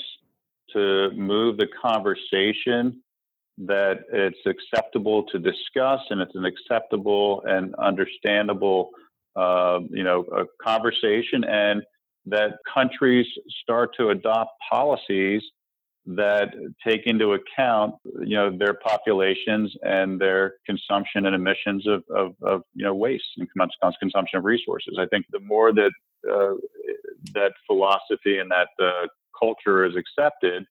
to 0.72 1.10
move 1.12 1.56
the 1.56 1.66
conversation 1.82 3.02
that 3.58 4.04
it's 4.12 4.38
acceptable 4.46 5.24
to 5.24 5.38
discuss 5.38 6.00
and 6.10 6.20
it's 6.20 6.34
an 6.34 6.44
acceptable 6.44 7.42
and 7.46 7.74
understandable 7.76 8.90
uh, 9.36 9.80
you 9.90 10.02
know 10.02 10.24
conversation 10.62 11.44
and 11.44 11.82
that 12.26 12.52
countries 12.72 13.26
start 13.62 13.90
to 13.96 14.10
adopt 14.10 14.50
policies 14.70 15.42
that 16.06 16.48
take 16.84 17.06
into 17.06 17.34
account 17.34 17.94
you 18.20 18.36
know 18.36 18.56
their 18.56 18.74
populations 18.74 19.74
and 19.82 20.20
their 20.20 20.54
consumption 20.66 21.26
and 21.26 21.34
emissions 21.34 21.86
of, 21.86 22.02
of, 22.14 22.34
of 22.42 22.62
you 22.74 22.84
know 22.84 22.94
waste 22.94 23.24
and 23.36 23.48
consumption 24.00 24.38
of 24.38 24.44
resources. 24.44 24.96
I 24.98 25.06
think 25.06 25.26
the 25.30 25.40
more 25.40 25.72
that 25.72 25.92
uh, 26.30 26.54
that 27.34 27.52
philosophy 27.66 28.38
and 28.38 28.50
that 28.50 28.68
uh, 28.82 29.06
culture 29.38 29.84
is 29.84 29.94
accepted 29.96 30.64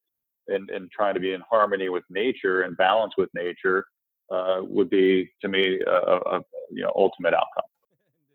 and, 0.47 0.69
and 0.69 0.89
trying 0.91 1.13
to 1.13 1.19
be 1.19 1.33
in 1.33 1.41
harmony 1.49 1.89
with 1.89 2.03
nature 2.09 2.61
and 2.61 2.75
balance 2.75 3.13
with 3.17 3.29
nature 3.33 3.85
uh, 4.31 4.61
would 4.61 4.89
be 4.89 5.29
to 5.41 5.47
me 5.47 5.79
a, 5.87 5.91
a 5.91 6.41
you 6.71 6.83
know 6.83 6.91
ultimate 6.95 7.33
outcome 7.33 7.69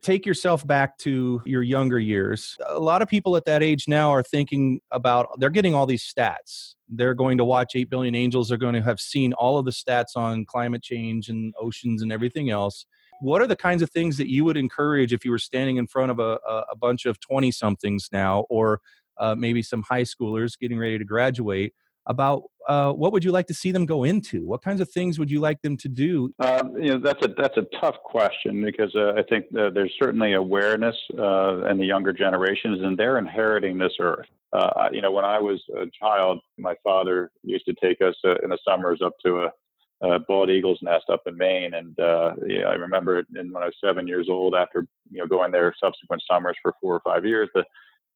take 0.05 0.27
yourself 0.27 0.67
back 0.67 0.99
to 0.99 1.41
your 1.47 1.63
younger 1.63 1.99
years. 1.99 2.59
A 2.69 2.79
lot 2.79 3.01
of 3.01 3.09
people 3.09 3.37
at 3.37 3.47
that 3.47 3.63
age 3.63 3.89
now 3.89 4.11
are 4.11 4.23
thinking 4.23 4.81
about 4.91 5.29
they're 5.41 5.51
getting 5.51 5.75
all 5.75 5.87
these 5.87 6.05
stats. 6.05 6.75
They're 6.89 7.15
going 7.15 7.39
to 7.39 7.45
watch 7.45 7.75
8 7.75 7.89
billion 7.89 8.15
angels, 8.15 8.49
they're 8.49 8.59
going 8.59 8.75
to 8.75 8.83
have 8.83 9.01
seen 9.01 9.33
all 9.33 9.59
of 9.59 9.65
the 9.65 9.71
stats 9.71 10.15
on 10.17 10.45
climate 10.45 10.83
change 10.83 11.29
and 11.29 11.55
oceans 11.59 12.03
and 12.03 12.13
everything 12.13 12.51
else. 12.51 12.87
What 13.21 13.41
are 13.41 13.47
the 13.47 13.57
kinds 13.57 13.81
of 13.81 13.91
things 13.91 14.19
that 14.19 14.29
you 14.29 14.45
would 14.45 14.59
encourage 14.59 15.13
if 15.13 15.25
you 15.25 15.31
were 15.31 15.39
standing 15.39 15.79
in 15.79 15.87
front 15.87 16.11
of 16.11 16.19
a, 16.19 16.39
a 16.71 16.77
bunch 16.77 17.07
of 17.07 17.19
20 17.21 17.51
somethings 17.51 18.11
now, 18.13 18.45
or 18.51 18.81
uh, 19.19 19.35
maybe 19.35 19.63
some 19.63 19.83
high 19.83 20.03
schoolers 20.03 20.59
getting 20.59 20.79
ready 20.79 20.99
to 20.99 21.05
graduate? 21.05 21.73
About 22.07 22.45
uh, 22.69 22.93
what 22.93 23.13
would 23.13 23.25
you 23.25 23.33
like 23.33 23.47
to 23.47 23.55
see 23.55 23.71
them 23.73 23.85
go 23.85 24.05
into? 24.05 24.45
What 24.45 24.63
kinds 24.63 24.81
of 24.81 24.91
things 24.91 25.19
would 25.19 25.31
you 25.31 25.41
like 25.41 25.61
them 25.63 25.77
to 25.79 25.89
do? 25.89 26.33
Um, 26.39 26.75
you 26.77 26.93
know, 26.93 26.99
that's 26.99 27.25
a 27.25 27.29
that's 27.37 27.57
a 27.57 27.67
tough 27.81 27.97
question 28.05 28.65
because 28.65 28.95
uh, 28.97 29.13
I 29.19 29.23
think 29.29 29.47
uh, 29.59 29.71
there's 29.71 29.93
certainly 29.99 30.33
awareness 30.33 30.97
uh, 31.19 31.67
in 31.67 31.79
the 31.79 31.85
younger 31.85 32.13
generations, 32.13 32.81
and 32.83 32.97
they're 32.97 33.19
inheriting 33.19 33.79
this 33.79 33.93
earth. 34.01 34.27
Uh, 34.53 34.89
you 34.93 35.03
know, 35.03 35.11
when 35.11 35.25
I 35.25 35.39
was 35.39 35.63
a 35.77 35.87
child, 35.99 36.41
my 36.59 36.75
father 36.83 37.31
used 37.43 37.67
to 37.67 37.75
take 37.83 38.01
us 38.01 38.15
uh, 38.25 38.37
in 38.43 38.51
the 38.51 38.59
summers 38.67 39.01
up 39.05 39.15
to 39.27 39.43
a, 39.43 40.07
a 40.07 40.19
bald 40.21 40.49
eagle's 40.49 40.79
nest 40.81 41.05
up 41.13 41.23
in 41.27 41.37
Maine, 41.37 41.75
and 41.75 41.95
yeah, 41.99 42.65
I 42.67 42.75
remember 42.75 43.25
when 43.31 43.57
I 43.57 43.67
was 43.67 43.75
seven 43.85 44.07
years 44.07 44.29
old, 44.31 44.55
after 44.55 44.87
you 45.11 45.19
know 45.19 45.27
going 45.27 45.53
there 45.53 45.75
subsequent 45.83 46.23
summers 46.31 46.57
for 46.63 46.73
four 46.81 46.95
or 46.95 47.01
five 47.05 47.27
years, 47.27 47.51
the 47.55 47.65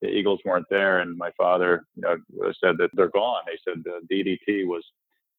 the 0.02 0.08
Eagles 0.08 0.40
weren't 0.44 0.66
there, 0.70 1.00
and 1.00 1.16
my 1.16 1.30
father 1.36 1.84
you 1.96 2.02
know, 2.02 2.16
said 2.62 2.76
that 2.78 2.90
they're 2.94 3.10
gone. 3.10 3.42
They 3.46 3.58
said 3.64 3.82
the 3.84 4.00
DDT 4.12 4.66
was 4.66 4.84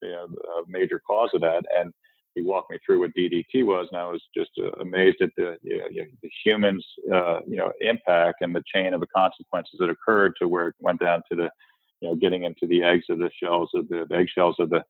you 0.01 0.11
know, 0.11 0.25
a 0.25 0.63
major 0.67 1.01
cause 1.05 1.29
of 1.33 1.41
that, 1.41 1.63
and 1.77 1.93
he 2.35 2.41
walked 2.41 2.71
me 2.71 2.77
through 2.85 2.99
what 2.99 3.11
DDT 3.17 3.65
was, 3.65 3.87
and 3.91 3.99
I 3.99 4.07
was 4.09 4.21
just 4.35 4.51
uh, 4.59 4.71
amazed 4.81 5.17
at 5.21 5.29
the 5.35 5.57
you 5.63 5.77
know, 5.77 6.05
the 6.21 6.29
humans 6.43 6.85
uh, 7.13 7.39
you 7.47 7.57
know 7.57 7.71
impact 7.81 8.41
and 8.41 8.55
the 8.55 8.63
chain 8.73 8.93
of 8.93 9.01
the 9.01 9.07
consequences 9.07 9.77
that 9.79 9.89
occurred 9.89 10.33
to 10.39 10.47
where 10.47 10.69
it 10.69 10.75
went 10.79 10.99
down 10.99 11.21
to 11.29 11.35
the 11.35 11.49
you 12.01 12.09
know 12.09 12.15
getting 12.15 12.43
into 12.43 12.67
the 12.67 12.83
eggs 12.83 13.05
of 13.09 13.19
the 13.19 13.29
shells 13.41 13.69
of 13.73 13.87
the, 13.89 14.05
the 14.09 14.15
eggshells 14.15 14.55
of 14.59 14.69
the 14.69 14.83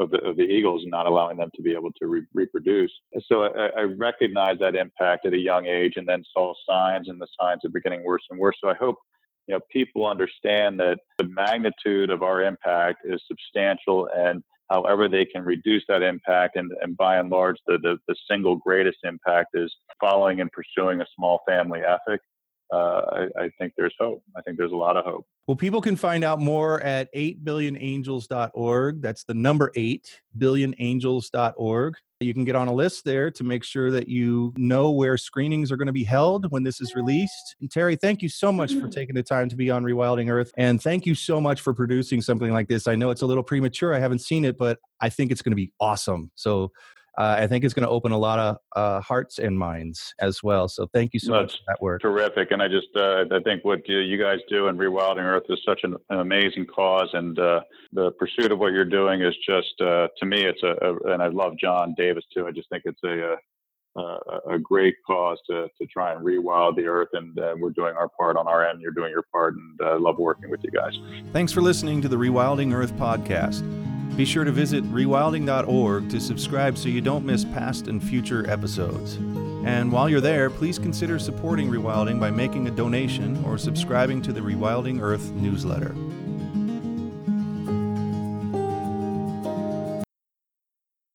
of 0.00 0.10
the, 0.10 0.18
of 0.18 0.36
the 0.36 0.44
eagles 0.44 0.82
and 0.82 0.90
not 0.90 1.06
allowing 1.06 1.36
them 1.36 1.50
to 1.56 1.62
be 1.62 1.72
able 1.72 1.90
to 2.00 2.06
re- 2.06 2.26
reproduce. 2.32 2.92
So 3.26 3.44
I, 3.44 3.80
I 3.80 3.82
recognized 3.82 4.60
that 4.60 4.76
impact 4.76 5.26
at 5.26 5.32
a 5.32 5.38
young 5.38 5.66
age 5.66 5.94
and 5.96 6.06
then 6.06 6.22
saw 6.32 6.54
signs 6.68 7.08
and 7.08 7.20
the 7.20 7.26
signs 7.40 7.64
are 7.64 7.80
getting 7.80 8.04
worse 8.04 8.22
and 8.30 8.38
worse. 8.38 8.56
So 8.60 8.68
I 8.68 8.74
hope 8.74 8.96
you 9.48 9.54
know 9.54 9.60
people 9.72 10.06
understand 10.06 10.78
that 10.78 10.98
the 11.16 11.24
magnitude 11.24 12.10
of 12.10 12.22
our 12.22 12.42
impact 12.42 13.00
is 13.04 13.20
substantial 13.26 14.08
and 14.14 14.42
however 14.70 15.08
they 15.08 15.24
can 15.24 15.42
reduce 15.42 15.82
that 15.88 16.02
impact 16.02 16.56
and, 16.56 16.70
and 16.82 16.96
by 16.96 17.16
and 17.16 17.30
large 17.30 17.56
the, 17.66 17.78
the, 17.78 17.96
the 18.06 18.14
single 18.30 18.56
greatest 18.56 18.98
impact 19.04 19.48
is 19.54 19.74
following 20.00 20.40
and 20.40 20.50
pursuing 20.52 21.00
a 21.00 21.06
small 21.16 21.40
family 21.48 21.80
ethic 21.80 22.20
uh, 22.72 22.76
I, 22.76 23.44
I, 23.44 23.50
think 23.58 23.72
there's 23.76 23.94
hope. 23.98 24.22
I 24.36 24.42
think 24.42 24.58
there's 24.58 24.72
a 24.72 24.76
lot 24.76 24.96
of 24.96 25.04
hope. 25.04 25.26
Well, 25.46 25.56
people 25.56 25.80
can 25.80 25.96
find 25.96 26.22
out 26.22 26.38
more 26.38 26.82
at 26.82 27.12
8billionangels.org. 27.14 29.00
That's 29.00 29.24
the 29.24 29.34
number 29.34 29.72
8, 29.74 30.20
billionangels.org. 30.36 31.94
You 32.20 32.34
can 32.34 32.44
get 32.44 32.56
on 32.56 32.68
a 32.68 32.72
list 32.72 33.04
there 33.04 33.30
to 33.30 33.44
make 33.44 33.64
sure 33.64 33.90
that 33.92 34.08
you 34.08 34.52
know 34.56 34.90
where 34.90 35.16
screenings 35.16 35.72
are 35.72 35.76
going 35.76 35.86
to 35.86 35.92
be 35.92 36.04
held 36.04 36.50
when 36.50 36.64
this 36.64 36.80
is 36.80 36.94
released. 36.94 37.56
And 37.60 37.70
Terry, 37.70 37.96
thank 37.96 38.22
you 38.22 38.28
so 38.28 38.52
much 38.52 38.72
for 38.72 38.80
mm-hmm. 38.80 38.90
taking 38.90 39.14
the 39.14 39.22
time 39.22 39.48
to 39.48 39.56
be 39.56 39.70
on 39.70 39.84
Rewilding 39.84 40.28
Earth. 40.28 40.50
And 40.58 40.82
thank 40.82 41.06
you 41.06 41.14
so 41.14 41.40
much 41.40 41.60
for 41.60 41.72
producing 41.72 42.20
something 42.20 42.52
like 42.52 42.68
this. 42.68 42.86
I 42.88 42.96
know 42.96 43.10
it's 43.10 43.22
a 43.22 43.26
little 43.26 43.44
premature. 43.44 43.94
I 43.94 44.00
haven't 44.00 44.18
seen 44.18 44.44
it, 44.44 44.58
but 44.58 44.78
I 45.00 45.08
think 45.08 45.30
it's 45.30 45.42
going 45.42 45.52
to 45.52 45.56
be 45.56 45.72
awesome. 45.80 46.32
So 46.34 46.72
uh, 47.18 47.36
I 47.40 47.48
think 47.48 47.64
it's 47.64 47.74
going 47.74 47.86
to 47.86 47.90
open 47.90 48.12
a 48.12 48.18
lot 48.18 48.38
of 48.38 48.56
uh, 48.76 49.00
hearts 49.00 49.40
and 49.40 49.58
minds 49.58 50.14
as 50.20 50.40
well. 50.42 50.68
So 50.68 50.86
thank 50.94 51.12
you 51.12 51.18
so 51.18 51.32
That's 51.32 51.42
much 51.42 51.52
for 51.58 51.64
that 51.66 51.82
work. 51.82 52.00
Terrific, 52.00 52.52
and 52.52 52.62
I 52.62 52.68
just 52.68 52.86
uh, 52.96 53.24
I 53.32 53.40
think 53.42 53.64
what 53.64 53.80
you 53.88 54.16
guys 54.16 54.38
do 54.48 54.68
in 54.68 54.78
Rewilding 54.78 55.24
Earth 55.24 55.42
is 55.48 55.60
such 55.66 55.80
an, 55.82 55.96
an 56.10 56.20
amazing 56.20 56.66
cause, 56.66 57.08
and 57.12 57.36
uh, 57.38 57.60
the 57.92 58.12
pursuit 58.12 58.52
of 58.52 58.60
what 58.60 58.72
you're 58.72 58.84
doing 58.84 59.22
is 59.22 59.34
just 59.44 59.80
uh, 59.80 60.06
to 60.16 60.26
me 60.26 60.44
it's 60.44 60.62
a, 60.62 60.76
a, 60.80 61.12
and 61.12 61.22
I 61.22 61.26
love 61.26 61.54
John 61.60 61.94
Davis 61.96 62.24
too. 62.32 62.46
I 62.46 62.52
just 62.52 62.68
think 62.68 62.84
it's 62.86 63.02
a 63.04 63.34
a, 63.96 64.54
a 64.54 64.58
great 64.60 64.94
cause 65.04 65.38
to, 65.50 65.66
to 65.80 65.86
try 65.88 66.12
and 66.12 66.24
rewild 66.24 66.76
the 66.76 66.86
earth, 66.86 67.08
and 67.14 67.36
uh, 67.40 67.54
we're 67.58 67.70
doing 67.70 67.96
our 67.96 68.08
part 68.08 68.36
on 68.36 68.46
our 68.46 68.64
end. 68.64 68.80
You're 68.80 68.92
doing 68.92 69.10
your 69.10 69.24
part, 69.32 69.54
and 69.54 69.80
I 69.82 69.94
love 69.94 70.18
working 70.18 70.50
with 70.50 70.60
you 70.62 70.70
guys. 70.70 70.96
Thanks 71.32 71.52
for 71.52 71.62
listening 71.62 72.00
to 72.02 72.08
the 72.08 72.16
Rewilding 72.16 72.72
Earth 72.72 72.92
podcast. 72.92 73.64
Be 74.18 74.24
sure 74.24 74.42
to 74.42 74.50
visit 74.50 74.82
rewilding.org 74.90 76.10
to 76.10 76.18
subscribe 76.18 76.76
so 76.76 76.88
you 76.88 77.00
don't 77.00 77.24
miss 77.24 77.44
past 77.44 77.86
and 77.86 78.02
future 78.02 78.50
episodes. 78.50 79.14
And 79.64 79.92
while 79.92 80.08
you're 80.08 80.20
there, 80.20 80.50
please 80.50 80.76
consider 80.76 81.20
supporting 81.20 81.70
Rewilding 81.70 82.18
by 82.18 82.32
making 82.32 82.66
a 82.66 82.72
donation 82.72 83.40
or 83.44 83.56
subscribing 83.56 84.20
to 84.22 84.32
the 84.32 84.40
Rewilding 84.40 85.00
Earth 85.00 85.30
newsletter. 85.34 85.94